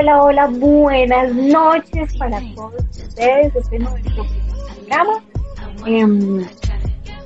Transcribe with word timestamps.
Hola, 0.00 0.22
hola, 0.22 0.46
buenas 0.46 1.34
noches 1.34 2.16
para 2.16 2.40
todos 2.54 2.72
ustedes. 2.88 3.54
Este 3.54 3.76
es 3.76 3.82
nuestro 3.82 4.24
programa 4.74 5.22
em, 5.84 6.46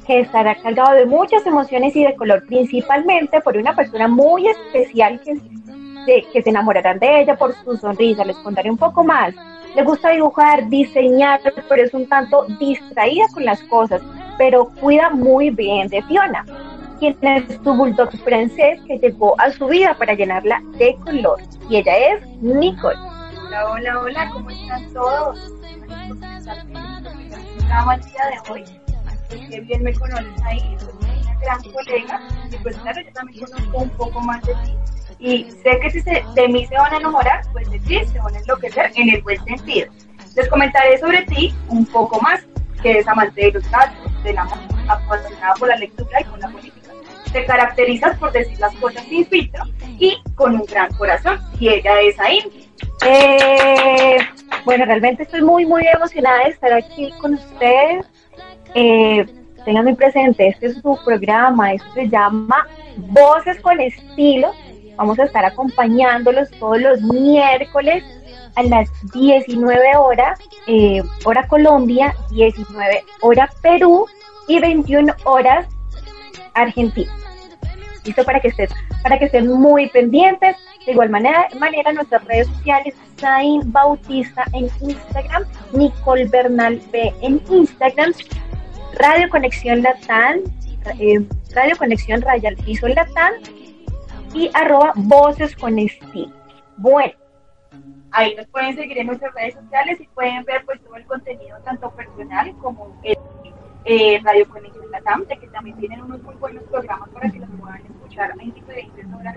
que 0.05 0.19
estará 0.19 0.56
cargado 0.56 0.96
de 0.96 1.06
muchas 1.06 1.46
emociones 1.46 1.95
y 1.95 2.02
de 2.02 2.16
color, 2.16 2.45
principalmente 2.48 3.41
por 3.42 3.56
una 3.56 3.77
persona 3.77 4.09
muy 4.09 4.48
especial 4.48 5.20
que, 5.20 6.27
que 6.32 6.42
se 6.42 6.51
enamorarán 6.51 6.98
de 6.98 7.20
ella 7.20 7.37
por 7.37 7.55
su 7.55 7.77
sonrisa. 7.77 8.24
Les 8.24 8.38
contaré 8.38 8.73
un 8.73 8.77
poco 8.77 9.04
más. 9.04 9.32
Le 9.77 9.84
gusta 9.84 10.10
dibujar, 10.10 10.68
diseñar, 10.68 11.43
pero 11.68 11.84
es 11.84 11.95
un 11.95 12.09
tanto 12.09 12.45
distraída 12.59 13.27
con 13.32 13.45
las 13.45 13.62
cosas, 13.62 14.02
pero 14.37 14.73
cuida 14.80 15.10
muy 15.10 15.51
bien 15.51 15.87
de 15.87 16.02
Fiona 16.02 16.45
quien 16.98 17.16
es 17.22 17.62
tu 17.62 17.74
bulldog 17.74 18.10
francés 18.24 18.80
que 18.86 18.98
llegó 18.98 19.38
a 19.40 19.50
su 19.50 19.66
vida 19.66 19.95
para 19.98 20.14
llenarla 20.14 20.62
de 20.78 20.96
color. 21.04 21.40
Y 21.68 21.76
ella 21.76 21.96
es 21.96 22.26
Nicole. 22.42 22.96
Hola, 23.46 23.70
hola, 23.70 24.01
hola, 24.01 24.30
¿cómo 24.32 24.51
están 24.51 24.92
todos? 24.92 25.38
El 27.74 28.01
día 28.01 28.23
de 28.30 28.52
hoy. 28.52 28.64
Qué 29.51 29.60
bien 29.60 29.82
me 29.82 29.92
conoces 29.95 30.42
ahí, 30.45 30.76
una 31.01 31.38
gran 31.40 31.62
colega. 31.73 32.20
Y 32.51 32.56
pues 32.59 32.76
claro, 32.78 33.01
yo 33.02 33.12
también 33.12 33.45
conozco 33.45 33.79
un 33.79 33.90
poco 33.90 34.20
más 34.20 34.42
de 34.42 34.54
ti. 34.54 34.76
Y 35.18 35.51
sé 35.51 35.79
que 35.80 35.90
si 35.90 36.01
de 36.01 36.48
mí 36.48 36.66
se 36.66 36.76
van 36.76 36.92
a 36.95 36.96
enamorar, 36.98 37.42
pues 37.52 37.70
de 37.70 37.79
ti 37.80 38.04
se 38.04 38.18
van 38.18 38.34
a 38.34 38.38
enloquecer 38.38 38.92
en 38.95 39.10
el 39.10 39.23
buen 39.23 39.42
sentido. 39.45 39.90
Les 40.36 40.48
comentaré 40.48 40.98
sobre 40.98 41.23
ti 41.23 41.54
un 41.68 41.86
poco 41.86 42.20
más, 42.20 42.40
que 42.82 42.98
es 42.98 43.08
amante 43.08 43.40
de 43.40 43.52
los 43.52 43.70
gatos, 43.70 44.23
de 44.23 44.32
la 44.32 44.48
apasionada 44.88 45.54
por 45.54 45.68
la 45.68 45.76
lectura 45.76 46.20
y 46.20 46.24
con 46.24 46.40
la 46.40 46.48
política 46.48 46.84
te 47.35 47.45
caracterizas 47.45 48.16
por 48.18 48.32
decir 48.32 48.59
las 48.60 48.74
cosas 48.77 49.02
sin 49.09 49.27
filtro 49.27 49.65
y 49.99 50.16
con 50.37 50.54
un 50.54 50.65
gran 50.65 50.93
corazón, 50.95 51.38
y 51.59 51.68
ella 51.68 52.01
es 52.01 52.18
ahí. 52.21 52.38
Eh, 53.04 54.16
bueno, 54.65 54.85
realmente 54.85 55.24
estoy 55.24 55.43
muy, 55.43 55.66
muy 55.66 55.85
emocionada 55.87 56.45
de 56.45 56.51
estar 56.51 56.73
aquí 56.73 57.13
con 57.21 57.35
ustedes. 57.35 58.07
Eh, 58.74 59.26
muy 59.66 59.95
presente, 59.95 60.49
este 60.49 60.66
es 60.66 60.74
su 60.76 60.99
programa, 61.04 61.73
esto 61.73 61.88
se 61.95 62.09
llama 62.09 62.68
Voces 62.96 63.60
con 63.60 63.80
Estilo. 63.80 64.53
Vamos 64.97 65.19
a 65.19 65.25
estar 65.25 65.44
acompañándolos 65.44 66.50
todos 66.60 66.81
los 66.81 67.00
miércoles 67.00 68.04
a 68.54 68.62
las 68.62 68.88
19 69.12 69.97
horas, 69.97 70.38
eh, 70.69 71.03
hora 71.25 71.48
Colombia, 71.48 72.15
19 72.31 73.04
hora 73.22 73.50
Perú 73.60 74.06
y 74.47 74.60
21 74.60 75.12
horas 75.25 75.66
Argentina. 76.53 77.12
¿Listo? 78.05 78.25
Para 78.25 78.41
que 78.41 78.49
estén, 78.49 78.69
para 79.03 79.19
que 79.19 79.27
estén 79.27 79.49
muy 79.49 79.88
pendientes. 79.88 80.56
De 80.84 80.93
igual 80.93 81.09
manera, 81.09 81.49
manera 81.59 81.93
nuestras 81.93 82.25
redes 82.27 82.47
sociales, 82.49 82.94
Zain 83.19 83.60
Bautista 83.72 84.44
en 84.53 84.69
Instagram, 84.81 85.44
Nicole 85.72 86.26
Bernal 86.26 86.81
B 86.93 87.12
en 87.22 87.41
Instagram, 87.50 88.12
Radio 88.98 89.28
Conexión 89.31 89.82
Latán, 89.82 90.41
eh, 90.98 91.25
Radio 91.54 91.76
Conexión 91.78 92.20
Rayal 92.20 92.56
Piso 92.56 92.87
Latán 92.88 93.32
y 94.34 94.50
arroba 94.53 94.93
Voces 94.97 95.56
con. 95.56 95.76
Bueno, 96.76 97.14
ahí 98.10 98.34
nos 98.37 98.47
pueden 98.48 98.76
seguir 98.76 98.98
en 98.98 99.06
nuestras 99.06 99.32
redes 99.34 99.54
sociales 99.54 100.00
y 100.00 100.06
pueden 100.09 100.44
ver 100.44 100.64
pues 100.66 100.81
todo 100.82 100.97
el 100.97 101.04
contenido 101.06 101.59
tanto 101.64 101.91
personal 101.93 102.54
como 102.59 103.00
el 103.03 103.16
eh, 103.87 104.20
Radio 104.22 104.48
Conexión 104.48 104.91
Latam, 104.91 105.25
de 105.26 105.37
que 105.38 105.47
también 105.48 105.76
tienen 105.78 106.03
unos 106.03 106.22
muy 106.22 106.34
buenos 106.37 106.62
programas 106.64 107.09
para 107.10 107.31
que 107.31 107.38
los 107.38 107.48
puedan 107.59 107.94
diferentes 108.54 109.06
horas, 109.14 109.36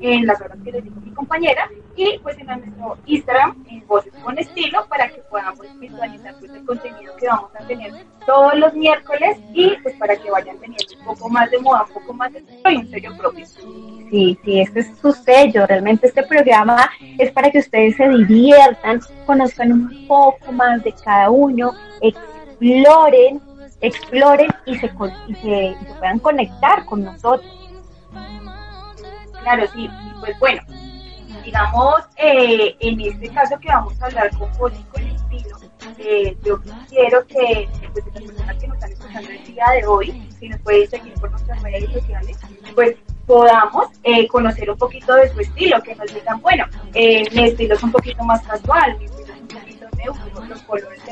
en 0.00 0.26
las 0.26 0.40
horas 0.40 0.58
que 0.62 0.72
les 0.72 0.84
dijo 0.84 1.00
mi 1.00 1.10
compañera, 1.12 1.70
y 1.96 2.18
pues 2.18 2.38
en 2.38 2.46
nuestro 2.46 2.98
Instagram, 3.06 3.64
en 3.70 3.86
Voces 3.86 4.12
con 4.22 4.38
Estilo, 4.38 4.86
para 4.88 5.08
que 5.08 5.20
podamos 5.30 5.60
visualizar 5.78 6.34
pues, 6.38 6.52
el 6.52 6.64
contenido 6.64 7.16
que 7.16 7.26
vamos 7.26 7.50
a 7.58 7.66
tener 7.66 7.92
todos 8.26 8.54
los 8.58 8.74
miércoles 8.74 9.38
y 9.54 9.74
pues 9.82 9.94
para 9.96 10.16
que 10.16 10.30
vayan 10.30 10.58
teniendo 10.58 10.98
un 10.98 11.04
poco 11.06 11.28
más 11.30 11.50
de 11.50 11.58
moda, 11.58 11.84
un 11.88 11.94
poco 11.94 12.12
más 12.12 12.32
de 12.32 12.40
estilo 12.40 12.70
y 12.70 12.76
un 12.76 12.90
sello 12.90 13.16
propio. 13.16 13.46
Sí, 13.46 14.38
sí, 14.44 14.60
este 14.60 14.80
es 14.80 14.98
su 15.00 15.12
sello. 15.12 15.66
Realmente 15.66 16.08
este 16.08 16.22
programa 16.24 16.90
es 17.18 17.32
para 17.32 17.50
que 17.50 17.60
ustedes 17.60 17.96
se 17.96 18.08
diviertan, 18.08 19.00
conozcan 19.24 19.72
un 19.72 20.06
poco 20.06 20.52
más 20.52 20.84
de 20.84 20.92
cada 20.92 21.30
uno, 21.30 21.72
exploren 22.02 23.40
exploren 23.80 24.48
y 24.64 24.76
se, 24.76 24.90
y 25.28 25.34
se, 25.34 25.76
puedan 25.98 26.18
conectar 26.18 26.84
con 26.86 27.04
nosotros. 27.04 27.52
Claro, 29.46 29.64
sí, 29.72 29.88
pues 30.18 30.36
bueno, 30.40 30.60
digamos, 31.44 31.94
eh, 32.16 32.74
en 32.80 33.00
este 33.00 33.28
caso 33.28 33.56
que 33.60 33.68
vamos 33.68 33.94
a 34.02 34.06
hablar 34.06 34.36
con 34.36 34.50
Poli 34.54 34.84
Colectivo, 34.90 35.60
eh, 35.98 36.36
yo 36.44 36.60
quiero 36.88 37.24
que 37.28 37.68
pues, 37.92 38.04
las 38.12 38.24
personas 38.24 38.56
que 38.56 38.66
nos 38.66 38.76
están 38.78 38.90
escuchando 38.90 39.30
el 39.30 39.44
día 39.44 39.64
de 39.76 39.86
hoy, 39.86 40.28
si 40.40 40.48
nos 40.48 40.60
pueden 40.62 40.90
seguir 40.90 41.14
por 41.14 41.30
nuestras 41.30 41.62
redes 41.62 41.92
sociales, 41.92 42.36
pues 42.74 42.96
podamos 43.24 43.86
eh, 44.02 44.26
conocer 44.26 44.68
un 44.68 44.78
poquito 44.78 45.14
de 45.14 45.32
su 45.32 45.38
estilo, 45.38 45.80
que 45.80 45.94
nos 45.94 46.12
digan, 46.12 46.40
bueno, 46.40 46.64
eh, 46.94 47.22
mi 47.32 47.44
estilo 47.44 47.76
es 47.76 47.82
un 47.84 47.92
poquito 47.92 48.24
más 48.24 48.42
casual, 48.42 48.98
mi 48.98 49.04
estilo 49.04 49.32
es 49.32 49.40
un 49.42 49.46
poquito 49.46 49.86
neutro, 49.96 50.44
los 50.44 50.62
colores 50.62 51.02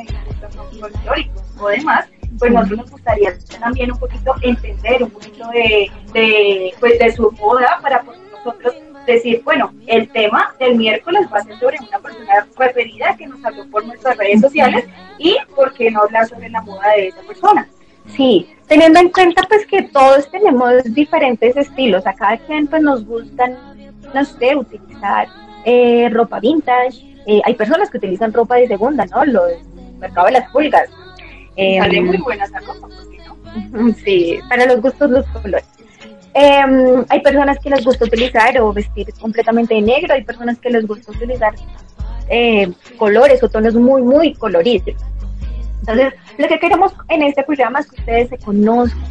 son 0.53 0.81
folclóricos 0.81 1.45
o 1.61 1.69
demás, 1.69 2.09
pues 2.37 2.53
nosotros 2.53 2.79
nos 2.81 2.91
gustaría 2.91 3.33
también 3.61 3.93
un 3.93 3.99
poquito 3.99 4.35
entender 4.43 5.05
un 5.05 5.11
poquito 5.11 5.49
de, 5.51 5.89
de, 6.13 6.75
pues 6.81 6.99
de 6.99 7.13
su 7.13 7.31
moda 7.31 7.79
para 7.81 8.03
nosotros 8.45 8.75
decir, 9.07 9.43
bueno, 9.45 9.73
el 9.87 10.09
tema 10.09 10.55
del 10.59 10.77
miércoles 10.77 11.27
va 11.33 11.39
a 11.39 11.45
ser 11.45 11.59
sobre 11.59 11.79
una 11.81 11.99
persona 11.99 12.47
referida 12.57 13.15
que 13.17 13.27
nos 13.27 13.45
habló 13.45 13.67
por 13.71 13.87
nuestras 13.87 14.17
redes 14.17 14.41
sociales 14.41 14.85
y 15.19 15.37
por 15.55 15.73
qué 15.75 15.91
no 15.91 16.03
hablar 16.03 16.27
sobre 16.27 16.49
la 16.49 16.63
moda 16.63 16.89
de 16.97 17.09
esa 17.09 17.23
persona. 17.23 17.69
Sí, 18.17 18.49
teniendo 18.67 19.01
en 19.01 19.11
cuenta 19.11 19.43
pues 19.49 19.67
que 19.67 19.83
todos 19.83 20.31
tenemos 20.31 20.83
diferentes 20.85 21.57
estilos, 21.57 22.07
a 22.07 22.13
cada 22.15 22.37
quien 22.39 22.67
pues 22.67 22.83
nos 22.83 23.05
gustan, 23.05 23.57
no 24.13 24.25
sé, 24.25 24.55
utilizar 24.57 25.29
eh, 25.65 26.09
ropa 26.11 26.41
vintage, 26.41 27.03
eh, 27.27 27.41
hay 27.45 27.55
personas 27.55 27.91
que 27.91 27.97
utilizan 27.97 28.33
ropa 28.33 28.57
de 28.57 28.69
segunda, 28.69 29.07
¿no? 29.07 29.25
Lo 29.25 29.47
del 29.47 29.65
mercado 29.99 30.27
de 30.27 30.33
las 30.33 30.51
pulgas, 30.51 30.91
eh, 31.57 31.79
Sale 31.79 32.01
muy 32.03 32.19
buena 32.19 32.45
esa 32.45 32.61
ropa, 32.61 32.89
no? 32.89 33.95
Sí, 34.05 34.41
para 34.49 34.67
los 34.67 34.81
gustos 34.81 35.11
los 35.11 35.27
colores. 35.29 35.74
Em, 36.35 37.05
hay 37.09 37.21
personas 37.21 37.59
que 37.61 37.71
les 37.71 37.85
gusta 37.85 38.05
utilizar 38.05 38.61
o 38.61 38.73
vestir 38.73 39.07
completamente 39.21 39.75
de 39.75 39.83
negro, 39.83 40.15
hay 40.15 40.25
personas 40.25 40.59
que 40.59 40.69
les 40.69 40.85
gusta 40.85 41.13
utilizar 41.13 41.55
eh, 42.29 42.73
colores 42.99 43.41
o 43.45 43.49
tonos 43.49 43.75
muy, 43.75 44.03
muy 44.03 44.35
coloridos. 44.35 44.97
Entonces, 45.81 46.15
lo 46.37 46.49
que 46.49 46.59
queremos 46.59 46.93
en 47.09 47.23
este 47.23 47.45
programa 47.45 47.81
es 47.81 47.91
que 47.91 48.01
ustedes 48.01 48.29
se 48.31 48.39
conozcan, 48.39 49.05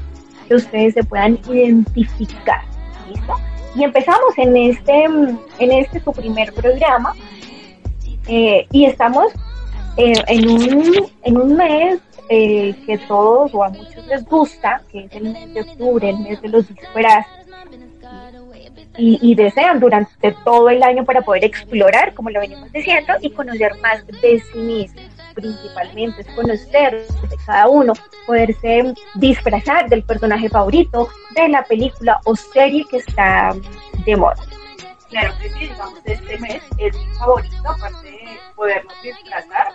que 0.47 0.55
ustedes 0.55 0.95
se 0.95 1.03
puedan 1.03 1.39
identificar. 1.47 2.61
¿Listo? 3.09 3.33
Y 3.75 3.83
empezamos 3.83 4.37
en 4.37 4.57
este, 4.57 5.05
en 5.05 5.71
este 5.71 6.01
su 6.01 6.11
primer 6.11 6.51
programa 6.53 7.13
eh, 8.27 8.67
y 8.71 8.85
estamos 8.85 9.27
eh, 9.97 10.13
en, 10.27 10.49
un, 10.49 11.09
en 11.23 11.37
un 11.37 11.55
mes 11.55 11.99
eh, 12.35 12.75
que 12.87 12.97
todos 12.97 13.53
o 13.53 13.63
a 13.63 13.69
muchos 13.69 14.07
les 14.07 14.25
gusta, 14.25 14.81
que 14.91 15.05
es 15.05 15.11
el 15.13 15.33
mes 15.33 15.53
de 15.53 15.61
octubre, 15.61 16.09
el 16.09 16.17
mes 16.17 16.41
de 16.41 16.49
los 16.49 16.67
disfraces, 16.67 17.31
y, 18.97 19.35
desean 19.35 19.79
durante 19.79 20.31
todo 20.43 20.69
el 20.69 20.81
año 20.81 21.05
para 21.05 21.21
poder 21.21 21.45
explorar, 21.45 22.13
como 22.15 22.31
lo 22.31 22.39
venimos 22.39 22.71
diciendo, 22.71 23.13
y 23.21 23.29
conocer 23.29 23.71
más 23.81 24.05
de 24.07 24.39
sí 24.51 24.57
mismos. 24.57 25.03
Principalmente 25.35 26.21
es 26.21 26.27
conocer 26.35 27.05
de 27.29 27.37
cada 27.45 27.67
uno, 27.67 27.93
poderse 28.25 28.93
disfrazar 29.15 29.89
del 29.89 30.03
personaje 30.03 30.49
favorito 30.49 31.09
de 31.35 31.49
la 31.49 31.63
película 31.63 32.19
o 32.25 32.35
serie 32.35 32.83
que 32.89 32.97
está 32.97 33.55
de 34.05 34.15
moda. 34.15 34.35
Claro 35.09 35.33
que 35.39 35.49
sí, 35.49 35.59
digamos, 35.59 35.99
este 36.03 36.37
mes 36.39 36.61
es 36.79 36.97
mi 36.97 37.15
favorito, 37.15 37.69
aparte 37.69 38.11
de 38.11 38.37
podernos 38.55 38.93
disfrazar, 39.03 39.73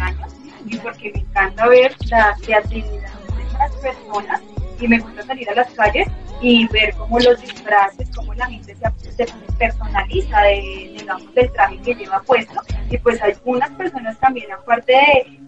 años 0.00 0.41
y 0.66 0.76
porque 0.78 1.12
me 1.12 1.20
encanta 1.20 1.66
ver 1.68 1.94
la 2.10 2.36
creatividad 2.42 3.12
de 3.12 3.58
las 3.58 3.72
personas 3.76 4.40
y 4.80 4.88
me 4.88 4.98
gusta 4.98 5.22
salir 5.22 5.48
a 5.50 5.54
las 5.54 5.70
calles 5.72 6.08
y 6.40 6.66
ver 6.68 6.92
cómo 6.94 7.18
los 7.20 7.40
disfraces, 7.40 8.10
cómo 8.14 8.34
la 8.34 8.46
gente 8.46 8.74
se, 8.74 9.26
personaliza 9.58 10.40
de, 10.40 10.94
digamos, 10.98 11.32
del 11.34 11.52
traje 11.52 11.78
que 11.78 11.94
lleva 11.94 12.20
puesto. 12.22 12.60
Y 12.90 12.98
pues 12.98 13.22
algunas 13.22 13.70
personas 13.70 14.18
también, 14.18 14.50
aparte 14.50 14.92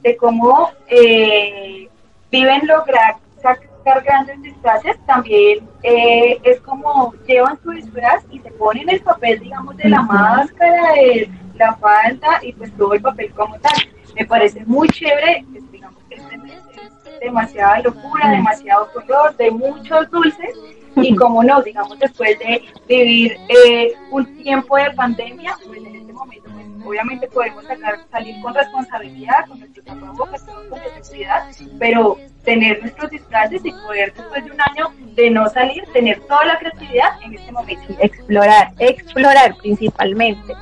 de, 0.02 0.16
cómo 0.16 0.70
eh, 0.86 1.88
viven 2.30 2.66
lograr 2.66 3.16
sacar 3.42 4.04
grandes 4.04 4.40
disfraces, 4.42 4.96
también 5.06 5.68
eh, 5.82 6.38
es 6.44 6.60
como 6.60 7.12
llevan 7.26 7.58
su 7.62 7.72
disfraz 7.72 8.22
y 8.30 8.38
se 8.38 8.50
ponen 8.52 8.88
el 8.88 9.00
papel, 9.00 9.40
digamos, 9.40 9.76
de 9.76 9.88
la 9.88 10.02
máscara, 10.02 10.92
de 10.92 11.28
la 11.54 11.74
falda 11.76 12.40
y 12.42 12.52
pues 12.52 12.72
todo 12.76 12.94
el 12.94 13.00
papel 13.00 13.30
como 13.32 13.58
tal 13.60 13.72
me 14.14 14.24
parece 14.26 14.64
muy 14.64 14.88
chévere, 14.88 15.44
digamos 15.72 16.02
que 16.08 16.14
este 16.14 16.34
es 16.36 17.20
demasiada 17.20 17.80
locura, 17.80 18.30
demasiado 18.30 18.88
color, 18.92 19.36
de 19.36 19.50
muchos 19.50 20.10
dulces, 20.10 20.56
Y 20.96 21.14
como 21.16 21.42
no, 21.42 21.60
digamos, 21.62 21.98
después 21.98 22.38
de 22.38 22.62
vivir 22.88 23.36
eh, 23.48 23.92
un 24.10 24.24
tiempo 24.42 24.76
de 24.76 24.90
pandemia, 24.92 25.56
pues 25.66 25.78
en 25.78 25.96
este 25.96 26.12
momento, 26.12 26.48
pues, 26.52 26.66
obviamente 26.86 27.26
podemos 27.28 27.64
sacar, 27.64 27.98
salir 28.10 28.40
con 28.40 28.54
responsabilidad, 28.54 29.46
con 29.48 29.58
nuestros 29.58 29.84
tapabocas, 29.84 30.42
con 30.42 30.80
necesidad, 30.80 31.48
pero 31.80 32.18
tener 32.44 32.80
nuestros 32.80 33.10
disfraces 33.10 33.64
y 33.64 33.72
poder 33.72 34.12
después 34.14 34.44
de 34.44 34.52
un 34.52 34.60
año 34.60 34.92
de 35.14 35.30
no 35.30 35.48
salir, 35.48 35.82
tener 35.92 36.20
toda 36.20 36.44
la 36.44 36.58
creatividad 36.58 37.20
en 37.22 37.34
este 37.34 37.50
momento. 37.50 37.94
Explorar, 38.00 38.72
explorar 38.78 39.56
principalmente. 39.56 40.54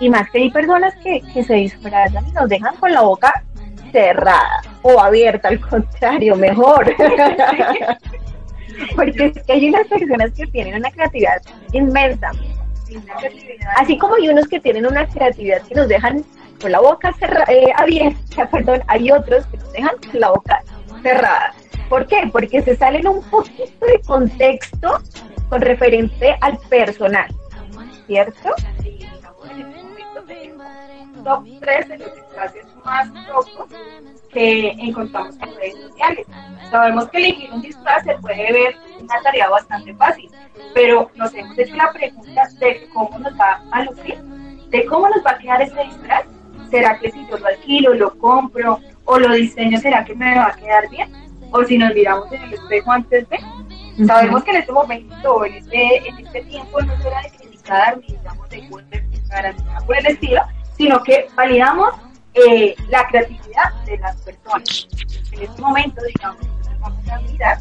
Y 0.00 0.08
más 0.08 0.28
que 0.30 0.38
hay 0.38 0.50
personas 0.50 0.94
que, 0.96 1.20
que 1.32 1.44
se 1.44 1.54
disfrazan 1.54 2.26
y 2.26 2.32
nos 2.32 2.48
dejan 2.48 2.74
con 2.76 2.92
la 2.92 3.02
boca 3.02 3.44
cerrada 3.92 4.62
o 4.82 5.00
abierta, 5.00 5.48
al 5.48 5.60
contrario, 5.60 6.36
mejor. 6.36 6.94
Porque 8.96 9.26
es 9.26 9.42
que 9.44 9.52
hay 9.52 9.68
unas 9.68 9.86
personas 9.86 10.32
que 10.32 10.46
tienen 10.48 10.74
una 10.74 10.90
creatividad 10.90 11.40
inmensa. 11.72 12.32
Así 13.76 13.96
como 13.96 14.16
hay 14.16 14.28
unos 14.28 14.48
que 14.48 14.60
tienen 14.60 14.86
una 14.86 15.06
creatividad 15.06 15.62
que 15.62 15.74
nos 15.74 15.88
dejan 15.88 16.24
con 16.60 16.72
la 16.72 16.80
boca 16.80 17.12
cerrada, 17.14 17.46
eh, 17.48 17.72
abierta, 17.76 18.46
perdón, 18.50 18.82
hay 18.88 19.10
otros 19.10 19.46
que 19.46 19.56
nos 19.58 19.72
dejan 19.72 19.94
con 20.10 20.20
la 20.20 20.30
boca 20.30 20.62
cerrada. 21.02 21.54
¿Por 21.88 22.06
qué? 22.06 22.28
Porque 22.32 22.62
se 22.62 22.76
salen 22.76 23.06
un 23.06 23.22
poquito 23.30 23.86
de 23.86 24.00
contexto 24.06 25.00
con 25.48 25.60
referente 25.60 26.36
al 26.40 26.58
personal, 26.68 27.28
¿cierto? 28.06 28.50
Top 31.22 31.44
3 31.60 31.88
de 31.88 31.98
los 31.98 32.14
disfraces 32.14 32.66
más 32.84 33.08
locos 33.28 33.68
que 34.32 34.70
encontramos 34.70 35.36
en 35.36 35.54
redes 35.56 35.80
sociales. 35.82 36.26
Sabemos 36.70 37.08
que 37.08 37.18
elegir 37.18 37.52
un 37.52 37.62
disfraz 37.62 38.04
se 38.04 38.14
puede 38.18 38.52
ver 38.52 38.76
una 39.00 39.22
tarea 39.22 39.48
bastante 39.48 39.94
fácil, 39.94 40.30
pero 40.74 41.10
nos 41.14 41.32
hemos 41.34 41.56
hecho 41.58 41.76
la 41.76 41.92
pregunta 41.92 42.48
de 42.58 42.88
cómo 42.92 43.18
nos 43.18 43.32
va 43.38 43.62
a 43.70 43.84
lucir, 43.84 44.18
de 44.70 44.84
cómo 44.86 45.08
nos 45.08 45.24
va 45.24 45.32
a 45.32 45.38
quedar 45.38 45.62
este 45.62 45.84
disfraz. 45.84 46.24
¿Será 46.70 46.98
que 46.98 47.10
si 47.10 47.26
yo 47.28 47.38
lo 47.38 47.46
alquilo, 47.46 47.94
lo 47.94 48.18
compro 48.18 48.80
o 49.04 49.18
lo 49.18 49.32
diseño, 49.34 49.78
será 49.78 50.04
que 50.04 50.14
me 50.14 50.34
va 50.36 50.48
a 50.48 50.56
quedar 50.56 50.88
bien? 50.90 51.12
O 51.52 51.62
si 51.62 51.78
nos 51.78 51.94
miramos 51.94 52.32
en 52.32 52.42
el 52.42 52.54
espejo 52.54 52.90
antes 52.90 53.28
de... 53.28 53.38
Sabemos 54.06 54.42
que 54.42 54.50
en 54.50 54.56
este 54.56 54.72
momento, 54.72 55.44
en 55.44 55.54
este, 55.54 56.08
en 56.08 56.26
este 56.26 56.40
tiempo, 56.46 56.82
no 56.82 57.00
será 57.00 57.22
de 57.22 57.30
criticar 57.30 57.98
ni 57.98 58.06
digamos 58.08 58.48
de 58.48 58.66
justificar 58.66 59.54
por 59.86 59.96
el 59.96 60.06
estilo, 60.06 60.42
sino 60.76 61.02
que 61.02 61.28
validamos 61.34 61.94
eh, 62.34 62.74
la 62.88 63.06
creatividad 63.08 63.72
de 63.86 63.98
las 63.98 64.16
personas. 64.22 64.88
En 65.32 65.42
este 65.42 65.62
momento, 65.62 66.02
digamos, 66.04 66.40
vamos 66.80 67.08
a 67.08 67.18
mirar 67.20 67.58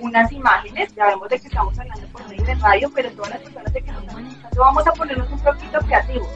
unas 0.00 0.32
imágenes, 0.32 0.94
ya 0.94 1.06
vemos 1.06 1.28
de 1.28 1.38
que 1.38 1.48
estamos 1.48 1.78
hablando 1.78 2.06
por 2.08 2.28
medio 2.28 2.44
de 2.44 2.54
radio, 2.54 2.90
pero 2.94 3.10
todas 3.12 3.30
las 3.30 3.40
personas 3.40 3.72
de 3.72 3.82
que 3.82 3.92
nos 3.92 4.02
están 4.02 4.26
escuchando 4.26 4.60
vamos 4.60 4.86
a 4.86 4.92
ponernos 4.92 5.30
un 5.30 5.40
poquito 5.40 5.78
creativos. 5.80 6.28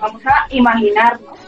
Vamos 0.00 0.22
a 0.26 0.46
imaginarnos 0.50 1.38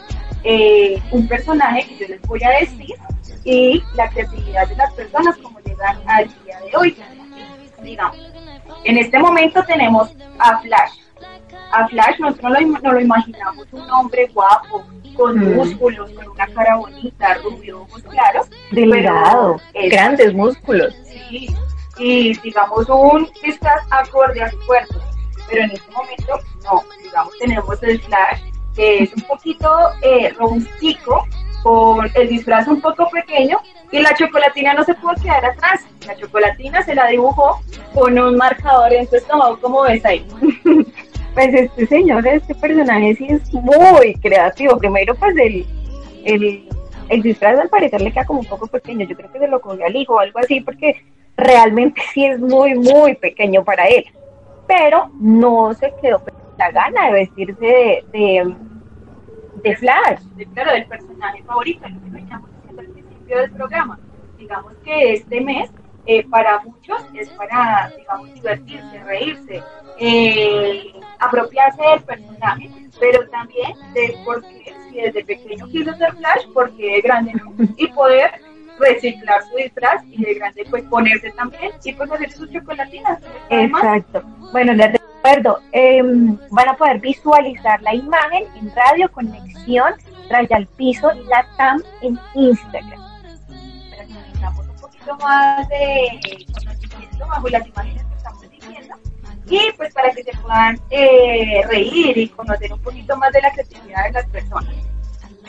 eh, 0.43 1.01
un 1.11 1.27
personaje 1.27 1.85
que 1.87 1.97
yo 1.97 2.07
les 2.07 2.21
voy 2.23 2.43
a 2.43 2.49
decir 2.59 2.95
y 3.43 3.83
la 3.95 4.09
creatividad 4.09 4.67
de 4.67 4.75
las 4.75 4.93
personas 4.93 5.37
como 5.37 5.59
llegan 5.61 5.97
al 6.07 6.27
día 6.43 6.59
de 6.59 6.77
hoy. 6.77 6.97
Digamos, 7.81 8.17
en 8.83 8.97
este 8.97 9.19
momento 9.19 9.63
tenemos 9.63 10.09
a 10.39 10.59
Flash 10.59 11.06
a 11.71 11.87
Flash 11.87 12.19
nosotros 12.19 12.53
no 12.83 12.91
lo, 12.93 12.99
imaginamos 12.99 13.67
un 13.71 13.89
hombre 13.91 14.27
guapo, 14.33 14.85
con 15.15 15.37
mm. 15.37 15.55
músculos, 15.55 16.11
con 16.11 16.27
una 16.29 16.47
cara 16.47 16.75
bonita, 16.77 17.33
rubio, 17.35 17.81
ojos 17.81 18.03
claros. 18.03 18.47
Delgado, 18.71 19.59
grandes 19.89 20.33
músculos. 20.33 20.93
Sí, 21.05 21.55
y 21.97 22.37
digamos 22.39 22.87
un 22.89 23.29
estás 23.43 23.81
acorde 23.89 24.41
a 24.41 24.51
su 24.51 24.59
cuerpo. 24.65 24.95
Pero 25.49 25.63
en 25.63 25.71
este 25.71 25.91
momento 25.91 26.39
no, 26.63 26.83
digamos 27.01 27.33
tenemos 27.39 27.83
el 27.83 28.01
Flash 28.01 28.41
que 28.77 29.03
es 29.03 29.13
un 29.13 29.23
poquito 29.23 29.69
eh, 30.03 30.33
con 31.63 32.09
el 32.13 32.29
disfraz 32.29 32.67
un 32.67 32.79
poco 32.79 33.09
pequeño 33.09 33.59
y 33.91 33.99
la 33.99 34.13
chocolatina 34.13 34.73
no 34.73 34.83
se 34.83 34.93
pudo 34.93 35.13
quedar 35.21 35.43
atrás. 35.43 35.81
La 36.05 36.15
chocolatina 36.15 36.83
se 36.83 36.95
la 36.95 37.07
dibujó 37.07 37.59
con 37.93 38.17
un 38.17 38.37
marcador 38.37 38.93
en 38.93 39.09
su 39.09 39.15
estómago, 39.15 39.59
como 39.59 39.81
ves 39.81 40.05
ahí. 40.05 40.25
Pues 41.37 41.53
este 41.53 41.85
señor, 41.85 42.25
este 42.25 42.55
personaje 42.55 43.13
sí 43.13 43.27
es 43.29 43.53
muy 43.53 44.15
creativo. 44.15 44.75
Primero, 44.79 45.13
pues 45.13 45.37
el, 45.37 45.67
el, 46.25 46.67
el 47.09 47.21
disfraz 47.21 47.59
al 47.59 47.69
parecer 47.69 48.01
le 48.01 48.11
queda 48.11 48.25
como 48.25 48.39
un 48.39 48.47
poco 48.47 48.65
pequeño. 48.65 49.05
Yo 49.05 49.15
creo 49.15 49.31
que 49.31 49.37
se 49.37 49.47
lo 49.47 49.61
cogió 49.61 49.85
al 49.85 49.95
hijo 49.95 50.15
o 50.15 50.19
algo 50.19 50.39
así, 50.39 50.61
porque 50.61 50.99
realmente 51.35 52.01
sí 52.11 52.25
es 52.25 52.39
muy, 52.39 52.73
muy 52.73 53.13
pequeño 53.13 53.63
para 53.63 53.85
él. 53.85 54.03
Pero 54.67 55.11
no 55.19 55.75
se 55.75 55.93
quedó 56.01 56.23
la 56.57 56.71
gana 56.71 57.05
de 57.05 57.13
vestirse 57.13 57.65
de, 57.65 58.05
de, 58.11 58.55
de 59.61 59.75
Flash. 59.75 60.21
Claro, 60.55 60.71
del 60.71 60.87
personaje 60.87 61.43
favorito, 61.43 61.87
lo 61.87 62.01
que 62.01 62.09
veníamos 62.09 62.49
diciendo 62.49 62.81
al 62.81 62.87
principio 62.87 63.37
del 63.37 63.51
programa. 63.51 63.99
Digamos 64.39 64.73
que 64.83 65.13
este 65.13 65.39
mes 65.41 65.69
eh, 66.07 66.25
para 66.29 66.59
muchos 66.59 67.01
es 67.13 67.29
para, 67.31 67.91
digamos, 67.97 68.33
divertirse, 68.33 69.03
reírse, 69.03 69.63
eh, 69.99 70.93
apropiarse 71.19 71.81
del 71.81 72.01
personaje, 72.03 72.69
pero 72.97 73.27
también 73.29 73.73
de 73.93 74.17
porque 74.25 74.73
si 74.89 75.01
desde 75.01 75.25
pequeño 75.25 75.67
quiso 75.67 75.93
ser 75.95 76.13
Flash, 76.15 76.47
porque 76.53 76.97
es 76.97 77.03
grande 77.03 77.33
no, 77.33 77.53
y 77.75 77.87
poder 77.87 78.31
reciclar 78.79 79.43
su 79.49 79.57
disfraz 79.57 80.03
y 80.05 80.23
de 80.23 80.35
grande 80.35 80.65
pues 80.69 80.83
ponerse 80.83 81.31
también 81.31 81.71
y 81.83 81.93
pues 81.93 82.09
hacer 82.09 82.31
sus 82.31 82.49
chocolatinas. 82.51 83.19
Exacto. 83.49 84.21
Bueno, 84.53 84.73
les 84.73 84.93
recuerdo, 84.93 85.59
em, 85.73 86.37
van 86.51 86.69
a 86.69 86.77
poder 86.77 86.99
visualizar 86.99 87.81
la 87.81 87.93
imagen 87.93 88.45
en 88.55 88.73
Radio 88.73 89.11
Conexión, 89.11 89.93
Raya 90.29 90.55
al 90.55 90.67
Piso, 90.67 91.11
la 91.29 91.45
TAM 91.57 91.81
en 92.01 92.17
Instagram. 92.35 93.06
Poquito 95.07 95.25
más 95.25 95.69
de 95.69 96.45
conocimiento 96.53 97.27
bajo 97.27 97.47
las 97.47 97.65
imágenes 97.65 98.03
que 98.03 98.15
estamos 98.15 98.41
diciendo 98.49 98.95
y 99.49 99.71
pues 99.77 99.93
para 99.93 100.11
que 100.11 100.21
se 100.21 100.37
puedan 100.39 100.77
eh, 100.89 101.61
reír 101.69 102.17
y 102.17 102.27
conocer 102.27 102.73
un 102.73 102.79
poquito 102.81 103.15
más 103.15 103.31
de 103.31 103.41
la 103.41 103.51
creatividad 103.53 104.03
de 104.03 104.11
las 104.11 104.25
personas. 104.25 104.75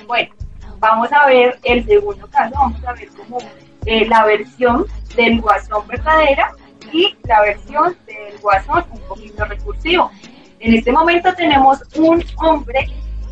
Bueno, 0.07 0.33
vamos 0.79 1.13
a 1.13 1.27
ver 1.27 1.59
el 1.65 1.85
segundo 1.85 2.29
caso, 2.29 2.55
vamos 2.55 2.85
a 2.85 2.93
ver 2.93 3.09
como 3.09 3.39
eh, 3.87 4.07
la 4.07 4.25
versión 4.27 4.87
del 5.17 5.41
guasón 5.41 5.89
verdadera 5.89 6.53
y 6.93 7.17
la 7.25 7.43
versión 7.43 7.97
del 8.07 8.39
guasón 8.39 8.85
un 8.93 9.01
poquito 9.09 9.45
recursivo. 9.45 10.13
En 10.61 10.75
este 10.75 10.93
momento 10.93 11.35
tenemos 11.35 11.83
un 11.97 12.25
hombre 12.37 12.89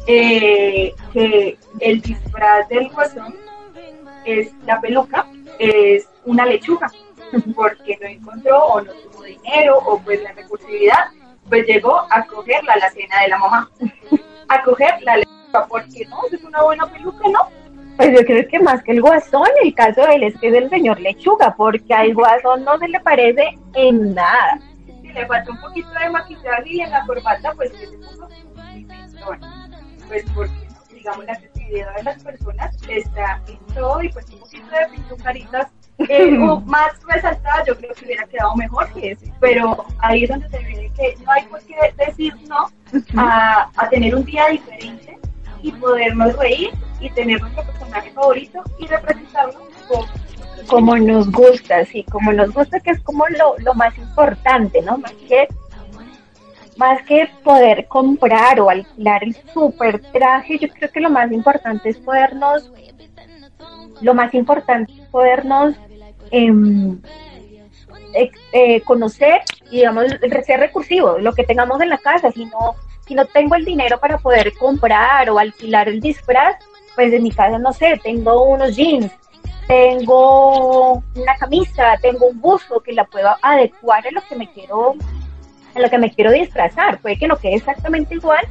eh, 0.08 0.92
que 1.12 1.56
el 1.78 2.00
disfraz 2.00 2.68
del 2.68 2.88
guasón 2.88 3.36
es 4.24 4.50
la 4.66 4.80
peluca, 4.80 5.24
es 5.60 6.08
una 6.26 6.44
lechuga 6.44 6.90
porque 7.56 7.98
no 8.00 8.08
encontró 8.08 8.64
o 8.64 8.80
no 8.80 8.92
tuvo 8.92 9.22
dinero 9.22 9.78
o 9.78 9.98
pues 10.00 10.22
la 10.22 10.32
recursividad, 10.32 11.06
pues 11.48 11.66
llegó 11.66 12.00
a 12.10 12.24
cogerla 12.26 12.74
a 12.74 12.78
la 12.78 12.90
cena 12.90 13.22
de 13.22 13.28
la 13.28 13.38
mamá, 13.38 13.70
a 14.48 14.62
coger 14.62 15.02
la 15.02 15.16
lechuga, 15.16 15.66
porque 15.68 16.04
no, 16.06 16.18
es 16.30 16.44
una 16.44 16.62
buena 16.62 16.86
peluca, 16.86 17.28
¿no? 17.28 17.40
Pues 17.96 18.12
yo 18.12 18.26
creo 18.26 18.46
que 18.48 18.58
más 18.60 18.82
que 18.82 18.92
el 18.92 19.00
guasón, 19.00 19.48
el 19.62 19.74
caso 19.74 20.02
de 20.02 20.16
él 20.16 20.22
es 20.24 20.38
que 20.38 20.48
es 20.48 20.54
el 20.54 20.68
señor 20.68 21.00
lechuga, 21.00 21.54
porque 21.56 21.94
al 21.94 22.12
guasón 22.12 22.62
no 22.64 22.78
se 22.78 22.88
le 22.88 23.00
parece 23.00 23.58
en 23.74 24.14
nada. 24.14 24.58
Si 25.00 25.08
le 25.08 25.26
falta 25.26 25.50
un 25.50 25.60
poquito 25.60 25.88
de 25.98 26.10
maquillaje 26.10 26.72
y 26.72 26.80
en 26.80 26.90
la 26.90 27.06
corbata, 27.06 27.52
pues 27.56 27.72
que 27.72 27.86
se 27.86 27.96
puso 27.96 28.28
Pues 30.08 30.24
porque, 30.34 30.68
digamos, 30.92 31.24
la 31.24 31.36
creatividad 31.36 31.94
de 31.96 32.02
las 32.02 32.22
personas 32.22 32.76
está 32.86 33.40
en 33.48 33.74
todo 33.74 34.02
y 34.02 34.10
pues 34.10 34.28
un 34.30 34.40
poquito 34.40 34.66
de 34.66 34.88
pintucaritas 34.94 35.72
eh, 35.98 36.30
más 36.66 36.92
resaltada, 37.06 37.64
yo 37.66 37.76
creo 37.76 37.94
que 37.94 38.04
hubiera 38.04 38.24
quedado 38.24 38.54
mejor 38.56 38.92
que 38.92 39.12
ese. 39.12 39.32
Pero 39.40 39.84
ahí 39.98 40.24
es 40.24 40.30
donde 40.30 40.48
se 40.48 40.58
ve 40.58 40.90
que 40.96 41.16
no 41.24 41.30
hay 41.32 41.44
por 41.44 41.60
qué 41.62 41.76
decir 42.06 42.34
no 42.48 42.70
a, 43.16 43.70
a 43.76 43.88
tener 43.88 44.14
un 44.14 44.24
día 44.24 44.46
diferente 44.48 45.18
y 45.62 45.72
podernos 45.72 46.36
reír 46.36 46.70
y 47.00 47.10
tener 47.10 47.40
nuestro 47.40 47.64
personaje 47.64 48.10
favorito 48.12 48.62
y 48.78 48.86
representarlo 48.86 49.66
como, 50.68 50.96
nos 50.96 51.30
gusta, 51.30 51.84
sí, 51.84 52.04
como 52.10 52.32
nos 52.32 52.52
gusta, 52.52 52.80
que 52.80 52.90
es 52.90 53.00
como 53.00 53.26
lo, 53.28 53.56
lo 53.58 53.74
más 53.74 53.96
importante, 53.98 54.82
¿no? 54.82 54.98
Más 54.98 55.12
que 55.28 55.48
más 56.76 57.02
que 57.04 57.26
poder 57.42 57.86
comprar 57.88 58.60
o 58.60 58.68
alquilar 58.68 59.24
el 59.24 59.34
super 59.54 59.98
traje, 60.12 60.58
yo 60.58 60.68
creo 60.68 60.90
que 60.90 61.00
lo 61.00 61.08
más 61.08 61.32
importante 61.32 61.88
es 61.88 61.96
podernos, 61.96 62.70
lo 64.02 64.14
más 64.14 64.34
importante 64.34 64.92
es 64.92 65.08
podernos 65.08 65.74
Em, 66.30 67.00
eh, 68.52 68.80
conocer 68.82 69.42
y 69.70 69.76
digamos 69.76 70.06
ser 70.44 70.60
recursivo, 70.60 71.18
lo 71.18 71.32
que 71.34 71.44
tengamos 71.44 71.80
en 71.80 71.90
la 71.90 71.98
casa, 71.98 72.32
si 72.32 72.46
no, 72.46 72.74
si 73.06 73.14
no 73.14 73.26
tengo 73.26 73.54
el 73.54 73.64
dinero 73.64 74.00
para 74.00 74.18
poder 74.18 74.54
comprar 74.54 75.28
o 75.28 75.38
alquilar 75.38 75.88
el 75.88 76.00
disfraz, 76.00 76.56
pues 76.94 77.12
en 77.12 77.22
mi 77.22 77.30
casa 77.30 77.58
no 77.58 77.72
sé, 77.72 78.00
tengo 78.02 78.42
unos 78.44 78.74
jeans 78.74 79.12
tengo 79.66 81.02
una 81.14 81.36
camisa, 81.38 81.96
tengo 82.00 82.26
un 82.26 82.40
buzo 82.40 82.80
que 82.80 82.92
la 82.92 83.04
puedo 83.04 83.28
adecuar 83.42 84.06
a 84.06 84.10
lo 84.12 84.20
que 84.28 84.36
me 84.36 84.50
quiero, 84.52 84.94
a 85.74 85.80
lo 85.80 85.90
que 85.90 85.98
me 85.98 86.12
quiero 86.12 86.30
disfrazar. 86.30 87.00
Puede 87.00 87.18
que 87.18 87.26
no 87.26 87.36
quede 87.36 87.56
exactamente 87.56 88.14
igual, 88.14 88.46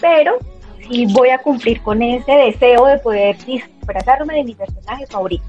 pero 0.00 0.38
sí 0.86 1.06
voy 1.06 1.30
a 1.30 1.38
cumplir 1.38 1.80
con 1.82 2.02
ese 2.02 2.32
deseo 2.32 2.86
de 2.86 2.98
poder 2.98 3.36
disfrazarme 3.44 4.34
de 4.34 4.44
mi 4.44 4.54
personaje 4.54 5.06
favorito. 5.06 5.44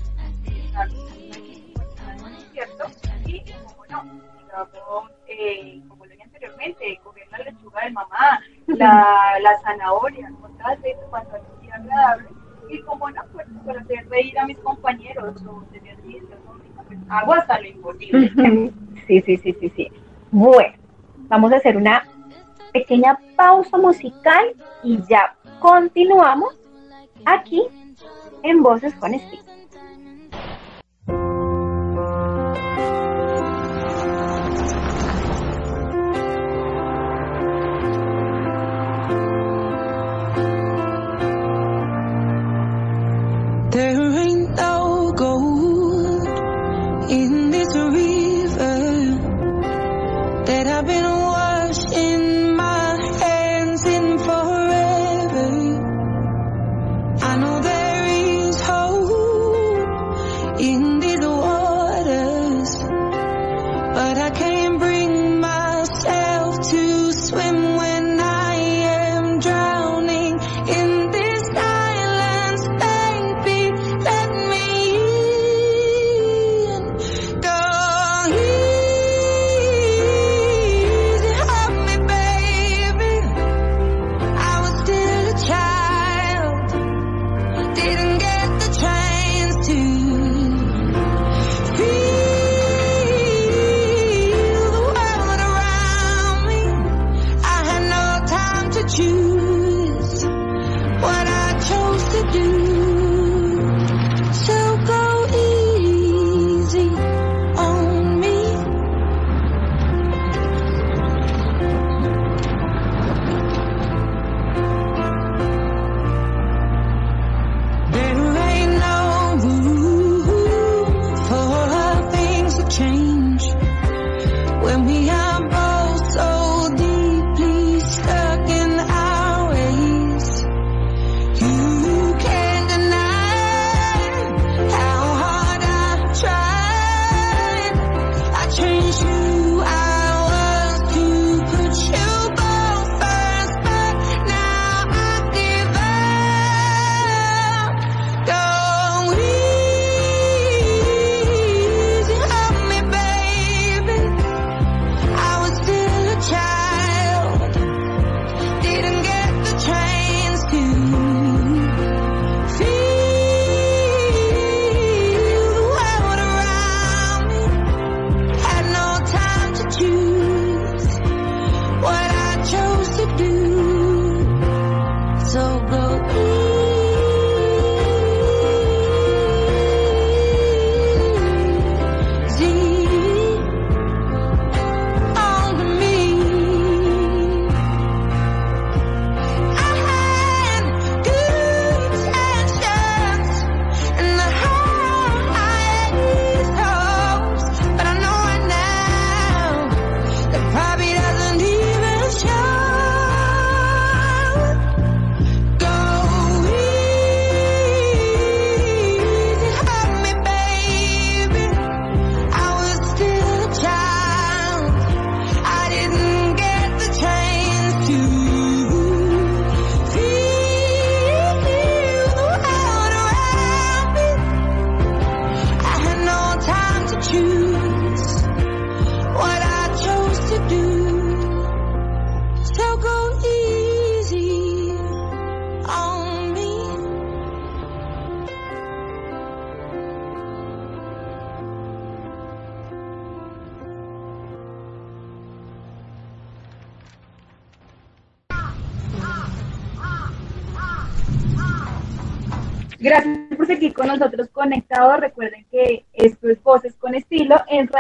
¿Cierto? 2.58 2.86
Y 3.28 3.44
como 3.52 3.86
no, 3.86 4.22
digamos, 4.40 5.12
eh, 5.28 5.80
como 5.88 6.06
lo 6.06 6.12
dije 6.12 6.24
anteriormente, 6.24 7.00
coger 7.04 7.28
la 7.30 7.38
lechuga 7.38 7.84
de 7.84 7.92
mamá, 7.92 8.40
la, 8.66 9.38
la 9.42 9.60
zanahoria, 9.62 10.32
cosas 10.42 10.82
de 10.82 10.96
cuanto 11.12 11.36
a 11.36 11.76
agradable 11.76 12.30
y 12.70 12.82
como 12.82 13.12
no, 13.12 13.22
pues 13.32 13.46
para 13.64 13.82
hacer 13.82 14.10
reír 14.10 14.40
a 14.40 14.48
mis 14.48 14.58
compañeros 14.58 15.36
o 15.48 15.62
tener 15.72 15.98
pues, 16.02 17.00
hago 17.10 17.34
hasta 17.34 17.60
lo 17.60 17.68
imposible. 17.68 18.32
Sí, 19.06 19.22
sí, 19.22 19.38
sí, 19.38 19.56
sí, 19.58 19.72
sí. 19.76 19.92
Bueno, 20.32 20.74
vamos 21.30 21.54
a 21.54 21.58
hacer 21.58 21.78
una 21.78 22.06
pequeña 22.74 23.18
pausa 23.38 23.78
musical 23.78 24.54
y 24.84 25.00
ya 25.08 25.34
continuamos 25.60 26.60
aquí 27.24 27.64
en 28.42 28.64
Voces 28.64 28.94
con 28.96 29.14
Estilo. 29.14 29.57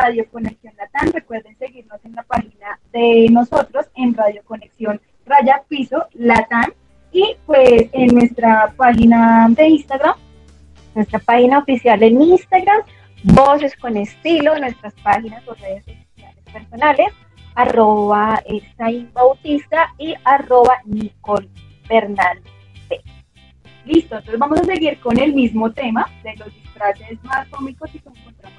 Radio 0.07 0.25
Conexión 0.31 0.73
Latán. 0.77 1.11
Recuerden 1.11 1.57
seguirnos 1.57 1.99
en 2.05 2.15
la 2.15 2.23
página 2.23 2.79
de 2.93 3.27
nosotros 3.29 3.87
en 3.95 4.13
Radio 4.13 4.41
Conexión 4.45 5.01
Raya 5.25 5.63
Piso 5.67 6.07
Latán 6.13 6.73
y 7.11 7.35
pues 7.45 7.89
en 7.91 8.15
nuestra 8.15 8.73
página 8.77 9.47
de 9.49 9.67
Instagram, 9.67 10.15
nuestra 10.95 11.19
página 11.19 11.59
oficial 11.59 12.01
en 12.03 12.21
Instagram, 12.21 12.83
Voces 13.23 13.75
con 13.75 13.97
Estilo, 13.97 14.57
nuestras 14.57 14.93
páginas 15.03 15.45
o 15.45 15.53
redes 15.55 15.83
sociales 15.83 16.43
personales, 16.53 17.07
arroba 17.55 18.41
Bautista 19.11 19.93
y 19.97 20.15
arroba 20.23 20.77
Nicole 20.85 21.49
Bernal. 21.89 22.39
Listo, 23.83 24.15
entonces 24.15 24.39
vamos 24.39 24.61
a 24.61 24.63
seguir 24.63 24.99
con 25.01 25.19
el 25.19 25.33
mismo 25.33 25.69
tema 25.71 26.09
de 26.23 26.33
los 26.37 26.53
disfraces 26.53 27.21
más 27.25 27.45
cómicos 27.49 27.93
y 27.93 27.99
que 27.99 28.07
encontramos 28.07 28.56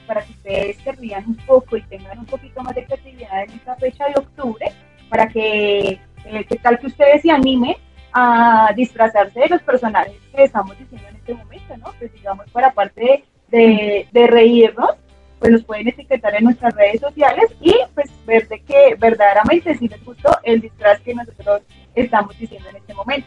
para 0.00 0.22
que 0.22 0.32
ustedes 0.32 0.76
se 0.78 0.92
rían 0.92 1.24
un 1.26 1.36
poco 1.36 1.76
y 1.76 1.82
tengan 1.82 2.18
un 2.18 2.26
poquito 2.26 2.62
más 2.62 2.74
de 2.74 2.84
creatividad 2.84 3.44
en 3.44 3.50
esta 3.50 3.76
fecha 3.76 4.06
de 4.06 4.14
octubre, 4.16 4.72
para 5.08 5.28
que, 5.28 6.00
eh, 6.24 6.44
¿qué 6.48 6.56
tal 6.56 6.78
que 6.78 6.86
ustedes 6.86 7.22
se 7.22 7.30
animen 7.30 7.76
a 8.12 8.72
disfrazarse 8.76 9.40
de 9.40 9.48
los 9.48 9.62
personajes 9.62 10.16
que 10.34 10.44
estamos 10.44 10.78
diciendo 10.78 11.08
en 11.08 11.16
este 11.16 11.34
momento, 11.34 11.76
¿no? 11.78 11.92
Pues 11.98 12.12
digamos, 12.12 12.50
para 12.50 12.72
parte 12.72 13.24
de, 13.48 14.06
de, 14.10 14.26
reírnos, 14.26 14.90
pues 15.38 15.52
nos 15.52 15.64
pueden 15.64 15.88
etiquetar 15.88 16.34
en 16.34 16.44
nuestras 16.44 16.74
redes 16.74 17.00
sociales 17.00 17.50
y 17.60 17.74
pues 17.94 18.10
ver 18.26 18.48
de 18.48 18.60
que 18.60 18.94
verdaderamente 18.98 19.74
sí 19.76 19.88
les 19.88 20.04
gustó 20.04 20.30
el 20.42 20.60
disfraz 20.60 21.00
que 21.00 21.14
nosotros 21.14 21.62
estamos 21.94 22.38
diciendo 22.38 22.68
en 22.70 22.76
este 22.76 22.94
momento. 22.94 23.26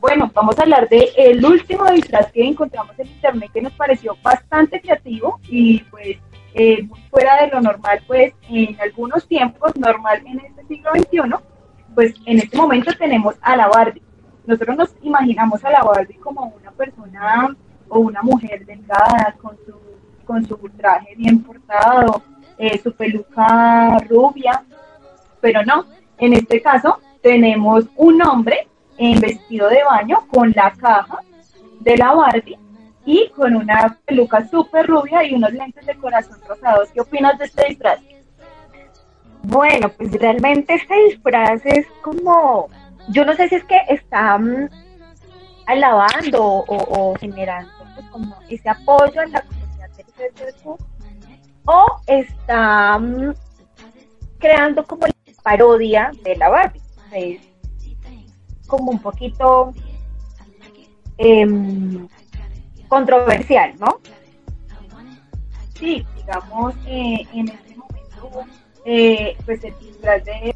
Bueno, 0.00 0.30
vamos 0.32 0.56
a 0.58 0.62
hablar 0.62 0.88
de 0.88 1.10
el 1.16 1.44
último 1.44 1.84
disfraz 1.90 2.30
que 2.30 2.46
encontramos 2.46 2.96
en 2.98 3.08
internet 3.08 3.50
que 3.52 3.62
nos 3.62 3.72
pareció 3.72 4.16
bastante 4.22 4.80
creativo 4.80 5.40
y 5.48 5.80
pues 5.90 6.18
eh, 6.54 6.88
fuera 7.10 7.42
de 7.42 7.48
lo 7.48 7.60
normal, 7.60 8.00
pues 8.06 8.32
en 8.48 8.80
algunos 8.80 9.26
tiempos, 9.26 9.74
normal 9.76 10.22
en 10.24 10.38
este 10.38 10.64
siglo 10.66 10.92
XXI, 10.94 11.20
pues 11.96 12.14
en 12.26 12.38
este 12.38 12.56
momento 12.56 12.92
tenemos 12.96 13.34
a 13.40 13.56
la 13.56 13.66
Barbie. 13.66 14.02
Nosotros 14.46 14.76
nos 14.76 14.94
imaginamos 15.02 15.64
a 15.64 15.70
la 15.70 15.82
Barbie 15.82 16.16
como 16.18 16.44
una 16.44 16.70
persona 16.70 17.56
o 17.88 17.98
una 17.98 18.22
mujer 18.22 18.64
delgada 18.64 19.34
con 19.42 19.56
su, 19.66 19.74
con 20.24 20.46
su 20.46 20.56
traje 20.76 21.16
bien 21.16 21.42
portado, 21.42 22.22
eh, 22.56 22.78
su 22.78 22.92
peluca 22.92 23.98
rubia, 24.08 24.62
pero 25.40 25.64
no, 25.64 25.86
en 26.18 26.34
este 26.34 26.62
caso 26.62 27.00
tenemos 27.20 27.86
un 27.96 28.22
hombre 28.22 28.68
en 28.98 29.20
vestido 29.20 29.68
de 29.68 29.82
baño 29.84 30.26
con 30.28 30.52
la 30.54 30.72
caja 30.72 31.18
de 31.80 31.96
la 31.96 32.12
Barbie 32.12 32.58
y 33.04 33.30
con 33.30 33.56
una 33.56 33.96
peluca 34.04 34.46
súper 34.48 34.86
rubia 34.86 35.24
y 35.24 35.34
unos 35.34 35.52
lentes 35.52 35.86
de 35.86 35.94
corazón 35.96 36.38
rosados. 36.46 36.90
¿Qué 36.92 37.00
opinas 37.00 37.38
de 37.38 37.46
este 37.46 37.68
disfraz? 37.68 38.00
Bueno, 39.44 39.88
pues 39.88 40.12
realmente 40.12 40.74
este 40.74 40.94
disfraz 41.04 41.64
es 41.64 41.86
como, 42.02 42.68
yo 43.08 43.24
no 43.24 43.34
sé 43.34 43.48
si 43.48 43.54
es 43.54 43.64
que 43.64 43.80
está 43.88 44.36
mm, 44.36 44.68
alabando 45.66 46.64
o, 46.66 47.14
generando 47.18 47.72
pues, 47.94 48.06
como 48.10 48.36
ese 48.48 48.68
apoyo 48.68 49.22
en 49.22 49.32
la 49.32 49.42
comunidad 49.42 49.90
LGBTQ 49.96 50.66
o 51.64 51.86
está 52.06 52.98
mm, 52.98 53.32
creando 54.38 54.84
como 54.84 55.06
la 55.06 55.14
parodia 55.42 56.10
de 56.24 56.36
la 56.36 56.48
Barbie. 56.48 56.82
Como 58.68 58.92
un 58.92 59.00
poquito 59.00 59.74
em, 61.16 62.06
controversial, 62.86 63.74
¿no? 63.80 63.98
Sí, 65.74 66.06
digamos, 66.16 66.74
eh, 66.86 67.26
en 67.32 67.48
este 67.48 67.74
momento 67.76 68.44
eh, 68.84 69.36
pues 69.44 69.62
el 69.64 69.76
disfraz 69.80 70.24
de 70.24 70.54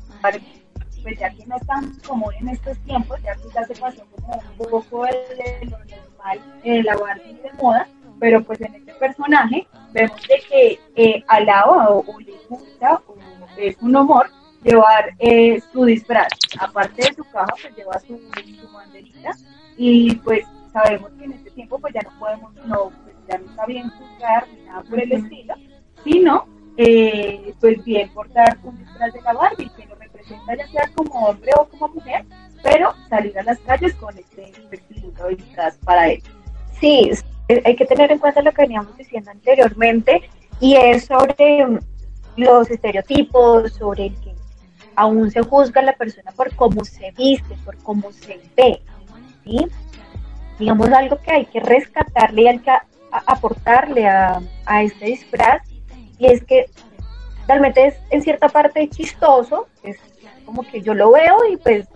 pues 1.03 1.19
ya 1.19 1.31
que 1.31 1.45
no 1.47 1.57
es 1.57 1.67
tan 1.67 1.99
común 2.07 2.33
en 2.41 2.51
estos 2.51 2.79
tiempos, 2.79 3.21
ya 3.23 3.35
quizás 3.35 3.67
se 3.67 3.75
pasó 3.75 4.03
como 4.15 4.41
un 4.59 4.71
poco 4.71 5.05
de, 5.05 5.67
lo 5.67 5.79
normal, 5.79 6.41
eh, 6.63 6.83
la 6.85 6.97
Barbie 6.97 7.35
de 7.43 7.53
moda, 7.61 7.89
pero 8.21 8.41
pues 8.45 8.61
en 8.61 8.75
este 8.77 8.95
personaje 8.95 9.67
vemos 9.93 10.23
de 10.29 10.43
que 10.49 10.81
eh, 10.95 11.25
lado 11.45 12.05
o, 12.07 12.21
le 12.21 12.35
gusta 12.49 13.03
o 13.09 13.17
es 13.57 13.77
un 13.83 13.97
humor 13.97 14.31
llevar 14.63 15.15
eh, 15.19 15.61
su 15.73 15.85
disfraz, 15.85 16.29
aparte 16.59 17.03
de 17.03 17.15
su 17.15 17.25
caja, 17.25 17.53
pues 17.61 17.77
lleva 17.77 17.99
su, 18.01 18.19
su 18.61 18.73
banderita. 18.73 19.31
Y 19.77 20.17
pues 20.17 20.45
sabemos 20.73 21.11
que 21.19 21.25
en 21.25 21.33
este 21.33 21.51
tiempo 21.51 21.79
pues 21.79 21.95
ya 21.95 22.01
no 22.03 22.19
podemos, 22.19 22.55
no, 22.67 22.91
pues 23.05 23.17
ya 23.29 23.39
no 23.39 23.51
está 23.51 23.67
bien 23.67 23.91
juzgar 23.91 24.47
ni 24.49 24.65
nada 24.65 24.83
por 24.83 25.01
el 25.01 25.13
estilo, 25.13 25.55
sino 26.05 26.47
eh, 26.77 27.55
pues 27.61 27.85
bien 27.85 28.09
portar 28.11 28.59
un 28.63 28.79
disfraz 28.79 29.13
de 29.13 29.21
la 29.23 29.33
Barbie 29.35 29.71
que 29.77 29.87
lo 29.87 29.95
representa 29.97 30.57
ya 30.57 30.67
sea 30.69 30.91
como 30.95 31.27
hombre 31.27 31.51
o 31.59 31.67
como 31.67 31.89
mujer, 31.95 32.25
pero 32.63 32.95
salir 33.09 33.39
a 33.39 33.43
las 33.43 33.59
calles 33.61 33.95
con 33.95 34.17
este 34.17 34.53
vestido 34.71 35.29
disfraz 35.29 35.77
para 35.85 36.09
él. 36.09 36.23
Sí, 36.81 37.11
hay 37.65 37.77
que 37.77 37.85
tener 37.85 38.11
en 38.11 38.19
cuenta 38.19 38.43
lo 38.43 38.53
que 38.53 38.63
veníamos 38.63 38.97
diciendo 38.97 39.31
anteriormente 39.31 40.23
y 40.61 40.77
es 40.77 41.07
sobre 41.07 41.67
mm, 41.67 41.79
los 42.37 42.71
estereotipos, 42.71 43.73
sobre 43.73 44.07
el 44.07 44.21
que 44.21 44.31
aún 44.97 45.31
se 45.31 45.43
juzga 45.43 45.81
a 45.81 45.85
la 45.85 45.95
persona 45.95 46.31
por 46.33 46.55
cómo 46.55 46.85
se 46.85 47.11
viste, 47.13 47.55
por 47.65 47.77
cómo 47.79 48.13
se 48.13 48.41
ve, 48.57 48.81
¿sí? 49.45 49.67
Digamos 50.59 50.89
algo 50.91 51.19
que 51.19 51.33
hay 51.33 51.47
que 51.47 51.61
rescatarle 51.61 52.43
y 52.43 52.49
hay 52.49 52.59
que 52.59 52.73
aportarle 53.27 54.07
a, 54.07 54.41
a 54.67 54.83
este 54.83 55.07
disfraz 55.07 55.63
y 56.19 56.27
es 56.27 56.45
que 56.45 56.67
realmente 57.49 57.87
es 57.87 57.97
en 58.11 58.23
cierta 58.23 58.49
parte 58.49 58.89
chistoso, 58.89 59.67
es 59.83 59.99
como 60.45 60.63
que 60.63 60.81
yo 60.81 60.95
lo 60.95 61.13
veo 61.13 61.45
y 61.51 61.57
pues, 61.57 61.89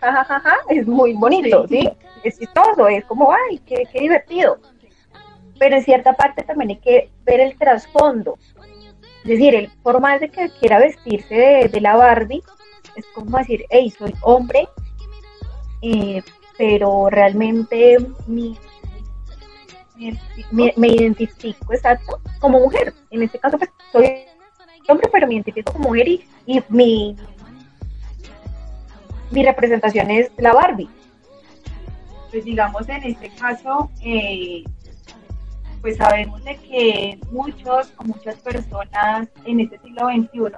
jajajaja, 0.00 0.56
es 0.68 0.86
muy 0.86 1.14
bonito, 1.14 1.66
¿sí? 1.68 1.88
Es 2.24 2.38
chistoso, 2.38 2.88
es 2.88 3.04
como, 3.04 3.32
ay, 3.32 3.58
qué, 3.60 3.84
qué 3.92 4.00
divertido. 4.00 4.58
Pero 5.58 5.76
en 5.76 5.82
cierta 5.82 6.12
parte 6.12 6.42
también 6.42 6.70
hay 6.70 6.76
que 6.76 7.10
ver 7.24 7.40
el 7.40 7.56
trasfondo. 7.56 8.38
Es 9.24 9.30
decir, 9.30 9.54
el, 9.54 9.70
por 9.82 10.00
de 10.20 10.30
que 10.30 10.50
quiera 10.60 10.78
vestirse 10.78 11.68
de, 11.70 11.80
la 11.80 11.96
Barbie, 11.96 12.42
es 12.96 13.04
como 13.14 13.38
decir, 13.38 13.64
hey, 13.70 13.92
soy 13.96 14.14
hombre, 14.22 14.68
eh, 15.82 16.22
pero 16.56 17.08
realmente 17.10 17.98
mi 18.26 18.56
me, 20.50 20.88
identifico 20.88 21.72
exacto 21.72 22.20
como 22.38 22.60
mujer. 22.60 22.94
En 23.10 23.22
este 23.22 23.38
caso, 23.38 23.58
pues 23.58 23.70
soy 23.92 24.24
hombre, 24.88 25.08
pero 25.12 25.26
me 25.26 25.34
identifico 25.34 25.72
como 25.72 25.88
mujer 25.88 26.08
y, 26.08 26.24
mi, 26.68 27.16
mi 29.30 29.44
representación 29.44 30.10
es 30.10 30.30
la 30.38 30.52
Barbie. 30.52 30.88
Pues 32.30 32.44
digamos, 32.44 32.88
en 32.88 33.02
este 33.04 33.30
caso, 33.30 33.90
eh, 34.02 34.62
pues 35.80 35.96
sabemos 35.96 36.42
de 36.44 36.56
que 36.56 37.18
muchos 37.30 37.92
o 37.98 38.04
muchas 38.04 38.36
personas 38.36 39.28
en 39.44 39.60
este 39.60 39.78
siglo 39.78 40.08
XXI 40.08 40.56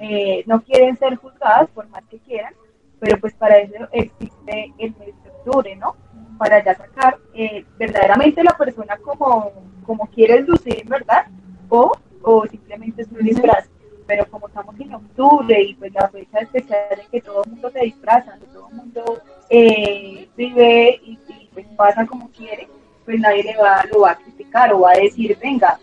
eh, 0.00 0.44
no 0.46 0.60
quieren 0.62 0.96
ser 0.96 1.16
juzgadas 1.16 1.68
por 1.70 1.88
más 1.88 2.04
que 2.06 2.18
quieran, 2.18 2.54
pero 3.00 3.18
pues 3.18 3.34
para 3.34 3.58
eso 3.58 3.88
existe 3.92 4.72
el 4.78 4.94
mes 4.96 5.14
de 5.22 5.30
octubre, 5.30 5.76
¿no? 5.76 5.96
para 6.38 6.64
ya 6.64 6.74
sacar 6.74 7.18
eh, 7.34 7.64
verdaderamente 7.76 8.42
la 8.42 8.56
persona 8.56 8.96
como, 8.98 9.52
como 9.84 10.06
quiere 10.06 10.40
lucir, 10.42 10.84
¿verdad? 10.86 11.26
O, 11.68 11.92
o 12.22 12.46
simplemente 12.46 13.02
es 13.02 13.08
un 13.08 13.18
disfraz. 13.18 13.68
Pero 14.06 14.24
como 14.30 14.48
estamos 14.48 14.78
en 14.80 14.94
octubre 14.94 15.60
y 15.60 15.74
pues 15.74 15.92
la 15.92 16.08
fecha 16.08 16.38
especial 16.38 16.96
de 16.96 17.06
que 17.10 17.20
todo 17.20 17.42
el 17.44 17.50
mundo 17.50 17.70
se 17.70 17.80
disfraza, 17.80 18.38
todo 18.54 18.68
el 18.70 18.76
mundo 18.76 19.22
eh, 19.50 20.28
vive 20.34 21.00
y, 21.04 21.18
pues 21.52 21.66
pasa 21.76 22.06
como 22.06 22.30
quiere, 22.30 22.68
pues 23.08 23.20
nadie 23.20 23.42
le 23.42 23.56
va, 23.56 23.82
lo 23.90 24.00
va 24.00 24.10
a 24.10 24.16
criticar 24.16 24.70
o 24.74 24.80
va 24.80 24.90
a 24.90 24.98
decir, 24.98 25.34
venga, 25.40 25.78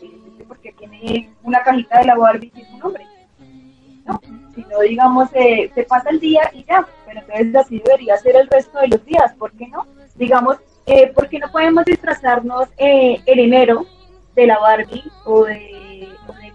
porque 0.48 0.72
tiene 0.74 1.34
una 1.42 1.64
cajita 1.64 1.98
de 1.98 2.06
la 2.06 2.16
Barbie 2.16 2.52
y 2.54 2.62
es 2.62 2.70
un 2.70 2.84
hombre. 2.84 3.04
No, 4.06 4.22
sino 4.54 4.80
digamos, 4.82 5.30
eh, 5.34 5.72
se 5.74 5.84
pasa 5.86 6.12
el 6.12 6.20
día 6.20 6.52
y 6.54 6.64
ya, 6.66 6.86
pero 7.08 7.22
entonces 7.22 7.56
así 7.56 7.82
debería 7.84 8.16
ser 8.18 8.36
el 8.36 8.48
resto 8.48 8.78
de 8.78 8.90
los 8.90 9.04
días, 9.06 9.34
¿por 9.40 9.52
qué 9.54 9.68
no? 9.70 9.88
digamos, 10.14 10.58
eh, 10.86 11.08
¿por 11.16 11.28
qué 11.28 11.40
no 11.40 11.52
podemos 11.52 11.84
disfrazarnos 11.86 12.70
eh, 12.78 13.20
en 13.26 13.40
enero 13.40 13.88
de 14.36 14.46
la 14.46 14.60
Barbie 14.60 15.04
o 15.26 15.46
de, 15.46 16.08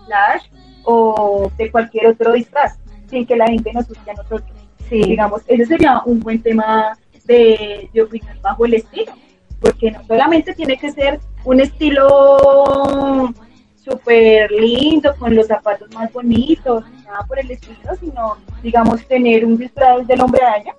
Flash 0.06 0.44
o 0.84 1.50
de 1.58 1.68
cualquier 1.72 2.06
otro 2.06 2.32
disfraz 2.32 2.78
sin 3.08 3.26
que 3.26 3.34
la 3.34 3.48
gente 3.48 3.72
nos 3.72 3.90
use 3.90 4.08
a 4.08 4.14
nosotros? 4.14 4.44
Sí. 4.88 5.02
Digamos, 5.02 5.42
ese 5.48 5.66
sería 5.66 6.00
un 6.04 6.20
buen 6.20 6.40
tema 6.40 6.96
de, 7.24 7.90
de 7.92 8.02
opinión 8.02 8.38
bajo 8.40 8.66
el 8.66 8.74
estilo, 8.74 9.12
porque 9.60 9.90
no 9.90 10.02
solamente 10.06 10.54
tiene 10.54 10.76
que 10.76 10.90
ser 10.92 11.20
un 11.44 11.60
estilo 11.60 13.32
súper 13.76 14.50
lindo, 14.50 15.14
con 15.16 15.34
los 15.34 15.46
zapatos 15.46 15.92
más 15.94 16.12
bonitos, 16.12 16.84
nada 17.04 17.24
por 17.26 17.38
el 17.38 17.50
estilo, 17.50 17.94
sino, 17.98 18.36
digamos, 18.62 19.06
tener 19.06 19.44
un 19.44 19.56
disfraz 19.56 20.06
del 20.06 20.20
hombre 20.20 20.42
araña. 20.42 20.74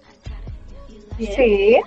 Sí. 1.17 1.79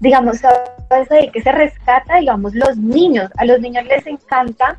Digamos, 0.00 0.38
¿sabes 0.38 1.08
que 1.32 1.42
se 1.42 1.52
rescata, 1.52 2.16
digamos, 2.16 2.54
los 2.54 2.76
niños? 2.76 3.30
A 3.36 3.44
los 3.44 3.60
niños 3.60 3.84
les 3.84 4.06
encanta, 4.06 4.78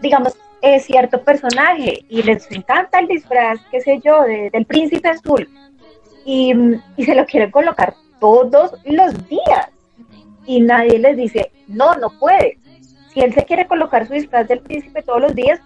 digamos, 0.00 0.36
es 0.60 0.84
cierto 0.84 1.22
personaje 1.22 2.04
y 2.08 2.22
les 2.22 2.50
encanta 2.50 2.98
el 2.98 3.08
disfraz, 3.08 3.58
qué 3.70 3.80
sé 3.80 4.00
yo, 4.04 4.22
del 4.22 4.66
príncipe 4.66 5.08
azul. 5.08 5.48
Y, 6.24 6.52
y 6.96 7.04
se 7.04 7.14
lo 7.14 7.24
quieren 7.24 7.50
colocar 7.50 7.94
todos 8.20 8.72
los 8.84 9.28
días 9.28 9.68
y 10.48 10.60
nadie 10.62 10.98
les 10.98 11.14
dice, 11.16 11.52
no, 11.66 11.94
no 11.96 12.08
puede. 12.18 12.58
Si 13.12 13.20
él 13.20 13.34
se 13.34 13.44
quiere 13.44 13.66
colocar 13.66 14.06
su 14.06 14.14
disfraz 14.14 14.48
del 14.48 14.60
príncipe 14.60 15.02
todos 15.02 15.20
los 15.20 15.34
días, 15.34 15.60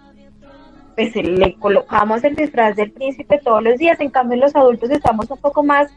pues 0.95 1.15
le 1.15 1.55
colocamos 1.55 2.21
el 2.25 2.35
disfraz 2.35 2.75
del 2.75 2.91
príncipe 2.91 3.39
todos 3.41 3.63
los 3.63 3.77
días. 3.79 3.97
En 4.01 4.09
cambio, 4.09 4.37
los 4.37 4.53
adultos 4.55 4.89
estamos 4.89 5.31
un 5.31 5.37
poco 5.37 5.63
más 5.63 5.89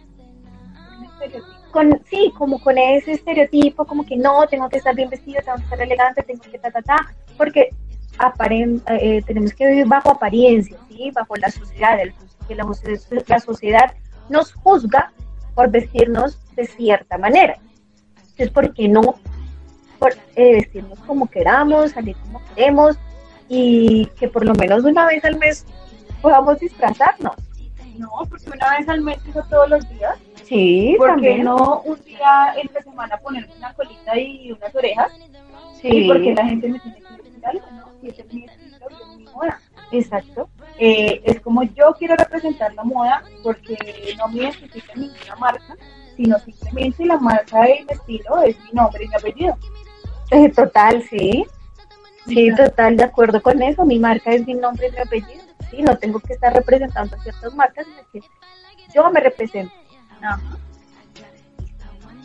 con, 1.72 2.00
sí, 2.08 2.32
como 2.38 2.60
con 2.60 2.78
ese 2.78 3.14
estereotipo, 3.14 3.84
como 3.84 4.06
que 4.06 4.16
no, 4.16 4.46
tengo 4.46 4.68
que 4.68 4.76
estar 4.76 4.94
bien 4.94 5.10
vestido, 5.10 5.40
tengo 5.44 5.58
que 5.58 5.64
estar 5.64 5.80
elegante, 5.80 6.22
tengo 6.22 6.40
que 6.40 6.58
ta, 6.58 6.70
ta, 6.70 6.82
ta, 6.82 6.96
porque 7.36 7.70
aparen, 8.18 8.80
eh, 8.86 9.20
tenemos 9.26 9.52
que 9.52 9.66
vivir 9.66 9.86
bajo 9.86 10.12
apariencia, 10.12 10.78
¿sí? 10.88 11.10
bajo 11.10 11.34
la 11.34 11.50
sociedad, 11.50 11.98
que 12.46 12.54
la, 12.54 12.64
la, 13.26 13.40
sociedad 13.40 13.92
nos 14.28 14.52
juzga 14.54 15.12
por 15.56 15.70
vestirnos 15.70 16.38
de 16.54 16.66
cierta 16.66 17.18
manera. 17.18 17.58
Entonces, 18.36 18.52
¿por 18.52 18.74
qué 18.74 18.86
no 18.86 19.14
por, 19.98 20.12
eh, 20.34 20.56
vestirnos 20.56 20.98
como 21.00 21.26
queramos, 21.26 21.92
salir 21.92 22.14
como 22.16 22.42
queremos 22.54 22.98
y 23.48 24.04
que 24.18 24.28
por 24.28 24.44
lo 24.44 24.54
menos 24.54 24.84
una 24.84 25.06
vez 25.06 25.24
al 25.24 25.38
mes 25.38 25.64
podamos 26.20 26.58
disfrazarnos? 26.58 27.34
No, 27.96 28.10
porque 28.28 28.50
una 28.50 28.76
vez 28.76 28.86
al 28.90 29.00
mes 29.00 29.18
hizo 29.26 29.42
todos 29.48 29.70
los 29.70 29.88
días. 29.88 30.18
Sí, 30.44 30.96
porque 30.98 31.38
no 31.38 31.80
un 31.86 31.98
día 32.04 32.54
entre 32.62 32.82
semana 32.82 33.16
poner 33.16 33.48
una 33.56 33.72
colita 33.72 34.18
y 34.18 34.52
unas 34.52 34.74
orejas? 34.74 35.12
Sí. 35.80 36.06
porque 36.06 36.34
la 36.34 36.44
gente 36.44 36.68
me 36.68 36.78
tiene 36.78 37.00
que 37.00 37.22
decir 37.22 37.46
algo, 37.46 37.66
¿no? 37.72 37.86
Y 38.02 38.08
ese 38.10 38.20
es 38.20 38.34
mi 38.34 38.44
estilo 38.44 38.76
es 38.90 39.16
mi 39.16 39.24
moda. 39.24 39.60
Exacto. 39.92 40.50
Eh, 40.78 41.22
es 41.24 41.40
como 41.40 41.62
yo 41.62 41.94
quiero 41.98 42.16
representar 42.16 42.74
la 42.74 42.84
moda 42.84 43.22
porque 43.42 43.78
no 44.18 44.28
me 44.28 44.40
identifica 44.40 44.92
ninguna 44.94 45.36
marca, 45.36 45.74
sino 46.16 46.38
simplemente 46.38 47.04
la 47.04 47.18
marca 47.18 47.62
de 47.62 47.84
mi 47.86 47.92
estilo 47.92 48.42
es 48.42 48.58
mi 48.64 48.70
nombre 48.72 49.04
y 49.04 49.08
mi 49.08 49.14
apellido. 49.14 49.56
Eh, 50.30 50.50
total, 50.50 51.02
sí. 51.08 51.44
Sí, 52.26 52.50
total, 52.56 52.96
de 52.96 53.04
acuerdo 53.04 53.40
con 53.40 53.62
eso. 53.62 53.84
Mi 53.84 53.98
marca 53.98 54.32
es 54.32 54.46
mi 54.46 54.54
nombre 54.54 54.88
y 54.88 54.92
mi 54.92 54.98
apellido. 54.98 55.44
Sí, 55.70 55.82
no 55.82 55.96
tengo 55.96 56.18
que 56.20 56.32
estar 56.32 56.52
representando 56.52 57.16
a 57.16 57.22
ciertas 57.22 57.54
marcas, 57.54 57.86
sino 57.86 58.02
que 58.12 58.20
yo 58.94 59.10
me 59.10 59.20
represento. 59.20 59.72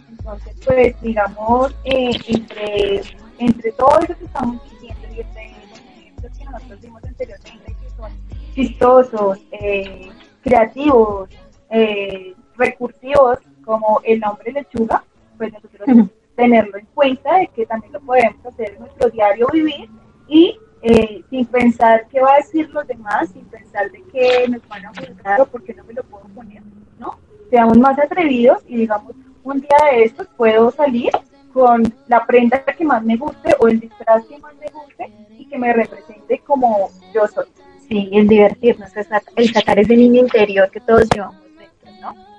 Entonces, 0.10 0.56
pues, 0.66 1.02
digamos, 1.02 1.76
eh, 1.84 2.12
entre, 2.28 3.02
entre 3.40 3.72
todo 3.74 4.00
eso 4.00 4.16
que 4.18 4.26
estamos 4.26 4.64
diciendo 4.72 5.08
y 5.16 5.20
entre 5.22 5.52
los 5.70 5.80
ejemplos 5.80 6.38
que 6.38 6.46
nosotros 6.46 6.82
vimos 6.82 7.04
anteriormente, 7.04 7.76
que 7.82 7.90
son 7.96 8.12
chistosos, 8.54 9.40
eh, 9.52 10.12
creativos, 10.44 11.30
eh, 11.70 12.36
recursivos, 12.58 13.40
como 13.64 14.02
el 14.04 14.20
nombre 14.20 14.52
lechuga, 14.52 15.04
pues 15.38 15.54
nosotros 15.54 16.10
tenerlo 16.36 16.78
en 16.78 16.86
cuenta 16.94 17.38
de 17.38 17.48
que 17.48 17.66
también 17.66 17.94
lo 17.94 18.02
podemos 18.02 18.46
hacer 18.46 18.72
en 18.72 18.80
nuestro 18.80 19.10
diario 19.10 19.48
vivir 19.52 19.90
y 20.28 20.58
eh, 20.82 21.24
sin 21.30 21.46
pensar 21.46 22.08
qué 22.10 22.20
va 22.20 22.34
a 22.34 22.38
decir 22.38 22.70
los 22.70 22.88
demás, 22.88 23.30
sin 23.30 23.46
pensar 23.46 23.92
de 23.92 24.02
que 24.04 24.48
nos 24.48 24.68
van 24.68 24.86
a 24.86 24.90
juzgar 24.90 25.42
o 25.42 25.46
por 25.46 25.64
qué 25.64 25.74
no 25.74 25.84
me 25.84 25.94
lo 25.94 26.04
puedo 26.04 26.26
poner, 26.30 26.64
¿no? 26.98 27.20
Seamos 27.50 27.78
más 27.78 28.00
atrevidos 28.00 28.64
y 28.68 28.78
digamos, 28.78 29.14
un 29.44 29.62
día 29.62 29.78
de 29.92 30.04
estos 30.04 30.28
puedo 30.38 30.72
salir 30.72 31.12
con 31.54 31.94
la 32.08 32.26
prenda 32.26 32.64
que 32.64 32.86
más 32.86 33.04
me 33.04 33.18
guste 33.18 33.56
o 33.60 33.68
el 33.68 33.80
disfraz 33.80 34.26
que 34.26 34.40
más 34.40 34.56
me 34.56 34.68
guste 34.72 35.12
y 35.38 35.46
que 35.46 35.58
me 35.58 35.74
represente 35.74 36.40
como 36.40 36.90
yo 37.14 37.28
soy. 37.28 37.46
Sí, 37.88 38.10
el 38.14 38.28
divertirnos, 38.28 38.90
el 39.36 39.54
sacar 39.54 39.78
ese 39.80 39.98
niño 39.98 40.22
interior 40.22 40.72
que 40.72 40.80
todos 40.80 41.10
llevamos 41.14 41.44
dentro, 41.44 41.92
¿no? 42.02 42.31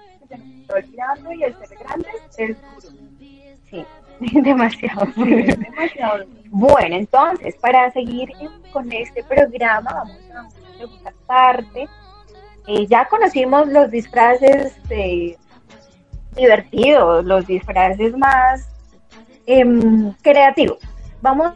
Y 1.34 1.42
el 1.42 1.54
ser 1.56 1.78
grande 1.78 2.08
es 2.38 2.56
duro. 2.56 3.02
Sí, 3.68 3.84
demasiado. 4.40 5.06
demasiado. 5.16 6.24
Bueno, 6.50 6.96
entonces, 6.96 7.54
para 7.56 7.90
seguir 7.92 8.30
con 8.72 8.90
este 8.92 9.22
programa, 9.24 9.92
vamos 9.92 10.16
a 10.34 10.40
una 10.40 10.50
segunda 10.78 11.12
parte. 11.26 11.88
Eh, 12.66 12.86
ya 12.86 13.06
conocimos 13.06 13.68
los 13.68 13.90
disfraces 13.90 14.76
eh, 14.90 15.36
divertidos, 16.36 17.24
los 17.24 17.46
disfraces 17.46 18.16
más 18.16 18.68
em, 19.46 20.12
creativos. 20.22 20.78
Vamos 21.20 21.52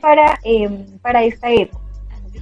para, 0.00 0.38
em, 0.44 0.98
para 0.98 1.24
esta 1.24 1.50
época, 1.50 1.82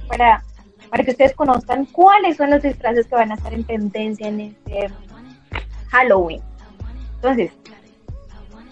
para, 0.07 0.43
para 0.89 1.03
que 1.03 1.11
ustedes 1.11 1.33
conozcan 1.33 1.85
cuáles 1.85 2.37
son 2.37 2.49
los 2.49 2.61
disfraces 2.61 3.07
que 3.07 3.15
van 3.15 3.31
a 3.31 3.35
estar 3.35 3.53
en 3.53 3.63
tendencia 3.63 4.27
en 4.27 4.41
este 4.41 4.91
Halloween. 5.89 6.41
Entonces, 7.15 7.51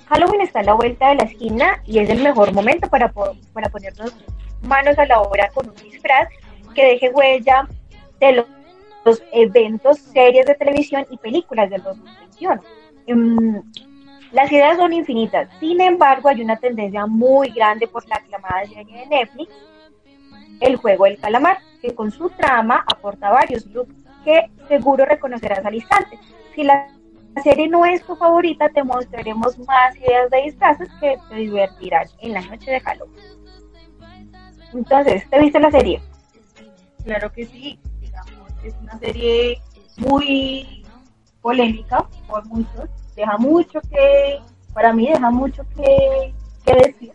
Halloween 0.08 0.42
está 0.42 0.60
a 0.60 0.64
la 0.64 0.74
vuelta 0.74 1.10
de 1.10 1.16
la 1.16 1.24
esquina 1.24 1.82
y 1.86 2.00
es 2.00 2.10
el 2.10 2.22
mejor 2.22 2.54
momento 2.54 2.90
para, 2.90 3.12
para 3.54 3.70
ponernos 3.70 4.16
manos 4.62 4.98
a 4.98 5.06
la 5.06 5.22
obra 5.22 5.50
con 5.50 5.70
un 5.70 5.76
disfraz 5.76 6.30
que 6.74 6.86
deje 6.86 7.10
huella 7.10 7.68
de 8.20 8.34
los, 8.34 9.24
eventos, 9.32 10.00
series 10.00 10.46
de 10.46 10.56
televisión 10.56 11.06
y 11.10 11.18
películas 11.18 11.70
de 11.70 11.78
2021. 11.78 12.62
Um, 13.08 13.62
las 14.32 14.52
ideas 14.52 14.78
son 14.78 14.94
infinitas, 14.94 15.48
sin 15.60 15.80
embargo 15.80 16.30
hay 16.30 16.42
una 16.42 16.58
tendencia 16.58 17.06
muy 17.06 17.50
grande 17.50 17.88
por 17.88 18.08
la 18.08 18.16
aclamada 18.16 18.66
serie 18.66 19.02
de 19.02 19.06
Netflix, 19.06 19.54
El 20.60 20.76
Juego 20.78 21.06
del 21.06 21.20
Calamar, 21.20 21.60
que 21.82 21.94
con 21.94 22.12
su 22.12 22.30
trama 22.32 22.84
aporta 22.88 23.30
varios 23.30 23.66
looks 23.68 23.94
que 24.24 24.50
seguro 24.68 25.06
reconocerás 25.06 25.64
al 25.64 25.76
instante. 25.76 26.20
Si 26.56 26.64
la 26.64 26.95
serie 27.42 27.68
no 27.68 27.86
es 27.86 28.04
tu 28.06 28.16
favorita, 28.16 28.70
te 28.70 28.84
mostraremos 28.84 29.58
más 29.60 29.96
ideas 29.98 30.30
de 30.30 30.42
disfraces 30.44 30.90
que 31.00 31.18
te 31.30 31.36
divertirán 31.36 32.08
en 32.20 32.34
la 32.34 32.42
noche 32.42 32.72
de 32.72 32.80
Halloween. 32.80 33.36
Entonces, 34.74 35.30
¿te 35.30 35.40
viste 35.40 35.60
la 35.60 35.72
serie? 35.72 36.02
Claro 37.04 37.32
que 37.32 37.46
sí, 37.46 37.80
digamos, 38.00 38.52
es 38.64 38.74
una 38.82 38.98
serie 39.00 39.62
muy 39.98 40.84
polémica 41.42 42.08
por 42.28 42.46
muchos, 42.48 42.90
deja 43.16 43.38
mucho 43.38 43.80
que, 43.82 44.40
para 44.74 44.92
mí 44.94 45.08
deja 45.08 45.30
mucho 45.30 45.64
que, 45.76 46.34
decir, 46.74 47.14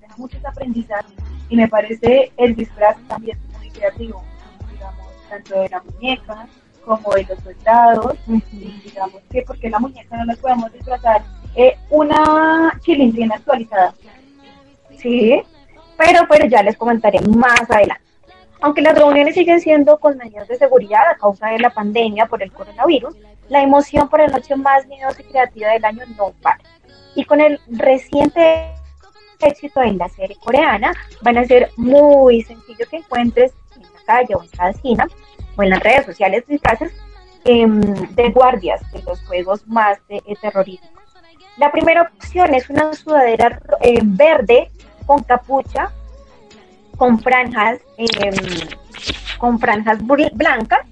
deja 0.00 0.14
muchos 0.16 0.44
aprendizajes 0.44 1.14
y 1.48 1.56
me 1.56 1.66
parece 1.68 2.32
el 2.36 2.54
disfraz 2.54 2.96
también 3.08 3.38
muy 3.56 3.70
creativo, 3.70 4.22
digamos, 4.70 5.06
tanto 5.28 5.60
de 5.60 5.68
la 5.68 5.82
muñeca, 5.82 6.46
como 6.84 7.12
de 7.14 7.24
los 7.24 7.38
soldados, 7.40 8.16
digamos 8.26 9.22
que 9.30 9.42
porque 9.42 9.70
la 9.70 9.78
muñeca 9.78 10.16
no 10.16 10.24
la 10.24 10.36
podemos 10.36 10.72
disfrazar 10.72 11.22
eh, 11.54 11.76
una 11.90 12.78
chilindrina 12.80 13.36
actualizada. 13.36 13.94
Sí, 14.98 15.42
pero, 15.96 16.26
pero 16.28 16.46
ya 16.46 16.62
les 16.62 16.76
comentaré 16.76 17.20
más 17.20 17.70
adelante. 17.70 18.02
Aunque 18.60 18.82
las 18.82 18.96
reuniones 18.96 19.34
siguen 19.34 19.60
siendo 19.60 19.98
con 19.98 20.16
medidas 20.16 20.48
de 20.48 20.56
seguridad 20.56 21.06
a 21.10 21.16
causa 21.16 21.48
de 21.48 21.58
la 21.58 21.70
pandemia 21.70 22.26
por 22.26 22.42
el 22.42 22.52
coronavirus, 22.52 23.14
la 23.48 23.62
emoción 23.62 24.08
por 24.08 24.20
la 24.20 24.28
noche 24.28 24.56
más 24.56 24.86
miedosa 24.86 25.20
y 25.20 25.24
creativa 25.24 25.70
del 25.70 25.84
año 25.84 26.04
no 26.16 26.32
para. 26.40 26.60
Y 27.14 27.24
con 27.24 27.40
el 27.40 27.60
reciente 27.68 28.74
éxito 29.40 29.82
en 29.82 29.98
la 29.98 30.08
serie 30.08 30.36
coreana, 30.42 30.94
van 31.22 31.38
a 31.38 31.44
ser 31.44 31.70
muy 31.76 32.42
sencillo 32.42 32.86
que 32.90 32.96
encuentres 32.96 33.52
en 33.76 33.82
la 33.82 34.00
calle 34.06 34.34
o 34.34 34.42
en 34.42 34.48
cada 34.48 34.70
esquina 34.70 35.06
o 35.56 35.62
en 35.62 35.70
las 35.70 35.80
redes 35.80 36.06
sociales 36.06 36.44
disfraces 36.46 36.92
em, 37.44 37.80
de 37.80 38.30
guardias 38.30 38.80
de 38.92 39.02
los 39.02 39.20
juegos 39.26 39.66
más 39.66 39.98
de, 40.08 40.16
eh, 40.16 40.34
terroríficos. 40.40 40.90
La 41.56 41.70
primera 41.70 42.02
opción 42.02 42.54
es 42.54 42.68
una 42.68 42.92
sudadera 42.94 43.60
eh, 43.80 44.00
verde 44.02 44.70
con 45.06 45.22
capucha, 45.22 45.92
con 46.96 47.18
franjas, 47.20 47.80
em, 47.96 48.34
con 49.38 49.58
franjas 49.58 49.98
blancas 50.32 50.86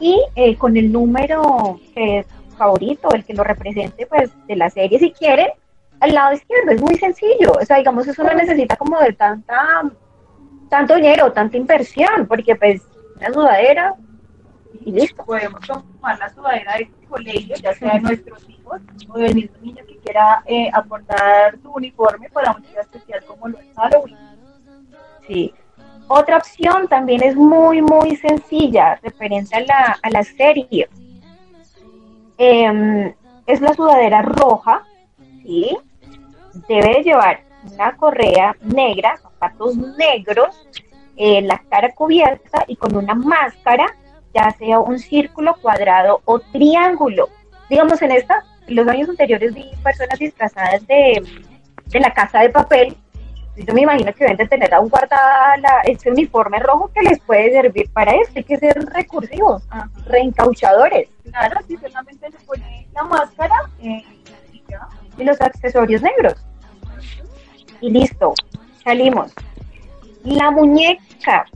y 0.00 0.22
eh, 0.36 0.56
con 0.56 0.76
el 0.76 0.90
número 0.90 1.80
que 1.92 2.20
es 2.20 2.26
favorito, 2.56 3.08
el 3.12 3.24
que 3.24 3.34
lo 3.34 3.44
represente 3.44 4.06
pues 4.06 4.30
de 4.46 4.56
la 4.56 4.70
serie 4.70 4.98
si 4.98 5.12
quieren, 5.12 5.48
al 6.00 6.14
lado 6.14 6.34
izquierdo. 6.34 6.70
Es 6.70 6.80
muy 6.80 6.96
sencillo. 6.96 7.52
O 7.60 7.64
sea, 7.64 7.78
digamos, 7.78 8.06
eso 8.06 8.22
no 8.22 8.32
necesita 8.32 8.76
como 8.76 8.98
de 9.00 9.12
tanta 9.12 9.82
tanto 10.68 10.96
dinero, 10.96 11.32
tanta 11.32 11.56
inversión, 11.56 12.26
porque 12.26 12.56
pues 12.56 12.82
la 13.20 13.32
sudadera 13.32 13.94
y 14.80 14.92
listo. 14.92 15.24
Podemos 15.24 15.60
tomar 15.62 16.18
la 16.18 16.32
sudadera 16.32 16.76
de 16.76 16.90
colegio, 17.08 17.56
ya 17.56 17.74
sea 17.74 17.94
de 17.94 18.00
nuestros 18.00 18.48
hijos 18.48 18.80
o 19.08 19.18
del 19.18 19.34
mismo 19.34 19.56
niño 19.62 19.84
que 19.86 19.98
quiera 19.98 20.42
eh, 20.46 20.70
aportar 20.72 21.58
su 21.62 21.70
uniforme 21.70 22.28
para 22.30 22.52
un 22.52 22.62
día 22.62 22.80
especial 22.80 23.24
como 23.24 23.48
lo 23.48 23.58
es 23.58 23.66
Halloween. 23.76 24.16
Sí. 25.26 25.54
Otra 26.08 26.36
opción 26.36 26.86
también 26.88 27.22
es 27.22 27.34
muy, 27.34 27.80
muy 27.80 28.16
sencilla, 28.16 28.96
referente 29.02 29.56
a 29.56 29.60
la, 29.60 29.98
a 30.02 30.10
la 30.10 30.22
serie. 30.22 30.88
Em, 32.36 33.14
es 33.46 33.60
la 33.60 33.72
sudadera 33.74 34.20
roja, 34.22 34.82
¿sí? 35.42 35.76
Debe 36.68 37.02
llevar 37.02 37.40
una 37.72 37.96
correa 37.96 38.54
negra, 38.60 39.16
zapatos 39.16 39.76
negros, 39.76 40.66
eh, 41.16 41.42
la 41.42 41.62
cara 41.70 41.92
cubierta 41.94 42.64
y 42.66 42.76
con 42.76 42.96
una 42.96 43.14
máscara, 43.14 43.86
ya 44.34 44.50
sea 44.52 44.80
un 44.80 44.98
círculo, 44.98 45.54
cuadrado 45.60 46.20
o 46.24 46.38
triángulo. 46.38 47.28
Digamos, 47.70 48.02
en 48.02 48.12
esta, 48.12 48.44
en 48.66 48.76
los 48.76 48.88
años 48.88 49.08
anteriores 49.08 49.54
vi 49.54 49.70
personas 49.82 50.18
disfrazadas 50.18 50.86
de, 50.86 51.22
de 51.86 52.00
la 52.00 52.12
casa 52.12 52.40
de 52.40 52.50
papel. 52.50 52.96
Yo 53.56 53.72
me 53.72 53.82
imagino 53.82 54.12
que 54.12 54.24
deben 54.24 54.36
de 54.36 54.48
tener 54.48 54.74
aún 54.74 54.88
guardada 54.88 55.82
ese 55.84 56.10
uniforme 56.10 56.58
rojo 56.58 56.90
que 56.92 57.02
les 57.02 57.20
puede 57.20 57.52
servir 57.52 57.88
para 57.92 58.10
esto. 58.12 58.32
Hay 58.36 58.44
que 58.44 58.58
ser 58.58 58.74
recursivos, 58.92 59.62
ah. 59.70 59.88
reencauchadores. 60.06 61.08
Claro, 61.30 61.60
si 61.68 61.76
solamente 61.76 62.32
se 62.32 62.38
pone 62.44 62.88
la 62.92 63.04
máscara 63.04 63.54
eh. 63.80 64.02
Y 65.16 65.22
los 65.22 65.40
accesorios 65.40 66.02
negros. 66.02 66.34
Y 67.80 67.90
listo, 67.90 68.34
salimos. 68.82 69.32
La 70.24 70.50
muñeca, 70.50 71.46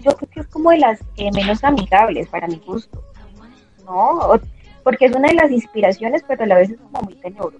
yo 0.00 0.16
creo 0.16 0.30
que 0.30 0.40
es 0.40 0.46
como 0.46 0.70
de 0.70 0.78
las 0.78 1.00
eh, 1.16 1.30
menos 1.32 1.62
amigables 1.64 2.28
para 2.28 2.46
mi 2.46 2.56
gusto. 2.56 3.02
¿No? 3.84 4.40
Porque 4.84 5.06
es 5.06 5.14
una 5.14 5.28
de 5.28 5.34
las 5.34 5.50
inspiraciones, 5.50 6.24
pero 6.26 6.44
a 6.44 6.46
la 6.46 6.56
vez 6.56 6.70
es 6.70 6.80
como 6.80 7.02
muy 7.02 7.14
tenebrosa. 7.16 7.58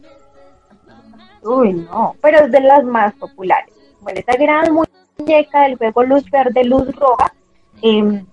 Uy, 1.42 1.72
no, 1.72 2.14
pero 2.22 2.44
es 2.44 2.52
de 2.52 2.60
las 2.60 2.84
más 2.84 3.12
populares. 3.14 3.74
Bueno, 4.00 4.20
esta 4.20 4.36
gran 4.36 4.72
muñeca 4.72 5.62
del 5.62 5.76
juego 5.76 6.04
luz 6.04 6.30
verde, 6.30 6.64
luz 6.64 6.94
roja, 6.94 7.34
eh, 7.82 8.24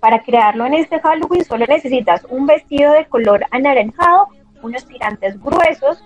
para 0.00 0.22
crearlo 0.22 0.66
en 0.66 0.74
este 0.74 1.00
Halloween 1.00 1.44
solo 1.44 1.66
necesitas 1.66 2.24
un 2.28 2.46
vestido 2.46 2.92
de 2.92 3.06
color 3.06 3.44
anaranjado, 3.50 4.28
unos 4.62 4.86
tirantes 4.86 5.40
gruesos, 5.42 6.02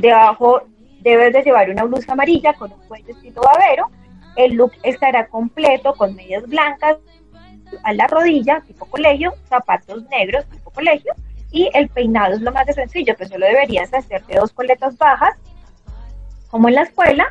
debajo 0.00 0.62
debes 1.00 1.32
de 1.32 1.42
llevar 1.42 1.70
una 1.70 1.84
blusa 1.84 2.12
amarilla 2.12 2.52
con 2.54 2.72
un 2.72 2.78
cuello 2.86 3.14
babero, 3.34 3.90
el 4.36 4.54
look 4.54 4.72
estará 4.82 5.26
completo 5.28 5.94
con 5.94 6.14
medias 6.14 6.46
blancas 6.46 6.98
a 7.82 7.92
la 7.92 8.06
rodilla, 8.06 8.60
tipo 8.66 8.86
colegio, 8.86 9.34
zapatos 9.48 10.04
negros, 10.10 10.46
tipo 10.46 10.70
colegio, 10.70 11.14
y 11.50 11.70
el 11.74 11.88
peinado 11.88 12.34
es 12.34 12.40
lo 12.40 12.52
más 12.52 12.66
de 12.66 12.72
sencillo, 12.72 13.16
que 13.16 13.26
solo 13.26 13.46
deberías 13.46 13.92
hacerte 13.92 14.38
dos 14.38 14.52
coletas 14.52 14.96
bajas, 14.96 15.36
como 16.50 16.68
en 16.68 16.74
la 16.74 16.82
escuela, 16.82 17.26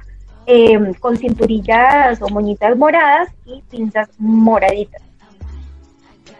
eh, 0.45 0.79
con 0.99 1.17
cinturillas 1.17 2.21
o 2.21 2.29
moñitas 2.29 2.75
moradas 2.75 3.29
y 3.45 3.61
pinzas 3.69 4.09
moraditas. 4.17 5.01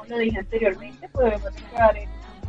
Lo 0.07 0.17
dije 0.17 0.39
anteriormente, 0.39 1.07
podemos 1.09 1.49
crear 1.69 1.95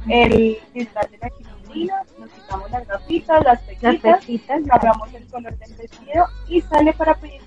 el, 0.09 0.59
disfraz 0.75 1.11
de 1.11 1.18
la 1.18 1.31
chilindrina, 1.31 2.03
nos 2.18 2.31
quitamos 2.31 2.70
las 2.70 2.87
gafitas, 2.88 3.44
las 3.44 3.61
pequitas, 3.62 4.61
cambiamos 4.66 5.14
el 5.14 5.27
color 5.29 5.57
del 5.59 5.75
vestido 5.75 6.27
y 6.48 6.61
sale 6.62 6.92
para 6.94 7.14
pedir 7.14 7.40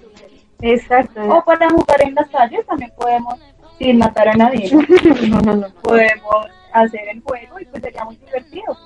Exacto. 0.61 1.21
O 1.21 1.43
para 1.43 1.69
jugar 1.69 2.01
en 2.01 2.15
las 2.15 2.29
calles 2.29 2.65
también 2.65 2.91
podemos, 2.97 3.39
sin 3.77 3.97
matar 3.97 4.29
a 4.29 4.33
nadie, 4.33 4.71
no, 5.29 5.41
no, 5.41 5.55
no, 5.55 5.69
podemos 5.81 6.47
hacer 6.71 7.09
el 7.09 7.21
juego 7.21 7.59
y 7.59 7.65
pues 7.65 7.83
sería 7.83 8.05
muy 8.05 8.17
divertido. 8.17 8.77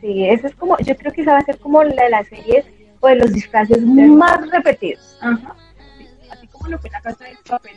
Sí, 0.00 0.28
eso 0.28 0.46
es 0.46 0.54
como, 0.56 0.76
yo 0.78 0.96
creo 0.96 1.12
que 1.12 1.22
esa 1.22 1.32
va 1.32 1.38
a 1.38 1.44
ser 1.44 1.58
como 1.58 1.82
la 1.82 2.04
de 2.04 2.10
las 2.10 2.28
series 2.28 2.66
o 3.00 3.08
de 3.08 3.16
los 3.16 3.32
disfraces 3.32 3.82
más 3.82 4.50
repetidos. 4.50 5.18
Ajá. 5.20 5.54
así 6.30 6.46
como 6.48 6.68
lo 6.68 6.78
que 6.78 6.90
la 6.90 7.00
casa 7.00 7.24
de 7.24 7.36
papel 7.48 7.76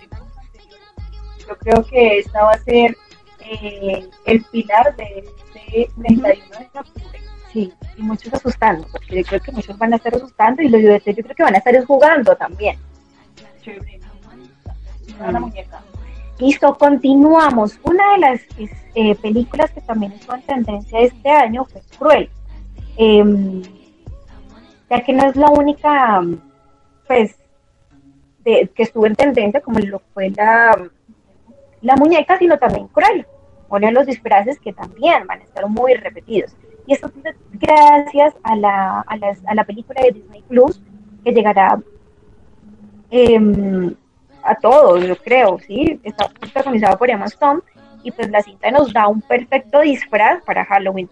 yo 1.48 1.58
creo 1.58 1.84
que 1.86 2.20
esta 2.20 2.44
va 2.44 2.52
a 2.52 2.60
ser 2.60 2.98
eh, 3.40 4.10
el 4.26 4.44
pilar 4.46 4.96
de 4.98 5.20
este 5.20 5.90
31 5.96 6.28
de 6.28 6.80
octubre. 6.80 7.20
Y 7.58 8.02
muchos 8.02 8.34
asustando, 8.34 8.88
porque 8.91 9.17
yo 9.17 9.24
creo 9.24 9.41
que 9.41 9.52
muchos 9.52 9.78
van 9.78 9.93
a 9.93 9.96
estar 9.96 10.13
asustando 10.13 10.62
y 10.62 10.70
los 10.70 10.82
yo 10.82 11.00
creo 11.02 11.36
que 11.36 11.43
van 11.43 11.56
a 11.56 11.58
estar 11.58 11.86
jugando 11.86 12.36
también. 12.36 12.78
Chévere. 13.62 14.00
Una 15.20 15.39
muñeca. 15.39 15.82
Listo, 16.39 16.78
continuamos. 16.78 17.80
Una 17.84 18.12
de 18.13 18.17
las 18.20 18.41
eh, 18.93 19.15
películas 19.15 19.72
que 19.72 19.82
también 19.82 20.12
estuvo 20.12 20.36
en 20.36 20.43
tendencia 20.43 21.00
este 21.00 21.30
año 21.32 21.65
fue 21.65 21.82
Cruel. 21.98 22.30
Em, 22.96 23.63
ya 24.89 25.04
que 25.04 25.13
no 25.13 25.28
es 25.28 25.36
la 25.36 25.50
única, 25.50 26.22
pues, 27.08 27.36
de, 28.43 28.70
que 28.76 28.84
estuvo 28.84 29.08
en 29.08 29.15
tendencia, 29.15 29.62
como 29.62 29.80
lo 29.80 30.00
fue 30.13 30.30
la, 30.30 30.89
la 31.82 31.96
muñeca, 31.96 32.38
sino 32.38 32.60
también 32.60 32.88
Cruel. 32.89 33.26
Uno 33.70 33.88
de 33.88 33.93
los 33.93 34.06
disfraces 34.06 34.60
que 34.60 34.74
también 34.74 35.26
van 35.26 35.41
a 35.41 35.43
estar 35.43 35.67
muy 35.67 35.96
repetidos. 35.96 36.56
Y 36.88 36.93
esto 36.93 37.12
es 37.23 37.36
gracias 37.52 38.34
a 38.43 38.56
la, 38.56 39.06
a, 39.06 39.17
a 39.45 39.56
la 39.56 39.63
película 39.65 40.02
de 40.02 40.13
Disney 40.13 40.41
Plus, 40.47 40.82
que 41.23 41.32
llegará 41.32 41.80
em, 43.12 43.93
a 44.41 44.56
todos, 44.56 45.06
yo 45.06 45.15
creo, 45.17 45.60
¿sí? 45.60 46.00
Está 46.04 46.30
protagonizada 46.30 46.97
por 46.97 47.10
Emma 47.10 47.26
Stone, 47.26 47.62
y 48.04 48.12
pues 48.12 48.30
la 48.30 48.41
cinta 48.41 48.71
nos 48.71 48.93
da 48.93 49.08
un 49.08 49.21
perfecto 49.21 49.82
disfraz 49.82 50.41
para 50.43 50.63
Halloween. 50.63 51.10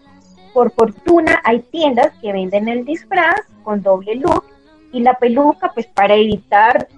Por 0.54 0.72
fortuna 0.72 1.42
hay 1.44 1.60
tiendas 1.60 2.12
que 2.22 2.32
venden 2.32 2.68
el 2.68 2.86
disfraz 2.86 3.42
con 3.62 3.82
doble 3.82 4.14
look 4.14 4.44
y 4.92 5.00
la 5.00 5.12
peluca 5.14 5.70
pues 5.74 5.86
para 5.88 6.14
evitar 6.14 6.88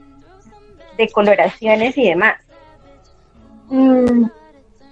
decoloraciones 0.97 1.99
y 1.99 2.11
demás. 2.11 2.37
Mm, 3.71 4.27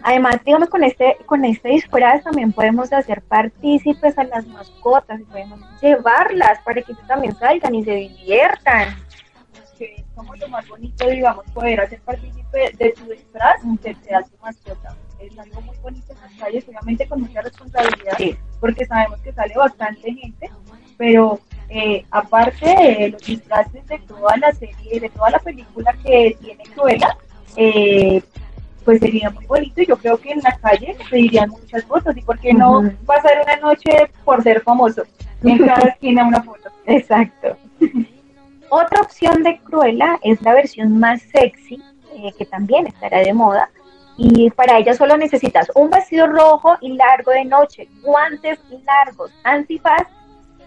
además, 0.07 0.37
digamos, 0.45 0.69
con 0.69 0.85
este, 0.85 1.17
con 1.27 1.45
este 1.45 1.69
disfraz 1.71 2.23
también 2.23 2.53
podemos 2.53 2.93
hacer 2.93 3.23
partícipes 3.23 4.17
a 4.17 4.23
las 4.23 4.47
mascotas 4.47 5.19
y 5.19 5.25
podemos 5.25 5.59
llevarlas 5.83 6.61
para 6.65 6.81
que 6.81 6.95
también 7.09 7.35
salgan 7.35 7.75
y 7.75 7.85
se 7.85 7.91
diviertan. 7.91 8.97
Que 9.77 9.97
es 9.97 10.05
como 10.15 10.37
lo 10.37 10.49
más 10.49 10.67
bonito, 10.69 11.09
digamos, 11.09 11.45
poder 11.53 11.81
hacer 11.81 12.01
partícipe 12.03 12.71
de 12.79 12.91
tu 12.93 13.05
disfraz 13.11 13.61
que 13.83 13.97
sea 13.97 14.23
tu 14.23 14.37
mascota. 14.41 14.97
Es 15.19 15.37
algo 15.41 15.61
muy 15.63 15.77
bonito 15.79 16.13
en 16.13 16.21
las 16.21 16.33
calles, 16.35 16.69
obviamente 16.69 17.09
con 17.09 17.23
mucha 17.23 17.43
responsabilidad, 17.43 18.17
porque 18.61 18.87
sabemos 18.87 19.21
que 19.23 19.33
sale 19.33 19.55
bastante 19.57 20.15
gente, 20.15 20.51
pero 20.97 21.41
eh, 21.69 22.05
aparte 22.13 22.65
de 22.65 23.09
los 23.09 23.23
disfraces 23.23 23.85
de 23.89 23.99
toda 24.01 24.37
la 24.37 24.53
serie, 24.53 25.01
de 25.01 25.11
toda 25.11 25.31
la 25.31 25.41
película 25.41 25.93
que 26.05 26.37
tiene 26.41 26.63
Cruella, 26.75 27.17
eh, 27.57 28.23
pues 28.87 29.01
sería 29.01 29.31
muy 29.31 29.45
bonito 29.47 29.83
y 29.83 29.87
yo 29.87 29.97
creo 29.97 30.17
que 30.17 30.31
en 30.31 30.41
la 30.43 30.57
calle 30.59 30.97
se 31.11 31.17
dirían 31.17 31.51
muchas 31.51 31.85
fotos 31.85 32.17
y 32.17 32.23
por 32.23 32.39
qué 32.39 32.55
no 32.55 32.89
pasar 33.05 33.43
una 33.43 33.57
noche 33.57 33.91
por 34.25 34.43
ser 34.45 34.63
famoso 34.63 35.03
en 35.43 35.59
cada 35.59 35.89
esquina 35.89 36.25
una 36.25 36.41
foto. 36.41 36.71
Exacto. 36.87 37.57
Otra 38.71 39.01
opción 39.01 39.43
de 39.43 39.59
Cruella 39.59 40.21
es 40.23 40.41
la 40.41 40.55
versión 40.55 40.99
más 41.01 41.21
sexy, 41.21 41.83
eh, 42.15 42.33
que 42.39 42.47
también 42.47 42.87
estará 42.87 43.19
de 43.19 43.35
moda, 43.35 43.69
y 44.17 44.51
para 44.51 44.79
ella 44.79 44.95
solo 44.95 45.17
necesitas 45.17 45.69
un 45.75 45.91
vestido 45.91 46.29
rojo 46.29 46.77
y 46.81 46.93
largo 46.93 47.33
de 47.33 47.45
noche, 47.45 47.89
guantes 48.05 48.61
largos, 48.87 49.33
antifaz 49.43 50.07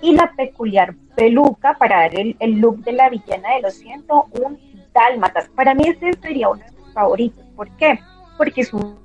y 0.02 0.14
la 0.14 0.30
peculiar 0.34 0.94
peluca 1.16 1.74
para 1.78 2.02
dar 2.02 2.20
el, 2.20 2.36
el 2.40 2.60
look 2.60 2.84
de 2.84 2.92
la 2.92 3.10
villana 3.10 3.56
de 3.56 3.62
los 3.62 3.76
101 3.76 4.58
dálmatas. 4.94 5.48
Para 5.56 5.74
mí 5.74 5.84
este 5.88 6.12
sería 6.22 6.50
uno 6.50 6.64
de 6.66 6.72
mis 6.72 6.94
favoritos 6.94 7.49
¿Por 7.60 7.70
qué? 7.72 8.00
Porque 8.38 8.62
es 8.62 8.72
un 8.72 8.98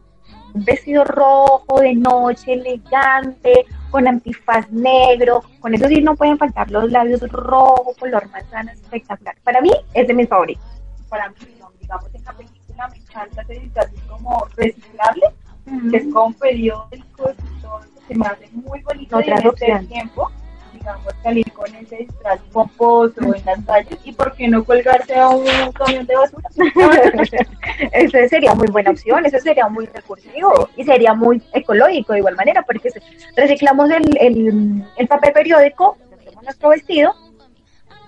vestido 0.54 1.02
rojo 1.02 1.80
de 1.80 1.92
noche, 1.96 2.52
elegante, 2.52 3.66
con 3.90 4.06
antifaz 4.06 4.70
negro, 4.70 5.42
con 5.58 5.74
eso 5.74 5.88
sí 5.88 6.00
no 6.00 6.14
pueden 6.14 6.38
faltar 6.38 6.70
los 6.70 6.88
labios 6.88 7.20
rojos, 7.32 7.96
color 7.98 8.30
manzana, 8.30 8.70
espectacular. 8.70 9.34
Para 9.42 9.60
mí 9.60 9.72
es 9.92 10.06
de 10.06 10.14
mis 10.14 10.28
favoritos. 10.28 10.62
Para 11.08 11.30
mí, 11.30 11.34
digamos, 11.48 11.74
en 12.14 12.24
la 12.24 12.32
película 12.32 12.88
me 12.90 12.96
encanta 12.98 13.42
ese 13.42 13.54
disfraz 13.54 13.90
como 14.08 14.46
reciclable, 14.54 15.26
que 15.90 15.96
es 15.96 16.14
con 16.14 16.32
periódicos 16.34 17.32
y 17.32 17.60
todo, 17.60 17.80
se 18.06 18.14
me 18.14 18.24
hace 18.24 18.48
muy 18.52 18.80
bonito 18.82 19.18
Otra 19.18 19.36
en 19.62 19.88
tiempo 19.88 20.30
con 21.54 21.74
ese 21.74 21.96
disfraz 21.96 22.40
pomposo 22.52 23.20
en 23.20 23.44
las 23.44 23.64
calles 23.64 23.98
y 24.04 24.12
por 24.12 24.34
qué 24.34 24.48
no 24.48 24.64
colgarse 24.64 25.14
a 25.14 25.28
un 25.28 25.46
camión 25.72 26.06
de 26.06 26.14
basura. 26.16 26.48
eso 27.92 28.18
sería 28.28 28.54
muy 28.54 28.68
buena 28.68 28.90
opción, 28.90 29.24
eso 29.24 29.38
sería 29.38 29.68
muy 29.68 29.86
recursivo 29.86 30.68
y 30.76 30.84
sería 30.84 31.14
muy 31.14 31.42
ecológico 31.52 32.12
de 32.12 32.18
igual 32.18 32.36
manera, 32.36 32.62
porque 32.62 32.90
reciclamos 33.36 33.90
el, 33.90 34.16
el, 34.20 34.84
el 34.96 35.08
papel 35.08 35.32
periódico, 35.32 35.96
nuestro 36.42 36.70
vestido 36.70 37.14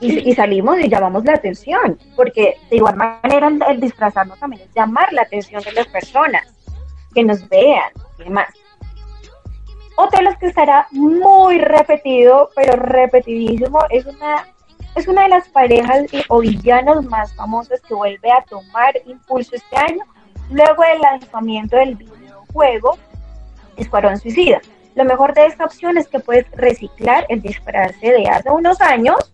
y, 0.01 0.35
salimos 0.35 0.79
y 0.79 0.89
llamamos 0.89 1.25
la 1.25 1.35
atención, 1.35 1.99
porque 2.15 2.57
de 2.71 2.77
igual 2.77 2.97
manera 2.97 3.51
el, 3.69 3.81
disfrazarnos 3.81 4.39
también 4.39 4.63
es 4.63 4.75
llamar 4.75 5.13
la 5.13 5.23
atención 5.23 5.63
de 5.63 5.73
las 5.73 5.87
personas, 5.89 6.43
que 7.15 7.25
nos 7.25 7.49
vean 7.49 7.91
y 8.19 8.25
demás. 8.25 8.49
Otro 9.97 10.19
de 10.19 10.25
los 10.25 10.37
que 10.37 10.47
estará 10.47 10.87
muy 10.93 11.59
repetido, 11.59 12.51
pero 12.55 12.77
repetidísimo, 12.77 13.81
es 13.89 14.05
una, 14.05 14.47
es 14.95 15.09
una 15.09 15.23
de 15.23 15.29
las 15.31 15.49
parejas 15.49 16.05
o 16.29 16.41
villanos 16.41 17.05
más 17.07 17.35
famosas 17.35 17.81
que 17.81 17.95
vuelve 17.95 18.31
a 18.31 18.43
tomar 18.43 18.95
impulso 19.07 19.57
este 19.57 19.77
año, 19.77 20.05
luego 20.51 20.83
del 20.83 21.01
lanzamiento 21.01 21.77
del 21.77 21.95
videojuego 21.97 22.99
Escuadrón 23.77 24.19
Suicida. 24.19 24.61
Lo 24.95 25.05
mejor 25.05 25.35
de 25.35 25.47
esta 25.47 25.65
opción 25.65 25.97
es 25.99 26.09
que 26.09 26.21
puedes 26.21 26.51
reciclar 26.53 27.27
el 27.29 27.41
disfraz 27.43 27.99
de 28.01 28.29
hace 28.29 28.51
unos 28.51 28.81
años 28.81 29.31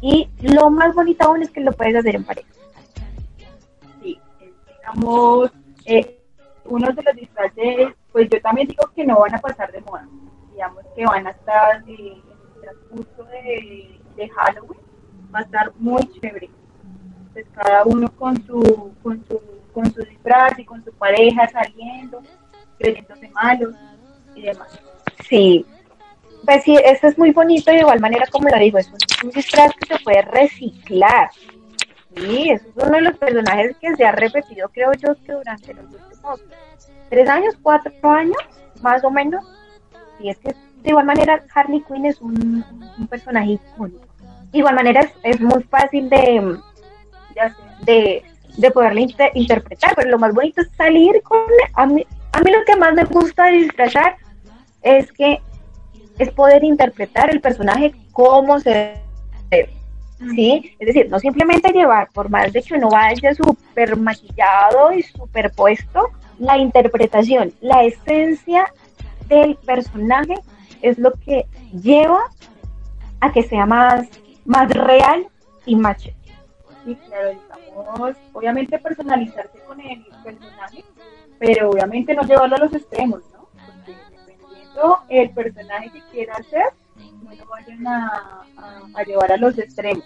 y 0.00 0.28
lo 0.40 0.70
más 0.70 0.94
bonito 0.94 1.24
aún 1.24 1.42
es 1.42 1.50
que 1.50 1.60
lo 1.60 1.72
puedes 1.72 1.96
hacer 1.96 2.16
en 2.16 2.24
pareja. 2.24 2.48
Sí, 4.02 4.20
digamos, 4.68 5.50
eh, 5.86 6.13
uno 6.64 6.92
de 6.92 7.02
los 7.02 7.16
disfraces 7.16 7.94
pues 8.14 8.28
yo 8.30 8.40
también 8.40 8.68
digo 8.68 8.88
que 8.94 9.04
no 9.04 9.18
van 9.18 9.34
a 9.34 9.40
pasar 9.40 9.72
de 9.72 9.80
moda, 9.80 10.06
digamos 10.52 10.84
que 10.94 11.04
van 11.04 11.26
a 11.26 11.30
estar 11.30 11.82
el 11.88 12.22
transcurso 12.62 13.24
de, 13.24 14.28
Halloween, 14.28 14.80
va 15.34 15.40
a 15.40 15.42
estar 15.42 15.72
muy 15.78 16.00
chévere. 16.12 16.48
Pues 17.32 17.44
cada 17.52 17.82
uno 17.84 18.08
con 18.14 18.40
su, 18.46 18.94
con 19.02 19.24
su, 19.26 19.40
con 19.72 19.92
su 19.92 20.02
disfraz 20.02 20.56
y 20.60 20.64
con 20.64 20.84
su 20.84 20.92
pareja 20.92 21.48
saliendo, 21.48 22.22
creyéndose 22.78 23.28
malos 23.30 23.74
y 24.36 24.42
demás. 24.42 24.80
Sí, 25.28 25.66
pues 26.44 26.62
sí, 26.62 26.78
esto 26.84 27.08
es 27.08 27.18
muy 27.18 27.32
bonito 27.32 27.72
y 27.72 27.74
de 27.74 27.80
igual 27.80 27.98
manera 27.98 28.26
como 28.30 28.48
lo 28.48 28.58
digo, 28.58 28.78
es 28.78 28.88
un, 29.24 29.30
disfraz 29.30 29.72
que 29.74 29.86
se 29.86 30.04
puede 30.04 30.22
reciclar. 30.22 31.30
Sí, 32.16 32.50
es 32.50 32.62
uno 32.76 32.90
de 32.90 33.00
los 33.02 33.18
personajes 33.18 33.76
que 33.80 33.94
se 33.96 34.04
ha 34.04 34.12
repetido, 34.12 34.68
creo 34.68 34.92
yo, 34.94 35.14
que 35.24 35.32
durante 35.32 35.74
los 35.74 35.84
últimos 35.86 36.44
tres 37.10 37.28
años, 37.28 37.54
cuatro 37.62 37.92
años, 38.02 38.36
más 38.82 39.02
o 39.04 39.10
menos. 39.10 39.44
Y 40.20 40.28
es 40.30 40.38
que 40.38 40.54
de 40.82 40.90
igual 40.90 41.06
manera 41.06 41.42
Harley 41.54 41.82
Quinn 41.82 42.06
es 42.06 42.20
un, 42.20 42.64
personaje 43.10 43.52
icónico. 43.52 44.06
De 44.52 44.58
igual 44.58 44.74
manera 44.76 45.10
es, 45.22 45.40
muy 45.40 45.62
fácil 45.64 46.08
de, 46.08 46.58
de, 47.82 48.22
de 48.56 48.70
poderle 48.70 49.08
interpretar, 49.34 49.94
pero 49.96 50.10
lo 50.10 50.18
más 50.18 50.32
bonito 50.32 50.60
es 50.60 50.70
salir 50.76 51.20
con... 51.22 51.40
A 51.74 51.86
mí, 51.86 52.06
a 52.32 52.40
mí 52.40 52.50
lo 52.50 52.64
que 52.64 52.76
más 52.76 52.94
me 52.94 53.04
gusta 53.04 53.46
disfrazar 53.46 54.16
es 54.82 55.10
que 55.12 55.40
es 56.18 56.30
poder 56.30 56.62
interpretar 56.62 57.30
el 57.30 57.40
personaje 57.40 57.94
como 58.12 58.60
se 58.60 59.00
debe. 59.50 59.83
¿Sí? 60.30 60.76
Es 60.78 60.86
decir, 60.86 61.08
no 61.10 61.18
simplemente 61.18 61.72
llevar, 61.72 62.08
por 62.12 62.30
más 62.30 62.52
de 62.52 62.62
que 62.62 62.74
uno 62.74 62.88
vaya 62.88 63.34
súper 63.34 63.96
maquillado 63.96 64.92
y 64.92 65.02
superpuesto, 65.02 66.10
la 66.38 66.58
interpretación, 66.58 67.52
la 67.60 67.84
esencia 67.84 68.66
del 69.28 69.56
personaje 69.56 70.34
es 70.82 70.98
lo 70.98 71.12
que 71.12 71.46
lleva 71.82 72.20
a 73.20 73.32
que 73.32 73.42
sea 73.42 73.66
más, 73.66 74.08
más 74.44 74.68
real 74.70 75.26
y 75.66 75.76
más 75.76 76.02
Sí, 76.84 76.94
claro, 77.06 77.30
digamos, 77.30 78.16
obviamente 78.34 78.78
personalizarse 78.78 79.58
con 79.60 79.80
el 79.80 80.04
personaje, 80.22 80.84
pero 81.38 81.70
obviamente 81.70 82.12
no 82.14 82.22
llevarlo 82.24 82.56
a 82.56 82.58
los 82.58 82.74
extremos, 82.74 83.22
¿no? 83.32 83.48
Porque 83.64 83.98
dependiendo 84.26 84.98
el 85.08 85.30
personaje 85.30 85.90
que 85.90 86.02
quiera 86.12 86.34
hacer, 86.34 86.64
no 87.22 87.34
lo 87.34 87.46
vayan 87.46 87.86
a, 87.86 88.44
a, 88.94 89.02
llevar 89.04 89.32
a 89.32 89.38
los 89.38 89.58
extremos. 89.58 90.04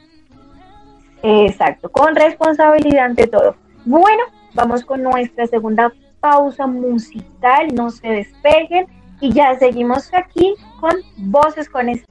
Exacto, 1.22 1.88
con 1.90 2.14
responsabilidad 2.14 3.06
ante 3.06 3.26
todo. 3.26 3.56
Bueno, 3.84 4.22
vamos 4.54 4.84
con 4.84 5.02
nuestra 5.02 5.46
segunda 5.46 5.92
pausa 6.20 6.66
musical, 6.66 7.74
no 7.74 7.90
se 7.90 8.08
despeguen 8.08 8.86
y 9.20 9.32
ya 9.32 9.58
seguimos 9.58 10.12
aquí 10.14 10.54
con 10.80 10.94
Voces 11.16 11.68
con 11.68 11.88
este. 11.88 12.06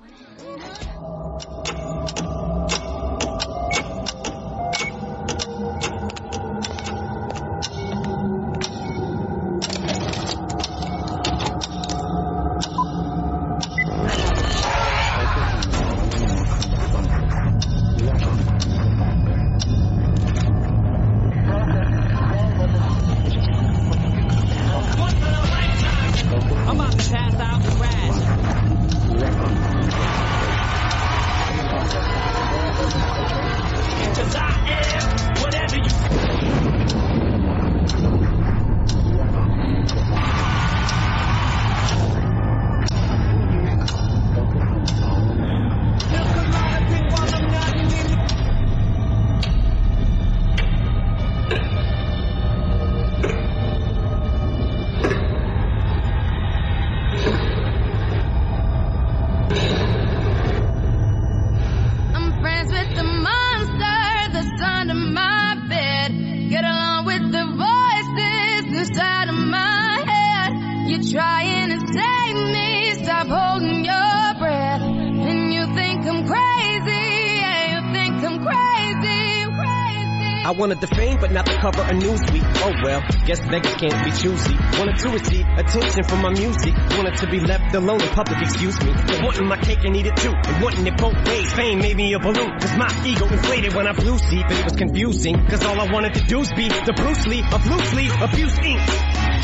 Choosy. 84.18 84.56
Wanted 84.78 84.98
to 84.98 85.10
receive 85.10 85.46
attention 85.58 86.04
from 86.04 86.22
my 86.22 86.30
music. 86.30 86.74
Wanted 86.98 87.16
to 87.18 87.28
be 87.28 87.40
left 87.40 87.74
alone 87.76 88.02
in 88.02 88.10
public, 88.10 88.42
excuse 88.42 88.78
me. 88.84 88.94
But 88.94 89.22
wanting 89.24 89.48
my 89.48 89.58
cake 89.58 89.84
and 89.84 89.96
eat 89.96 90.08
it 90.08 90.18
too. 90.18 90.34
And 90.34 90.64
wanting 90.64 90.88
it 90.88 90.98
both 90.98 91.16
ways. 91.28 91.54
Fame 91.54 91.80
made 91.80 91.96
me 91.96 92.14
a 92.14 92.20
balloon. 92.20 92.52
Cause 92.60 92.76
my 92.78 92.90
ego 93.06 93.28
inflated 93.28 93.74
when 93.74 93.88
I 93.88 93.94
blew 93.94 94.18
sleep. 94.18 94.46
And 94.50 94.60
it 94.60 94.64
was 94.64 94.76
confusing. 94.76 95.46
Cause 95.48 95.64
all 95.64 95.80
I 95.80 95.92
wanted 95.92 96.14
to 96.16 96.22
do 96.26 96.40
was 96.40 96.52
be 96.54 96.68
the 96.68 96.94
Bruce 96.94 97.26
Lee 97.28 97.44
of 97.52 97.66
loosely 97.68 98.10
abuse 98.10 98.58
ink. 98.60 98.82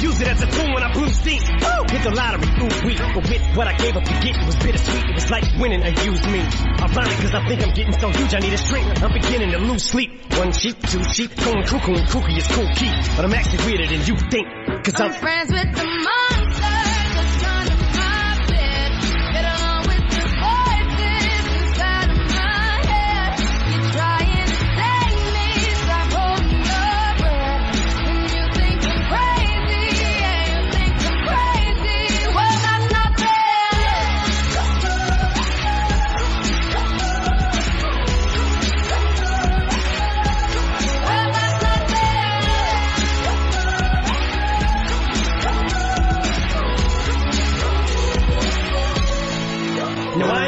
Use 0.01 0.19
it 0.19 0.27
as 0.27 0.41
a 0.41 0.47
tool 0.47 0.73
when 0.73 0.83
I 0.83 0.91
blew 0.91 1.09
steam. 1.09 1.41
Woo! 1.41 1.85
Hit 1.87 2.03
the 2.03 2.11
lottery, 2.11 2.49
ooh 2.59 2.87
wee. 2.87 2.97
But 2.97 3.23
with 3.29 3.55
what 3.55 3.67
I 3.67 3.77
gave 3.77 3.95
up 3.95 4.03
to 4.03 4.13
get, 4.19 4.35
it 4.35 4.45
was 4.45 4.55
bittersweet. 4.57 5.05
It 5.05 5.15
was 5.15 5.29
like 5.29 5.45
winning 5.59 5.83
a 5.83 5.89
used 6.03 6.25
me. 6.27 6.41
Ironic 6.81 7.17
cause 7.23 7.33
I 7.33 7.47
think 7.47 7.61
I'm 7.61 7.73
getting 7.73 7.93
so 7.93 8.09
huge 8.09 8.33
I 8.33 8.39
need 8.39 8.53
a 8.53 8.57
shrink. 8.57 9.01
I'm 9.01 9.13
beginning 9.13 9.51
to 9.51 9.59
lose 9.59 9.83
sleep. 9.83 10.11
One 10.35 10.51
sheep, 10.51 10.75
two 10.87 11.03
sheep, 11.03 11.35
going 11.37 11.63
cuckoo 11.63 11.93
and 11.93 12.07
kooky 12.07 12.37
is 12.37 12.47
cool 12.47 12.67
key. 12.75 12.91
But 13.15 13.25
I'm 13.25 13.33
actually 13.33 13.63
weirder 13.65 13.87
than 13.87 14.05
you 14.07 14.17
think. 14.29 14.47
Cause 14.83 14.99
I'm, 14.99 15.13
friends 15.13 15.49
with 15.49 15.75
the 15.75 16.32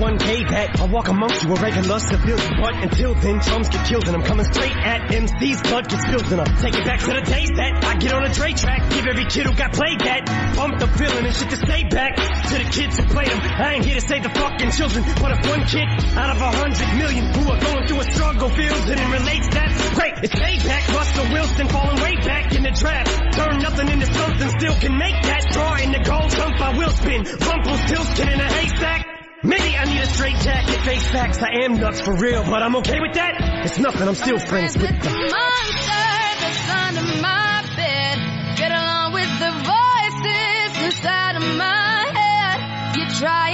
1K 0.00 0.48
that 0.48 0.80
I 0.80 0.86
walk 0.86 1.08
amongst 1.08 1.44
you 1.44 1.52
a 1.52 1.60
regular 1.60 2.00
civilian. 2.00 2.56
But 2.56 2.74
until 2.80 3.12
then, 3.14 3.40
chums 3.40 3.68
get 3.68 3.86
killed 3.86 4.08
and 4.08 4.16
I'm 4.16 4.24
coming 4.24 4.46
straight 4.48 4.72
at 4.72 5.12
MC's 5.12 5.60
blood 5.60 5.88
gets 5.92 6.02
spilled 6.08 6.32
and 6.32 6.40
I 6.40 6.48
take 6.56 6.72
it 6.72 6.84
back 6.88 7.00
to 7.00 7.12
the 7.12 7.20
days 7.20 7.52
that 7.60 7.84
I 7.84 7.96
get 8.00 8.12
on 8.16 8.24
a 8.24 8.32
tray 8.32 8.54
track. 8.54 8.88
Give 8.88 9.06
every 9.06 9.26
kid 9.26 9.44
who 9.44 9.52
got 9.52 9.76
played 9.76 10.00
that 10.00 10.24
bump 10.56 10.80
the 10.80 10.88
feeling 10.88 11.26
and 11.28 11.36
shit 11.36 11.50
to 11.50 11.60
stay 11.60 11.84
back 11.84 12.16
to 12.16 12.54
the 12.56 12.68
kids 12.72 12.96
who 12.96 13.04
played 13.12 13.28
them. 13.28 13.40
I 13.44 13.76
ain't 13.76 13.84
here 13.84 14.00
to 14.00 14.06
save 14.08 14.22
the 14.24 14.32
fucking 14.32 14.72
children, 14.72 15.04
but 15.20 15.36
if 15.36 15.40
one 15.44 15.68
kid 15.68 15.84
out 16.16 16.32
of 16.32 16.40
a 16.40 16.50
hundred 16.56 16.90
million 16.96 17.24
who 17.36 17.44
are 17.52 17.60
going 17.60 17.84
through 17.84 18.00
a 18.00 18.08
struggle 18.08 18.48
feels 18.48 18.84
it 18.88 18.96
and 18.96 19.12
relates 19.12 19.48
that, 19.52 19.68
great, 20.00 20.16
it's 20.24 20.32
payback. 20.32 20.82
Buster 20.96 21.28
Wilson 21.28 21.68
falling 21.68 22.00
way 22.00 22.16
back 22.24 22.56
in 22.56 22.62
the 22.64 22.72
trap, 22.72 23.04
Turn 23.32 23.58
nothing 23.58 23.88
into 23.88 24.06
something, 24.06 24.48
still 24.48 24.74
can 24.80 24.96
make 24.96 25.20
that. 25.22 25.44
Draw 25.52 25.76
in 25.76 25.92
the 25.92 26.00
gold 26.00 26.30
jump, 26.30 26.60
I 26.60 26.76
will 26.76 26.90
spin. 26.90 27.24
Rumple 27.24 27.76
still 27.86 28.04
skin 28.04 28.28
in 28.28 28.40
a 28.40 28.48
haystack. 28.48 29.09
Maybe 29.42 29.74
I 29.74 29.84
need 29.86 30.00
a 30.02 30.06
straight 30.06 30.36
jacket, 30.36 30.80
face 30.82 31.06
facts. 31.08 31.42
I 31.42 31.64
am 31.64 31.74
nuts 31.74 32.00
for 32.02 32.14
real, 32.14 32.44
but 32.44 32.62
I'm 32.62 32.76
okay 32.76 33.00
with 33.00 33.14
that. 33.14 33.64
It's 33.64 33.78
nothing. 33.78 34.06
I'm 34.06 34.14
still 34.14 34.38
friends 34.38 34.76
with 34.76 34.86
the 34.86 35.08
the. 35.08 35.10
monster 35.10 36.04
that's 36.40 36.68
under 36.68 37.22
my 37.22 37.64
bed. 37.74 38.18
Get 38.58 38.70
along 38.70 39.12
with 39.14 39.32
the 39.40 39.52
voices 39.64 40.84
inside 40.84 41.36
of 41.36 41.56
my 41.56 42.10
head. 42.12 42.96
You're 42.98 43.08
trying 43.16 43.49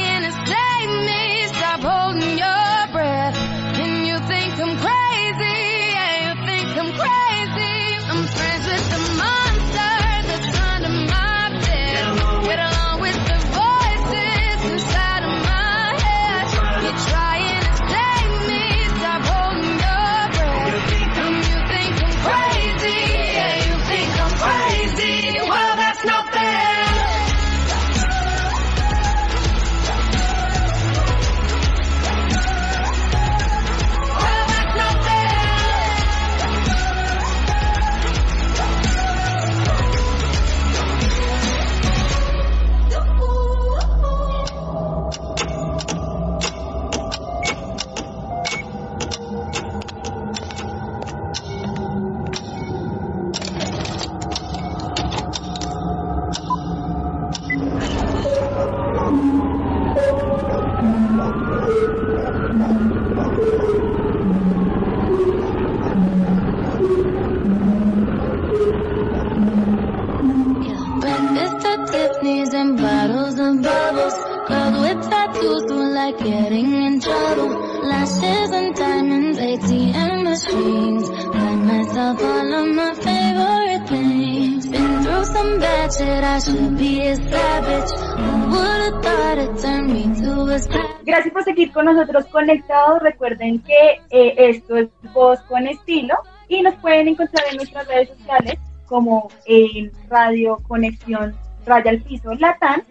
conectados. 92.47 93.03
Recuerden 93.03 93.61
que 93.61 94.01
eh, 94.11 94.35
esto 94.39 94.77
es 94.77 94.89
Voz 95.13 95.41
con 95.43 95.67
Estilo 95.67 96.15
y 96.49 96.63
nos 96.63 96.75
pueden 96.77 97.09
encontrar 97.09 97.45
en 97.51 97.57
nuestras 97.57 97.89
redes 97.89 98.11
sociales 98.11 98.59
como 98.87 99.29
en 99.47 99.91
Radio 100.09 100.59
Conexión 100.69 101.35
Raya 101.65 101.91
al 101.91 102.03
Piso 102.03 102.33
Latam. 102.35 102.83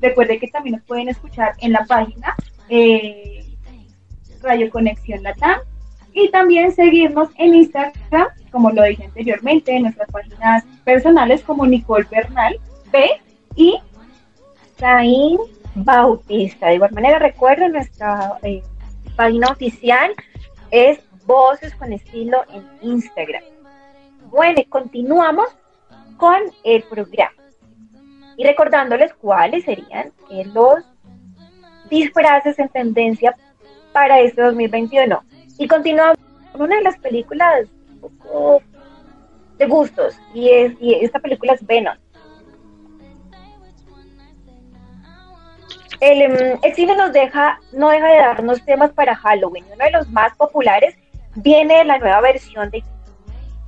Recuerden 0.00 0.40
que 0.40 0.48
también 0.48 0.76
nos 0.76 0.84
pueden 0.84 1.08
escuchar 1.08 1.52
en 1.60 1.72
la 1.72 1.84
página 1.84 2.34
eh, 2.68 3.54
Radio 4.42 4.68
Conexión 4.70 5.22
Latam 5.22 5.60
y 6.12 6.28
también 6.30 6.72
seguirnos 6.72 7.28
en 7.38 7.54
Instagram, 7.54 8.28
como 8.50 8.70
lo 8.70 8.82
dije 8.82 9.04
anteriormente, 9.04 9.76
en 9.76 9.82
nuestras 9.82 10.10
páginas 10.10 10.64
personales 10.84 11.42
como 11.42 11.66
Nicole 11.66 12.06
Bernal 12.10 12.58
B 12.90 13.10
y 13.54 13.78
Caín 14.76 15.38
Bautista. 15.76 16.66
De 16.66 16.74
igual 16.74 16.92
manera, 16.92 17.20
recuerden 17.20 17.72
nuestra 17.72 18.38
eh, 18.42 18.62
página 19.16 19.48
oficial 19.48 20.12
es 20.70 20.98
Voces 21.26 21.74
con 21.74 21.92
Estilo 21.92 22.44
en 22.52 22.66
Instagram. 22.82 23.42
Bueno, 24.26 24.60
y 24.60 24.64
continuamos 24.64 25.46
con 26.16 26.38
el 26.64 26.82
programa. 26.84 27.32
Y 28.36 28.44
recordándoles 28.44 29.14
cuáles 29.14 29.64
serían 29.64 30.12
eh, 30.30 30.44
los 30.52 30.84
disfraces 31.88 32.58
en 32.58 32.68
tendencia 32.68 33.36
para 33.92 34.20
este 34.20 34.42
2021. 34.42 35.22
Y 35.58 35.68
continuamos 35.68 36.18
con 36.52 36.62
una 36.62 36.76
de 36.76 36.82
las 36.82 36.98
películas 36.98 37.68
un 38.02 38.18
poco 38.18 38.62
de 39.58 39.66
gustos, 39.66 40.18
y, 40.34 40.48
es, 40.50 40.72
y 40.80 40.94
esta 40.94 41.20
película 41.20 41.52
es 41.52 41.64
Venom. 41.64 41.96
El, 46.00 46.22
em, 46.22 46.58
el 46.62 46.74
cine 46.74 46.96
nos 46.96 47.12
deja, 47.12 47.58
no 47.72 47.88
deja 47.90 48.08
de 48.08 48.18
darnos 48.18 48.64
temas 48.64 48.92
para 48.92 49.14
Halloween. 49.14 49.64
Uno 49.72 49.84
de 49.84 49.90
los 49.90 50.08
más 50.10 50.34
populares 50.36 50.96
viene 51.36 51.78
de 51.78 51.84
la 51.84 51.98
nueva 51.98 52.20
versión 52.20 52.70
de 52.70 52.82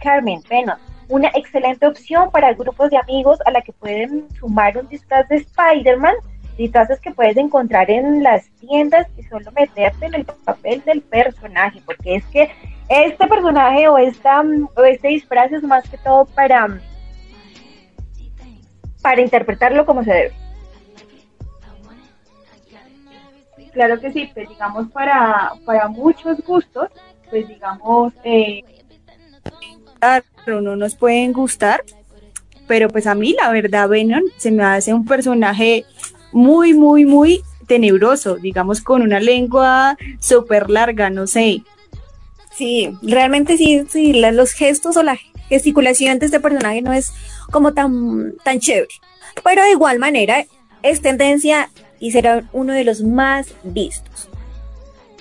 Carmen 0.00 0.40
Venom, 0.48 0.78
una 1.08 1.28
excelente 1.34 1.86
opción 1.86 2.30
para 2.30 2.52
grupos 2.54 2.90
de 2.90 2.98
amigos 2.98 3.38
a 3.46 3.50
la 3.50 3.62
que 3.62 3.72
pueden 3.72 4.26
sumar 4.38 4.76
un 4.76 4.88
disfraz 4.88 5.28
de 5.28 5.36
Spider-Man, 5.36 6.14
disfraces 6.56 7.00
que 7.00 7.12
puedes 7.12 7.36
encontrar 7.36 7.90
en 7.90 8.22
las 8.22 8.48
tiendas 8.60 9.06
y 9.16 9.22
solo 9.24 9.50
meterte 9.52 10.06
en 10.06 10.14
el 10.14 10.24
papel 10.24 10.82
del 10.84 11.02
personaje, 11.02 11.80
porque 11.84 12.16
es 12.16 12.24
que 12.26 12.50
este 12.88 13.26
personaje 13.26 13.88
o, 13.88 13.98
esta, 13.98 14.40
o 14.40 14.84
este 14.84 15.08
disfraz 15.08 15.52
es 15.52 15.62
más 15.62 15.88
que 15.88 15.98
todo 15.98 16.24
para, 16.26 16.80
para 19.02 19.20
interpretarlo 19.20 19.84
como 19.84 20.02
se 20.04 20.12
debe. 20.12 20.45
Claro 23.76 24.00
que 24.00 24.10
sí, 24.10 24.30
pues 24.32 24.48
digamos 24.48 24.90
para, 24.90 25.52
para 25.66 25.86
muchos 25.88 26.38
gustos, 26.46 26.88
pues 27.28 27.46
digamos, 27.46 28.14
eh, 28.24 28.64
no 30.46 30.76
nos 30.76 30.94
pueden 30.94 31.34
gustar, 31.34 31.84
pero 32.66 32.88
pues 32.88 33.06
a 33.06 33.14
mí 33.14 33.36
la 33.38 33.50
verdad 33.50 33.86
Venom 33.86 34.22
se 34.38 34.50
me 34.50 34.64
hace 34.64 34.94
un 34.94 35.04
personaje 35.04 35.84
muy, 36.32 36.72
muy, 36.72 37.04
muy 37.04 37.42
tenebroso, 37.66 38.36
digamos 38.36 38.80
con 38.80 39.02
una 39.02 39.20
lengua 39.20 39.98
súper 40.20 40.70
larga, 40.70 41.10
no 41.10 41.26
sé. 41.26 41.62
Sí, 42.54 42.96
realmente 43.02 43.58
sí, 43.58 43.84
sí, 43.90 44.14
los 44.14 44.52
gestos 44.52 44.96
o 44.96 45.02
la 45.02 45.18
gesticulación 45.50 46.18
de 46.18 46.24
este 46.24 46.40
personaje 46.40 46.80
no 46.80 46.94
es 46.94 47.12
como 47.50 47.74
tan, 47.74 48.36
tan 48.42 48.58
chévere. 48.58 48.88
Pero 49.44 49.62
de 49.62 49.72
igual 49.72 49.98
manera 49.98 50.46
es 50.82 51.02
tendencia 51.02 51.68
y 52.00 52.10
será 52.10 52.48
uno 52.52 52.72
de 52.72 52.84
los 52.84 53.02
más 53.02 53.48
vistos. 53.64 54.28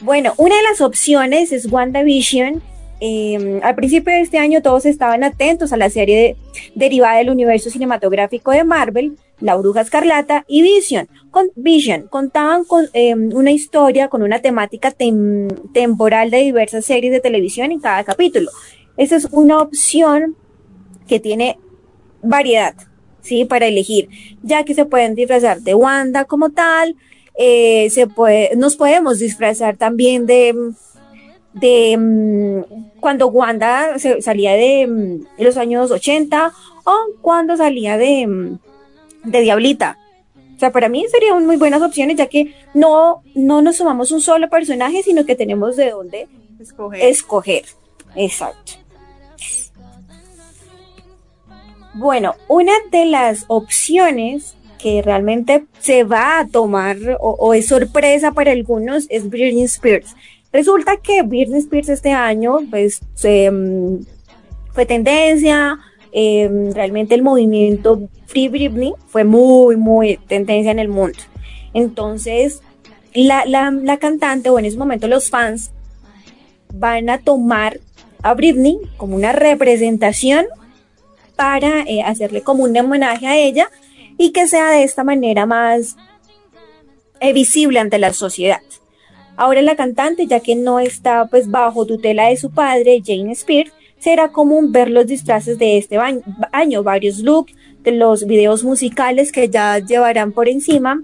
Bueno, 0.01 0.33
una 0.37 0.55
de 0.57 0.63
las 0.63 0.81
opciones 0.81 1.51
es 1.51 1.71
WandaVision. 1.71 2.61
Eh, 3.01 3.59
al 3.63 3.75
principio 3.75 4.13
de 4.13 4.21
este 4.21 4.37
año 4.37 4.61
todos 4.61 4.85
estaban 4.85 5.23
atentos 5.23 5.73
a 5.73 5.77
la 5.77 5.89
serie 5.89 6.17
de- 6.17 6.35
derivada 6.75 7.17
del 7.17 7.29
universo 7.29 7.69
cinematográfico 7.69 8.51
de 8.51 8.63
Marvel, 8.63 9.17
La 9.41 9.55
Bruja 9.55 9.81
Escarlata 9.81 10.45
y 10.47 10.61
Vision. 10.61 11.07
Con 11.31 11.47
Vision 11.55 12.07
contaban 12.09 12.63
con 12.63 12.87
eh, 12.93 13.13
una 13.15 13.51
historia, 13.51 14.07
con 14.07 14.21
una 14.23 14.39
temática 14.41 14.91
tem- 14.93 15.71
temporal 15.73 16.31
de 16.31 16.37
diversas 16.37 16.85
series 16.85 17.11
de 17.11 17.19
televisión 17.19 17.71
en 17.71 17.79
cada 17.81 18.03
capítulo. 18.05 18.49
Esa 18.97 19.17
es 19.17 19.27
una 19.31 19.59
opción 19.59 20.35
que 21.07 21.19
tiene 21.19 21.57
variedad, 22.21 22.75
¿sí? 23.25 23.43
Para 23.45 23.65
elegir, 23.67 24.07
ya 24.43 24.63
que 24.63 24.73
se 24.73 24.85
pueden 24.85 25.15
disfrazar 25.15 25.59
de 25.61 25.73
Wanda 25.75 26.23
como 26.25 26.51
tal, 26.51 26.95
eh, 27.37 27.89
se 27.89 28.07
puede, 28.07 28.55
nos 28.55 28.77
podemos 28.77 29.19
disfrazar 29.19 29.75
también 29.75 30.25
de, 30.25 30.55
de 31.53 31.97
mm, 31.97 32.99
cuando 33.01 33.27
Wanda 33.27 33.99
se- 33.99 34.21
salía 34.21 34.53
de, 34.53 34.87
mm, 34.87 35.41
los 35.43 35.57
años 35.57 35.91
80 35.91 36.53
o 36.85 36.93
cuando 37.21 37.57
salía 37.57 37.97
de, 37.97 38.25
mm, 38.27 38.59
de 39.25 39.41
Diablita. 39.41 39.97
O 40.55 40.59
sea, 40.59 40.71
para 40.71 40.87
mí 40.87 41.03
serían 41.11 41.45
muy 41.45 41.57
buenas 41.57 41.81
opciones, 41.81 42.15
ya 42.15 42.27
que 42.27 42.53
no, 42.73 43.21
no 43.35 43.61
nos 43.61 43.75
sumamos 43.75 44.11
un 44.13 44.21
solo 44.21 44.49
personaje, 44.49 45.03
sino 45.03 45.25
que 45.25 45.35
tenemos 45.35 45.75
de 45.75 45.89
dónde 45.91 46.27
Escoger. 46.61 47.01
escoger. 47.01 47.65
Exacto. 48.15 48.73
Bueno, 51.97 52.35
una 52.49 52.73
de 52.91 53.05
las 53.05 53.45
opciones 53.47 54.57
que 54.77 55.01
realmente 55.01 55.63
se 55.79 56.03
va 56.03 56.39
a 56.39 56.47
tomar 56.47 56.97
o, 57.21 57.53
es 57.53 57.67
sorpresa 57.67 58.33
para 58.33 58.51
algunos 58.51 59.05
es 59.09 59.29
Britney 59.29 59.63
Spears. 59.63 60.13
Resulta 60.51 60.97
que 60.97 61.21
Britney 61.21 61.59
Spears 61.59 61.87
este 61.87 62.11
año 62.11 62.57
pues 62.69 62.99
mm, 63.23 63.95
fue 64.73 64.85
tendencia, 64.85 65.79
eh, 66.11 66.49
realmente 66.73 67.15
el 67.15 67.23
movimiento 67.23 68.09
Free 68.25 68.49
Britney 68.49 68.93
fue 69.07 69.23
muy, 69.23 69.77
muy 69.77 70.17
tendencia 70.27 70.71
en 70.71 70.79
el 70.79 70.89
mundo. 70.89 71.19
Entonces, 71.73 72.61
la, 73.13 73.45
la, 73.45 73.71
la 73.71 73.97
cantante 73.99 74.49
o 74.49 74.59
en 74.59 74.65
ese 74.65 74.77
momento 74.77 75.07
los 75.07 75.29
fans 75.29 75.71
van 76.73 77.09
a 77.09 77.19
tomar 77.19 77.79
a 78.21 78.33
Britney 78.33 78.79
como 78.97 79.15
una 79.15 79.31
representación 79.31 80.45
para 81.35 81.81
eh, 81.81 82.01
hacerle 82.01 82.41
como 82.41 82.63
un 82.63 82.77
homenaje 82.77 83.27
a 83.27 83.37
ella 83.37 83.69
y 84.17 84.31
que 84.31 84.47
sea 84.47 84.71
de 84.71 84.83
esta 84.83 85.03
manera 85.03 85.45
más 85.45 85.95
eh, 87.19 87.33
visible 87.33 87.79
ante 87.79 87.99
la 87.99 88.13
sociedad. 88.13 88.61
Ahora 89.37 89.61
la 89.61 89.75
cantante, 89.75 90.27
ya 90.27 90.39
que 90.39 90.55
no 90.55 90.79
está 90.79 91.25
pues 91.25 91.49
bajo 91.49 91.85
tutela 91.85 92.29
de 92.29 92.37
su 92.37 92.51
padre, 92.51 93.01
Jane 93.05 93.33
Spears, 93.33 93.71
será 93.99 94.31
común 94.31 94.71
ver 94.71 94.89
los 94.89 95.07
disfraces 95.07 95.57
de 95.57 95.77
este 95.77 95.97
año, 96.51 96.83
varios 96.83 97.19
looks, 97.19 97.53
de 97.81 97.91
los 97.91 98.25
videos 98.25 98.63
musicales 98.63 99.31
que 99.31 99.49
ya 99.49 99.77
llevarán 99.79 100.31
por 100.31 100.49
encima 100.49 101.03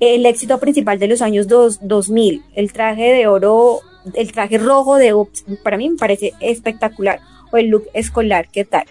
el 0.00 0.24
éxito 0.26 0.58
principal 0.58 0.98
de 0.98 1.06
los 1.08 1.22
años 1.22 1.48
dos- 1.48 1.78
2000, 1.82 2.42
el 2.54 2.72
traje 2.72 3.12
de 3.12 3.26
oro, 3.26 3.80
el 4.14 4.32
traje 4.32 4.58
rojo 4.58 4.96
de 4.96 5.14
para 5.62 5.76
mí 5.76 5.88
me 5.90 5.96
parece 5.96 6.32
espectacular, 6.40 7.20
o 7.52 7.56
el 7.56 7.68
look 7.68 7.84
escolar, 7.92 8.48
¿qué 8.50 8.64
tal? 8.64 8.84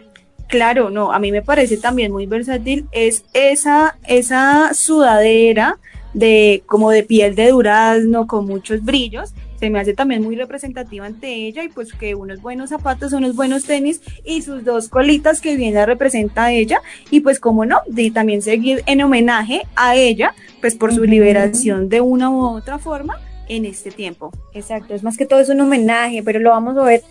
Claro, 0.47 0.89
no, 0.89 1.11
a 1.11 1.19
mí 1.19 1.31
me 1.31 1.41
parece 1.41 1.77
también 1.77 2.11
muy 2.11 2.25
versátil, 2.25 2.87
es 2.91 3.25
esa, 3.33 3.97
esa 4.07 4.73
sudadera 4.73 5.79
de 6.13 6.63
como 6.67 6.91
de 6.91 7.03
piel 7.03 7.33
de 7.35 7.49
durazno 7.49 8.27
con 8.27 8.45
muchos 8.45 8.83
brillos, 8.83 9.33
se 9.63 9.69
me 9.69 9.79
hace 9.79 9.93
también 9.93 10.21
muy 10.21 10.35
representativa 10.35 11.05
ante 11.05 11.33
ella 11.33 11.63
y 11.63 11.69
pues 11.69 11.93
que 11.93 12.15
unos 12.15 12.41
buenos 12.41 12.69
zapatos, 12.69 13.13
unos 13.13 13.33
buenos 13.33 13.63
tenis 13.63 14.01
y 14.25 14.41
sus 14.41 14.65
dos 14.65 14.89
colitas 14.89 15.39
que 15.39 15.55
bien 15.55 15.73
la 15.73 15.85
representa 15.85 16.43
a 16.43 16.51
ella 16.51 16.81
y 17.09 17.21
pues 17.21 17.39
como 17.39 17.65
no, 17.65 17.79
de 17.87 18.11
también 18.11 18.41
seguir 18.41 18.83
en 18.87 19.01
homenaje 19.01 19.61
a 19.77 19.95
ella, 19.95 20.35
pues 20.59 20.75
por 20.75 20.93
su 20.93 21.05
liberación 21.05 21.87
de 21.87 22.01
una 22.01 22.29
u 22.29 22.41
otra 22.41 22.77
forma 22.77 23.21
en 23.47 23.63
este 23.63 23.89
tiempo. 23.89 24.31
Exacto, 24.53 24.93
es 24.95 25.01
más 25.01 25.15
que 25.15 25.25
todo 25.25 25.39
es 25.39 25.47
un 25.47 25.61
homenaje, 25.61 26.23
pero 26.23 26.39
lo 26.39 26.49
vamos 26.49 26.75
a 26.77 26.83
ver 26.83 27.01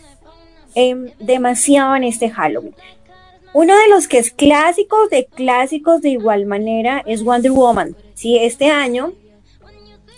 em, 0.75 1.07
demasiado 1.21 1.97
en 1.97 2.05
este 2.05 2.29
Halloween. 2.29 2.75
Uno 3.55 3.77
de 3.77 3.89
los 3.89 4.09
que 4.09 4.19
es 4.19 4.31
clásicos 4.31 5.11
de 5.11 5.27
clásicos 5.27 6.01
de 6.01 6.11
igual 6.11 6.47
manera 6.47 7.03
es 7.07 7.23
Wonder 7.23 7.53
Woman. 7.53 7.97
Sí, 8.15 8.39
este 8.39 8.71
año 8.71 9.13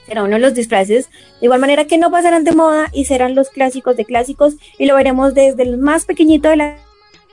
será 0.07 0.22
uno 0.22 0.35
de 0.35 0.41
los 0.41 0.55
disfraces 0.55 1.09
de 1.41 1.47
igual 1.47 1.61
manera 1.61 1.87
que 1.87 1.99
no 1.99 2.11
pasarán 2.11 2.45
de 2.45 2.53
moda 2.53 2.91
y 2.93 3.07
serán 3.07 3.35
los 3.35 3.51
clásicos 3.51 3.97
de 3.97 4.05
clásicos 4.05 4.57
y 4.78 4.87
lo 4.87 4.95
veremos 4.95 5.35
desde 5.35 5.62
el 5.62 5.78
más 5.78 6.05
pequeñito 6.05 6.49
de 6.49 6.57
la 6.57 6.76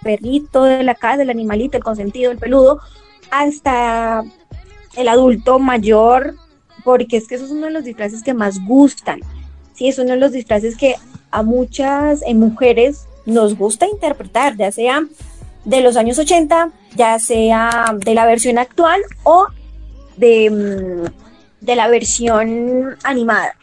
perrito 0.01 0.63
de 0.63 0.83
la 0.83 0.95
casa, 0.95 1.21
el 1.21 1.29
animalito, 1.29 1.77
el 1.77 1.83
consentido, 1.83 2.31
el 2.31 2.37
peludo, 2.37 2.79
hasta 3.29 4.23
el 4.95 5.07
adulto 5.07 5.59
mayor, 5.59 6.35
porque 6.83 7.17
es 7.17 7.27
que 7.27 7.35
eso 7.35 7.45
es 7.45 7.51
uno 7.51 7.67
de 7.67 7.71
los 7.71 7.83
disfraces 7.83 8.23
que 8.23 8.33
más 8.33 8.63
gustan. 8.65 9.19
Sí, 9.73 9.87
es 9.87 9.99
uno 9.99 10.11
de 10.11 10.17
los 10.17 10.31
disfraces 10.31 10.75
que 10.75 10.95
a 11.29 11.43
muchas 11.43 12.23
eh, 12.25 12.33
mujeres 12.33 13.05
nos 13.25 13.55
gusta 13.55 13.87
interpretar, 13.87 14.57
ya 14.57 14.71
sea 14.71 15.03
de 15.65 15.81
los 15.81 15.97
años 15.97 16.17
80, 16.17 16.71
ya 16.95 17.19
sea 17.19 17.95
de 17.97 18.13
la 18.15 18.25
versión 18.25 18.57
actual 18.57 19.01
o 19.23 19.47
de, 20.17 20.49
mm, 20.49 21.65
de 21.65 21.75
la 21.75 21.87
versión 21.87 22.97
animada. 23.03 23.55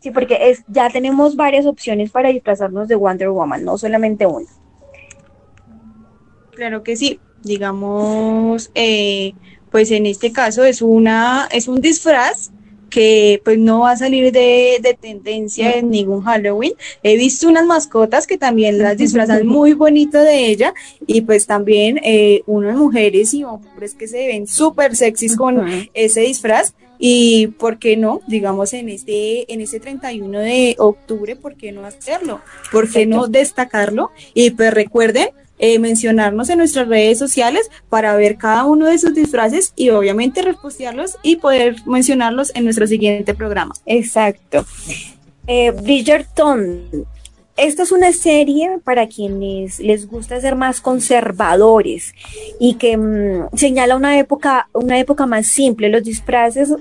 Sí, 0.00 0.10
porque 0.10 0.50
es, 0.50 0.64
ya 0.66 0.88
tenemos 0.88 1.36
varias 1.36 1.66
opciones 1.66 2.10
para 2.10 2.30
disfrazarnos 2.30 2.88
de 2.88 2.94
Wonder 2.94 3.28
Woman, 3.30 3.64
no 3.64 3.76
solamente 3.76 4.26
una. 4.26 4.48
Claro 6.52 6.82
que 6.82 6.96
sí, 6.96 7.20
digamos, 7.42 8.70
eh, 8.74 9.34
pues 9.70 9.90
en 9.90 10.06
este 10.06 10.32
caso 10.32 10.64
es 10.64 10.80
una, 10.82 11.48
es 11.52 11.68
un 11.68 11.80
disfraz 11.80 12.50
que 12.90 13.40
pues 13.44 13.58
no 13.58 13.80
va 13.80 13.92
a 13.92 13.96
salir 13.96 14.32
de, 14.32 14.78
de 14.82 14.94
tendencia 14.94 15.72
en 15.72 15.90
ningún 15.90 16.22
Halloween. 16.22 16.74
He 17.02 17.16
visto 17.16 17.48
unas 17.48 17.64
mascotas 17.64 18.26
que 18.26 18.36
también 18.36 18.78
las 18.78 18.96
disfrazan 18.96 19.46
muy 19.46 19.72
bonito 19.72 20.18
de 20.18 20.46
ella 20.46 20.74
y 21.06 21.22
pues 21.22 21.46
también 21.46 21.98
eh, 22.02 22.42
unas 22.46 22.76
mujeres 22.76 23.32
y 23.32 23.44
hombres 23.44 23.94
que 23.94 24.08
se 24.08 24.26
ven 24.26 24.46
súper 24.46 24.96
sexys 24.96 25.36
con 25.36 25.64
ese 25.94 26.20
disfraz. 26.20 26.74
Y 27.02 27.46
por 27.58 27.78
qué 27.78 27.96
no, 27.96 28.20
digamos 28.26 28.74
en 28.74 28.90
este 28.90 29.50
en 29.50 29.62
este 29.62 29.80
31 29.80 30.38
de 30.40 30.76
octubre, 30.78 31.34
por 31.34 31.56
qué 31.56 31.72
no 31.72 31.86
hacerlo, 31.86 32.42
por 32.70 32.90
qué 32.90 33.06
no 33.06 33.26
destacarlo 33.26 34.10
y 34.34 34.50
pues 34.50 34.74
recuerden 34.74 35.30
eh, 35.62 35.78
mencionarnos 35.78 36.48
en 36.48 36.58
nuestras 36.58 36.88
redes 36.88 37.18
sociales 37.18 37.70
para 37.88 38.16
ver 38.16 38.36
cada 38.36 38.64
uno 38.64 38.86
de 38.86 38.98
sus 38.98 39.14
disfraces 39.14 39.72
y 39.76 39.90
obviamente 39.90 40.42
repostearlos 40.42 41.18
y 41.22 41.36
poder 41.36 41.76
mencionarlos 41.86 42.50
en 42.54 42.64
nuestro 42.64 42.86
siguiente 42.86 43.34
programa. 43.34 43.74
Exacto. 43.86 44.64
Eh, 45.46 45.70
Bridgerton. 45.70 47.06
Esta 47.56 47.82
es 47.82 47.92
una 47.92 48.10
serie 48.12 48.78
para 48.84 49.06
quienes 49.06 49.80
les 49.80 50.08
gusta 50.08 50.40
ser 50.40 50.56
más 50.56 50.80
conservadores 50.80 52.14
y 52.58 52.74
que 52.74 52.96
mm, 52.96 53.54
señala 53.54 53.96
una 53.96 54.18
época, 54.18 54.68
una 54.72 54.98
época 54.98 55.26
más 55.26 55.46
simple. 55.46 55.90
Los 55.90 56.02
disfraces 56.04 56.72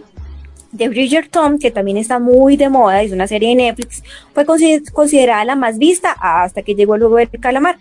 de 0.72 0.88
Bridgerton, 0.88 1.60
que 1.60 1.72
también 1.72 1.98
está 1.98 2.20
muy 2.20 2.56
de 2.56 2.70
moda, 2.70 3.02
es 3.02 3.12
una 3.12 3.28
serie 3.28 3.50
de 3.50 3.56
Netflix, 3.56 4.04
fue 4.34 4.46
consider- 4.46 4.90
considerada 4.94 5.44
la 5.44 5.56
más 5.56 5.78
vista 5.80 6.12
hasta 6.12 6.62
que 6.62 6.76
llegó 6.76 6.96
el 6.96 7.02
juego 7.02 7.18
del 7.18 7.30
calamar. 7.42 7.78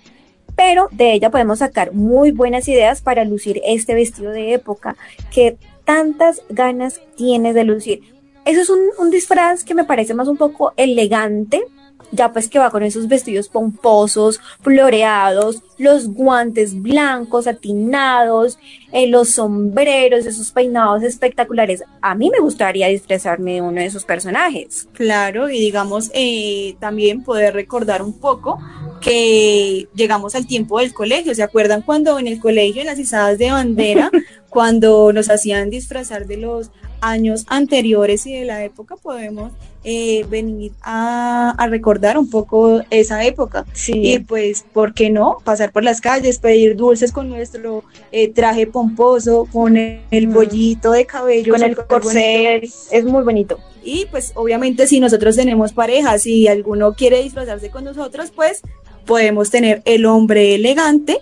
Pero 0.59 0.89
de 0.91 1.13
ella 1.13 1.31
podemos 1.31 1.61
sacar 1.61 1.93
muy 1.93 2.33
buenas 2.33 2.67
ideas 2.67 3.01
para 3.01 3.25
lucir 3.25 3.63
este 3.65 3.95
vestido 3.95 4.33
de 4.33 4.55
época 4.55 4.97
que 5.33 5.57
tantas 5.85 6.43
ganas 6.49 7.01
tienes 7.17 7.55
de 7.55 7.63
lucir. 7.63 8.03
Eso 8.45 8.61
es 8.63 8.69
un, 8.99 9.11
disfraz 9.13 9.63
que 9.63 9.77
me 9.77 9.85
parece 9.85 10.15
más 10.15 10.27
un 10.27 10.37
poco 10.37 10.73
elegante, 10.77 11.63
ya 12.11 12.33
pues 12.33 12.49
que 12.49 12.59
va 12.59 12.71
con 12.71 12.83
esos 12.83 13.07
vestidos 13.07 13.49
pomposos, 13.49 14.41
floreados, 14.61 15.63
los 15.77 16.09
guantes 16.09 16.83
blancos, 16.83 17.47
atinados, 17.47 18.59
eh, 18.91 19.07
los 19.07 19.29
sombreros, 19.29 20.27
esos 20.27 20.51
peinados 20.51 21.05
espectaculares. 21.05 21.85
A 22.03 22.17
mí 22.17 22.31
me 22.31 22.41
gustaría 22.41 22.89
disfrazarme 22.89 23.55
de 23.55 23.61
uno 23.61 23.81
de 23.81 23.87
esos 23.87 24.05
personajes. 24.05 24.89
Claro, 24.93 25.51
y 25.51 25.61
digamos 25.61 26.11
eh, 26.15 26.75
también 26.81 27.23
poder 27.23 27.55
recordar 27.55 28.03
un 28.03 28.19
poco 28.19 28.59
que 29.01 29.89
llegamos 29.95 30.35
al 30.35 30.47
tiempo 30.47 30.79
del 30.81 30.93
colegio. 30.93 31.35
¿Se 31.35 31.43
acuerdan 31.43 31.83
cuando 31.83 32.19
en 32.19 32.27
el 32.27 32.41
colegio, 32.41 32.81
en 32.81 32.87
las 32.87 32.99
izadas 32.99 33.39
de 33.39 33.51
bandera, 33.51 34.11
cuando 34.49 35.13
nos 35.13 35.31
hacían 35.31 35.71
disfrazar 35.71 36.27
de 36.27 36.37
los 36.39 36.71
años 37.01 37.45
anteriores 37.49 38.27
y 38.27 38.35
de 38.35 38.45
la 38.45 38.65
época, 38.65 38.97
podemos 38.97 39.53
eh, 39.85 40.27
venir 40.29 40.73
a, 40.83 41.55
a 41.57 41.67
recordar 41.69 42.19
un 42.19 42.29
poco 42.29 42.83
esa 42.91 43.25
época? 43.25 43.65
Y 43.87 44.19
pues, 44.19 44.65
¿por 44.73 44.95
qué 44.95 45.09
no? 45.09 45.39
Pasar 45.45 45.71
por 45.71 45.85
las 45.85 46.01
calles, 46.01 46.39
pedir 46.39 46.77
dulces 46.77 47.13
con 47.13 47.29
nuestro 47.29 47.85
eh, 48.11 48.29
traje 48.33 48.67
pomposo, 48.67 49.47
con 49.53 49.77
el, 49.77 50.01
el 50.11 50.29
Ujú. 50.29 50.39
bollito 50.39 50.91
de 50.91 51.07
cabello. 51.07 51.53
con 51.53 51.63
el 51.63 51.77
corset, 51.77 52.65
es 52.91 53.05
muy 53.05 53.23
bonito. 53.23 53.59
Y 53.85 54.07
pues 54.11 54.33
obviamente 54.35 54.87
si 54.87 54.99
nosotros 55.01 55.37
tenemos 55.37 55.73
pareja, 55.73 56.19
si 56.19 56.49
alguno 56.49 56.95
quiere 56.95 57.23
disfrazarse 57.23 57.71
con 57.71 57.85
nosotros, 57.85 58.33
pues 58.35 58.61
podemos 59.09 59.51
tener 59.51 59.81
el 59.87 60.05
hombre 60.05 60.55
elegante, 60.55 61.19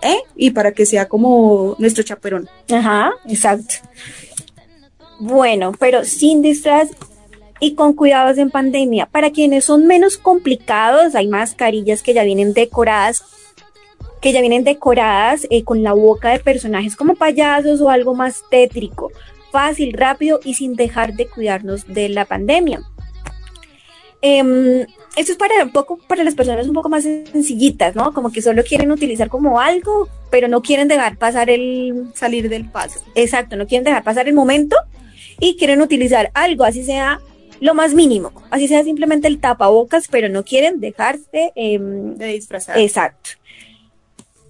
¿eh? 0.00 0.18
Y 0.36 0.52
para 0.52 0.70
que 0.72 0.86
sea 0.86 1.08
como 1.08 1.74
nuestro 1.80 2.04
chaperón. 2.04 2.48
Ajá, 2.70 3.10
exacto. 3.28 3.74
Bueno, 5.18 5.72
pero 5.78 6.04
sin 6.04 6.42
disfraz 6.42 6.90
y 7.58 7.74
con 7.74 7.94
cuidados 7.94 8.38
en 8.38 8.50
pandemia. 8.50 9.06
Para 9.06 9.32
quienes 9.32 9.64
son 9.64 9.86
menos 9.86 10.16
complicados, 10.16 11.16
hay 11.16 11.26
mascarillas 11.26 12.02
que 12.02 12.14
ya 12.14 12.22
vienen 12.22 12.54
decoradas, 12.54 13.24
que 14.20 14.32
ya 14.32 14.40
vienen 14.40 14.62
decoradas 14.62 15.44
eh, 15.50 15.64
con 15.64 15.82
la 15.82 15.92
boca 15.92 16.30
de 16.30 16.38
personajes 16.38 16.94
como 16.94 17.16
payasos 17.16 17.80
o 17.80 17.90
algo 17.90 18.14
más 18.14 18.44
tétrico, 18.48 19.10
fácil, 19.50 19.92
rápido 19.92 20.38
y 20.44 20.54
sin 20.54 20.74
dejar 20.74 21.14
de 21.14 21.26
cuidarnos 21.26 21.86
de 21.86 22.08
la 22.10 22.26
pandemia. 22.26 22.80
em, 24.26 24.86
esto 25.16 25.32
es 25.32 25.38
para 25.38 25.64
un 25.64 25.70
poco 25.70 25.98
para 25.98 26.24
las 26.24 26.34
personas 26.34 26.66
un 26.66 26.74
poco 26.74 26.88
más 26.88 27.04
sencillitas, 27.04 27.94
¿no? 27.94 28.12
Como 28.12 28.32
que 28.32 28.42
solo 28.42 28.62
quieren 28.64 28.90
utilizar 28.90 29.28
como 29.28 29.60
algo, 29.60 30.08
pero 30.30 30.48
no 30.48 30.62
quieren 30.62 30.88
dejar 30.88 31.16
pasar 31.18 31.50
el 31.50 32.08
Salir 32.14 32.48
del 32.48 32.68
paso. 32.68 33.00
exacto, 33.14 33.56
no 33.56 33.66
quieren 33.66 33.84
dejar 33.84 34.02
pasar 34.02 34.28
el 34.28 34.34
momento 34.34 34.76
y 35.40 35.56
quieren 35.56 35.80
utilizar 35.80 36.30
algo, 36.34 36.64
así 36.64 36.84
sea 36.84 37.20
lo 37.60 37.74
más 37.74 37.94
mínimo, 37.94 38.32
así 38.50 38.68
sea 38.68 38.82
simplemente 38.82 39.28
el 39.28 39.40
tapabocas, 39.40 40.08
pero 40.08 40.28
no 40.28 40.44
quieren 40.44 40.80
dejarse 40.80 41.52
em, 41.54 42.16
De 42.16 42.26
disfrazar. 42.26 42.78
Exacto. 42.78 43.30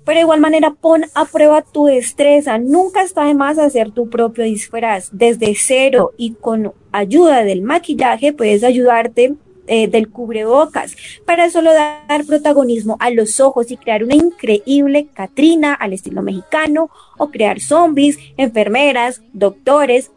Pero 0.05 0.19
de 0.19 0.23
igual 0.23 0.41
manera, 0.41 0.71
pon 0.71 1.05
a 1.15 1.25
prueba 1.25 1.63
tu 1.63 1.87
destreza. 1.87 2.59
Nunca 2.59 3.03
está 3.03 3.25
de 3.25 3.35
más 3.35 3.57
hacer 3.57 3.91
tu 3.91 4.11
propio 4.11 4.45
disfraz. 4.45 5.09
Desde 5.13 5.55
cero 5.55 6.13
y 6.19 6.35
con 6.35 6.75
ayuda 6.93 7.43
del 7.43 7.63
maquillaje 7.63 8.35
puedes 8.35 8.65
ayudarte 8.65 9.35
eh, 9.67 9.89
del 9.89 10.11
cubrebocas. 10.11 10.97
Para 11.25 11.51
solo 11.51 11.73
dar 11.73 12.25
protagonismo 12.27 12.97
a 13.01 13.11
los 13.11 13.41
ojos 13.41 13.71
y 13.71 13.77
crear 13.77 14.05
una 14.05 14.15
increíble 14.15 15.09
Catrina 15.13 15.75
al 15.75 15.93
estilo 15.93 16.23
mexicano 16.23 16.91
o 17.19 17.31
crear 17.31 17.61
zombies, 17.61 18.19
enfermeras, 18.37 19.23
doctores 19.33 20.11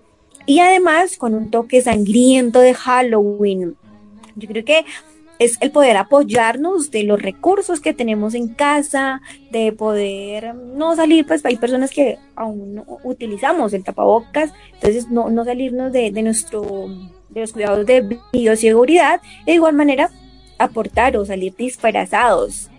y 0.45 0.59
además 0.59 1.17
con 1.17 1.33
un 1.33 1.51
toque 1.51 1.81
sangriento 1.81 2.59
de 2.59 2.73
Halloween. 2.73 3.75
Yo 4.35 4.47
creo 4.47 4.65
que 4.65 4.85
es 5.39 5.57
el 5.61 5.71
poder 5.71 5.97
apoyarnos 5.97 6.89
de 6.89 7.03
los 7.03 7.21
recursos 7.21 7.79
que 7.79 7.93
tenemos 7.93 8.33
en 8.33 8.47
casa, 8.47 9.21
de 9.51 9.71
poder 9.71 10.55
no 10.55 10.95
salir, 10.95 11.27
pues 11.27 11.45
hay 11.45 11.57
personas 11.57 11.91
que 11.91 12.17
aún 12.35 12.75
no 12.75 12.85
utilizamos 13.03 13.73
el 13.73 13.83
tapabocas, 13.83 14.51
entonces 14.73 15.09
no, 15.09 15.29
no 15.29 15.45
salirnos 15.45 15.91
de, 15.91 16.11
de 16.11 16.23
nuestro, 16.23 16.89
de 17.37 17.41
los 17.41 17.53
cuidados 17.53 17.85
de 17.85 18.19
bioseguridad, 18.33 19.21
de 19.45 19.53
igual 19.53 19.73
manera 19.73 20.09
aportar 20.57 21.17
o 21.17 21.25
salir 21.25 21.55
disfrazados. 21.55 22.69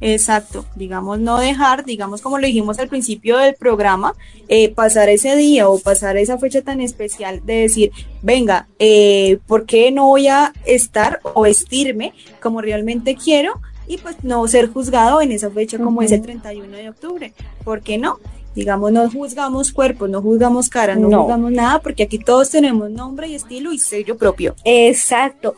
Exacto, 0.00 0.66
digamos, 0.74 1.18
no 1.20 1.38
dejar, 1.38 1.84
digamos, 1.86 2.20
como 2.20 2.38
lo 2.38 2.46
dijimos 2.46 2.78
al 2.78 2.88
principio 2.88 3.38
del 3.38 3.54
programa, 3.54 4.14
eh, 4.48 4.68
pasar 4.68 5.08
ese 5.08 5.34
día 5.36 5.68
o 5.68 5.78
pasar 5.78 6.18
esa 6.18 6.36
fecha 6.36 6.60
tan 6.60 6.82
especial 6.82 7.40
de 7.46 7.54
decir, 7.54 7.92
venga, 8.20 8.68
eh, 8.78 9.38
¿por 9.46 9.64
qué 9.64 9.90
no 9.90 10.06
voy 10.06 10.28
a 10.28 10.52
estar 10.66 11.20
o 11.22 11.42
vestirme 11.42 12.12
como 12.42 12.60
realmente 12.60 13.16
quiero? 13.16 13.60
Y 13.88 13.96
pues 13.98 14.16
no 14.22 14.46
ser 14.48 14.68
juzgado 14.68 15.22
en 15.22 15.32
esa 15.32 15.50
fecha 15.50 15.78
como 15.78 16.02
es 16.02 16.12
el 16.12 16.20
31 16.20 16.76
de 16.76 16.90
octubre. 16.90 17.32
¿Por 17.64 17.82
qué 17.82 17.96
no? 17.96 18.18
Digamos, 18.56 18.90
no 18.90 19.08
juzgamos 19.10 19.70
cuerpos, 19.70 20.08
no 20.08 20.22
juzgamos 20.22 20.70
caras, 20.70 20.98
no, 20.98 21.08
No. 21.08 21.20
juzgamos 21.20 21.52
nada, 21.52 21.78
porque 21.80 22.04
aquí 22.04 22.18
todos 22.18 22.48
tenemos 22.48 22.90
nombre 22.90 23.28
y 23.28 23.34
estilo 23.34 23.70
y 23.70 23.78
sello 23.78 24.16
propio. 24.16 24.56
Exacto. 24.64 25.54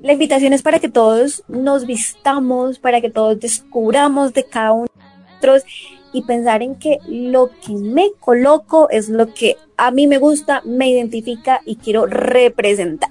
La 0.00 0.12
invitación 0.12 0.52
es 0.52 0.62
para 0.62 0.78
que 0.78 0.88
todos 0.88 1.42
nos 1.48 1.84
vistamos, 1.84 2.78
para 2.78 3.00
que 3.00 3.10
todos 3.10 3.40
descubramos 3.40 4.32
de 4.32 4.44
cada 4.44 4.72
uno 4.72 4.86
de 4.94 5.24
nosotros 5.32 5.64
y 6.12 6.22
pensar 6.22 6.62
en 6.62 6.76
que 6.76 6.98
lo 7.08 7.50
que 7.66 7.72
me 7.74 8.12
coloco 8.20 8.88
es 8.90 9.08
lo 9.08 9.34
que 9.34 9.56
a 9.76 9.90
mí 9.90 10.06
me 10.06 10.18
gusta, 10.18 10.62
me 10.64 10.88
identifica 10.88 11.60
y 11.64 11.74
quiero 11.74 12.06
representar. 12.06 13.10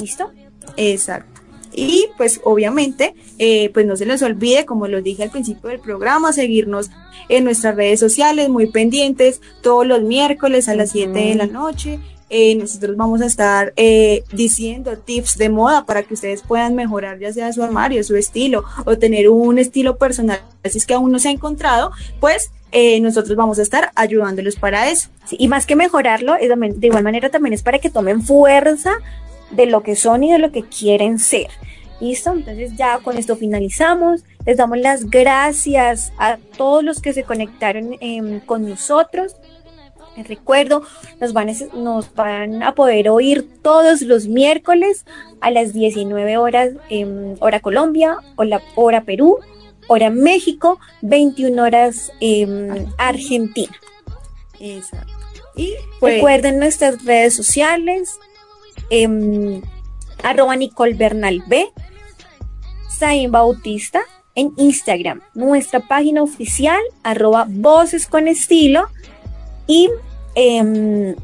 ¿Listo? 0.00 0.30
Exacto. 0.78 1.33
Y 1.74 2.06
pues 2.16 2.40
obviamente, 2.44 3.14
eh, 3.38 3.70
pues 3.74 3.84
no 3.86 3.96
se 3.96 4.06
les 4.06 4.22
olvide, 4.22 4.64
como 4.64 4.86
lo 4.86 5.02
dije 5.02 5.24
al 5.24 5.30
principio 5.30 5.70
del 5.70 5.80
programa, 5.80 6.32
seguirnos 6.32 6.90
en 7.28 7.44
nuestras 7.44 7.74
redes 7.74 8.00
sociales, 8.00 8.48
muy 8.48 8.70
pendientes, 8.70 9.40
todos 9.62 9.86
los 9.86 10.02
miércoles 10.02 10.68
a 10.68 10.74
las 10.74 10.90
7 10.90 11.10
de 11.10 11.34
la 11.34 11.46
noche. 11.46 11.98
Eh, 12.30 12.54
nosotros 12.54 12.96
vamos 12.96 13.20
a 13.20 13.26
estar 13.26 13.72
eh, 13.76 14.24
diciendo 14.32 14.96
tips 14.98 15.36
de 15.36 15.50
moda 15.50 15.84
para 15.84 16.02
que 16.02 16.14
ustedes 16.14 16.42
puedan 16.42 16.74
mejorar 16.74 17.18
ya 17.18 17.32
sea 17.32 17.52
su 17.52 17.62
armario, 17.62 18.02
su 18.02 18.16
estilo 18.16 18.64
o 18.86 18.96
tener 18.96 19.28
un 19.28 19.58
estilo 19.58 19.98
personal. 19.98 20.40
Si 20.64 20.78
es 20.78 20.86
que 20.86 20.94
aún 20.94 21.12
no 21.12 21.18
se 21.18 21.28
ha 21.28 21.32
encontrado, 21.32 21.92
pues 22.20 22.50
eh, 22.72 22.98
nosotros 23.00 23.36
vamos 23.36 23.58
a 23.58 23.62
estar 23.62 23.92
ayudándolos 23.94 24.56
para 24.56 24.90
eso. 24.90 25.10
Sí, 25.26 25.36
y 25.38 25.48
más 25.48 25.66
que 25.66 25.76
mejorarlo, 25.76 26.34
es 26.34 26.48
de 26.48 26.86
igual 26.86 27.04
manera 27.04 27.30
también 27.30 27.52
es 27.52 27.62
para 27.62 27.78
que 27.78 27.90
tomen 27.90 28.22
fuerza 28.22 28.94
de 29.54 29.66
lo 29.66 29.82
que 29.82 29.96
son 29.96 30.24
y 30.24 30.32
de 30.32 30.38
lo 30.38 30.52
que 30.52 30.64
quieren 30.64 31.18
ser. 31.18 31.48
¿Listo? 32.00 32.32
Entonces 32.32 32.76
ya 32.76 32.98
con 32.98 33.16
esto 33.16 33.36
finalizamos. 33.36 34.24
Les 34.44 34.56
damos 34.56 34.78
las 34.78 35.08
gracias 35.10 36.12
a 36.18 36.38
todos 36.56 36.82
los 36.82 37.00
que 37.00 37.12
se 37.12 37.24
conectaron 37.24 37.96
em, 38.00 38.40
con 38.40 38.68
nosotros. 38.68 39.36
Les 40.16 40.28
recuerdo, 40.28 40.82
nos 41.20 41.32
van, 41.32 41.48
a, 41.48 41.52
nos 41.74 42.14
van 42.14 42.62
a 42.62 42.74
poder 42.74 43.08
oír 43.08 43.48
todos 43.62 44.02
los 44.02 44.26
miércoles 44.26 45.06
a 45.40 45.50
las 45.50 45.72
19 45.72 46.36
horas, 46.36 46.72
em, 46.88 47.34
hora 47.40 47.60
Colombia, 47.60 48.18
o 48.36 48.44
la 48.44 48.60
hora 48.76 49.02
Perú, 49.02 49.38
hora 49.88 50.10
México, 50.10 50.78
21 51.02 51.62
horas 51.62 52.12
em, 52.20 52.86
Argentina. 52.98 53.74
Exacto. 54.60 55.12
Y 55.56 55.74
pues, 56.00 56.14
Recuerden 56.14 56.58
nuestras 56.58 57.04
redes 57.04 57.34
sociales, 57.34 58.18
em, 58.90 59.62
arroba 60.22 60.56
Nicole 60.56 60.94
Bernal 60.94 61.42
B, 61.46 61.66
Zain 62.90 63.30
Bautista 63.30 64.02
en 64.34 64.52
Instagram, 64.56 65.20
nuestra 65.34 65.80
página 65.80 66.22
oficial, 66.22 66.80
arroba 67.02 67.46
Voces 67.48 68.06
con 68.06 68.28
Estilo 68.28 68.88
y 69.66 69.90
em, 70.34 71.14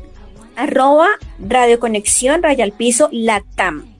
arroba 0.56 1.08
Radio 1.38 1.80
Conexión 1.80 2.42
Raya 2.42 2.64
al 2.64 2.72
Piso 2.72 3.08
Latam. 3.12 3.90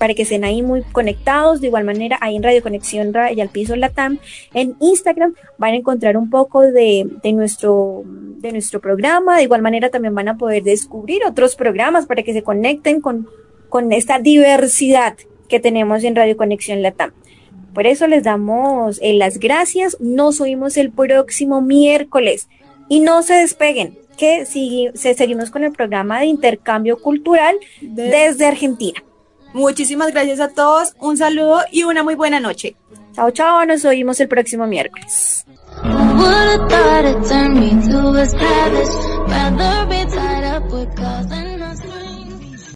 Para 0.00 0.14
que 0.14 0.22
estén 0.22 0.44
ahí 0.44 0.62
muy 0.62 0.82
conectados, 0.92 1.60
de 1.60 1.66
igual 1.66 1.84
manera 1.84 2.16
ahí 2.22 2.34
en 2.34 2.42
Radio 2.42 2.62
Conexión 2.62 3.12
Raya 3.12 3.42
al 3.42 3.50
Piso 3.50 3.76
Latam, 3.76 4.18
en 4.54 4.74
Instagram 4.80 5.34
van 5.58 5.74
a 5.74 5.76
encontrar 5.76 6.16
un 6.16 6.30
poco 6.30 6.62
de, 6.62 7.06
de 7.22 7.32
nuestro, 7.32 8.02
de 8.06 8.50
nuestro 8.52 8.80
programa, 8.80 9.36
de 9.36 9.42
igual 9.42 9.60
manera 9.60 9.90
también 9.90 10.14
van 10.14 10.28
a 10.28 10.38
poder 10.38 10.62
descubrir 10.62 11.20
otros 11.26 11.54
programas 11.54 12.06
para 12.06 12.22
que 12.22 12.32
se 12.32 12.42
conecten 12.42 13.02
con, 13.02 13.28
con 13.68 13.92
esta 13.92 14.18
diversidad 14.18 15.16
que 15.48 15.60
tenemos 15.60 16.02
en 16.02 16.16
Radio 16.16 16.36
Conexión 16.36 16.80
Latam. 16.80 17.12
Por 17.74 17.86
eso 17.86 18.06
les 18.06 18.22
damos 18.24 18.98
eh, 19.02 19.12
las 19.12 19.38
gracias. 19.38 19.96
Nos 20.00 20.40
oímos 20.40 20.76
el 20.78 20.90
próximo 20.90 21.60
miércoles. 21.60 22.48
Y 22.88 23.00
no 23.00 23.22
se 23.22 23.34
despeguen, 23.34 23.98
que 24.16 24.46
si, 24.46 24.88
se 24.94 25.14
seguimos 25.14 25.50
con 25.50 25.62
el 25.62 25.72
programa 25.72 26.18
de 26.20 26.26
intercambio 26.26 26.98
cultural 26.98 27.54
de- 27.80 28.04
desde 28.10 28.46
Argentina. 28.46 29.00
Muchísimas 29.52 30.12
gracias 30.12 30.40
a 30.40 30.48
todos, 30.48 30.94
un 30.98 31.16
saludo 31.16 31.60
y 31.70 31.84
una 31.84 32.02
muy 32.02 32.14
buena 32.14 32.40
noche. 32.40 32.76
Chao, 33.12 33.30
chao, 33.30 33.64
nos 33.66 33.84
oímos 33.84 34.20
el 34.20 34.28
próximo 34.28 34.66
miércoles. 34.66 35.44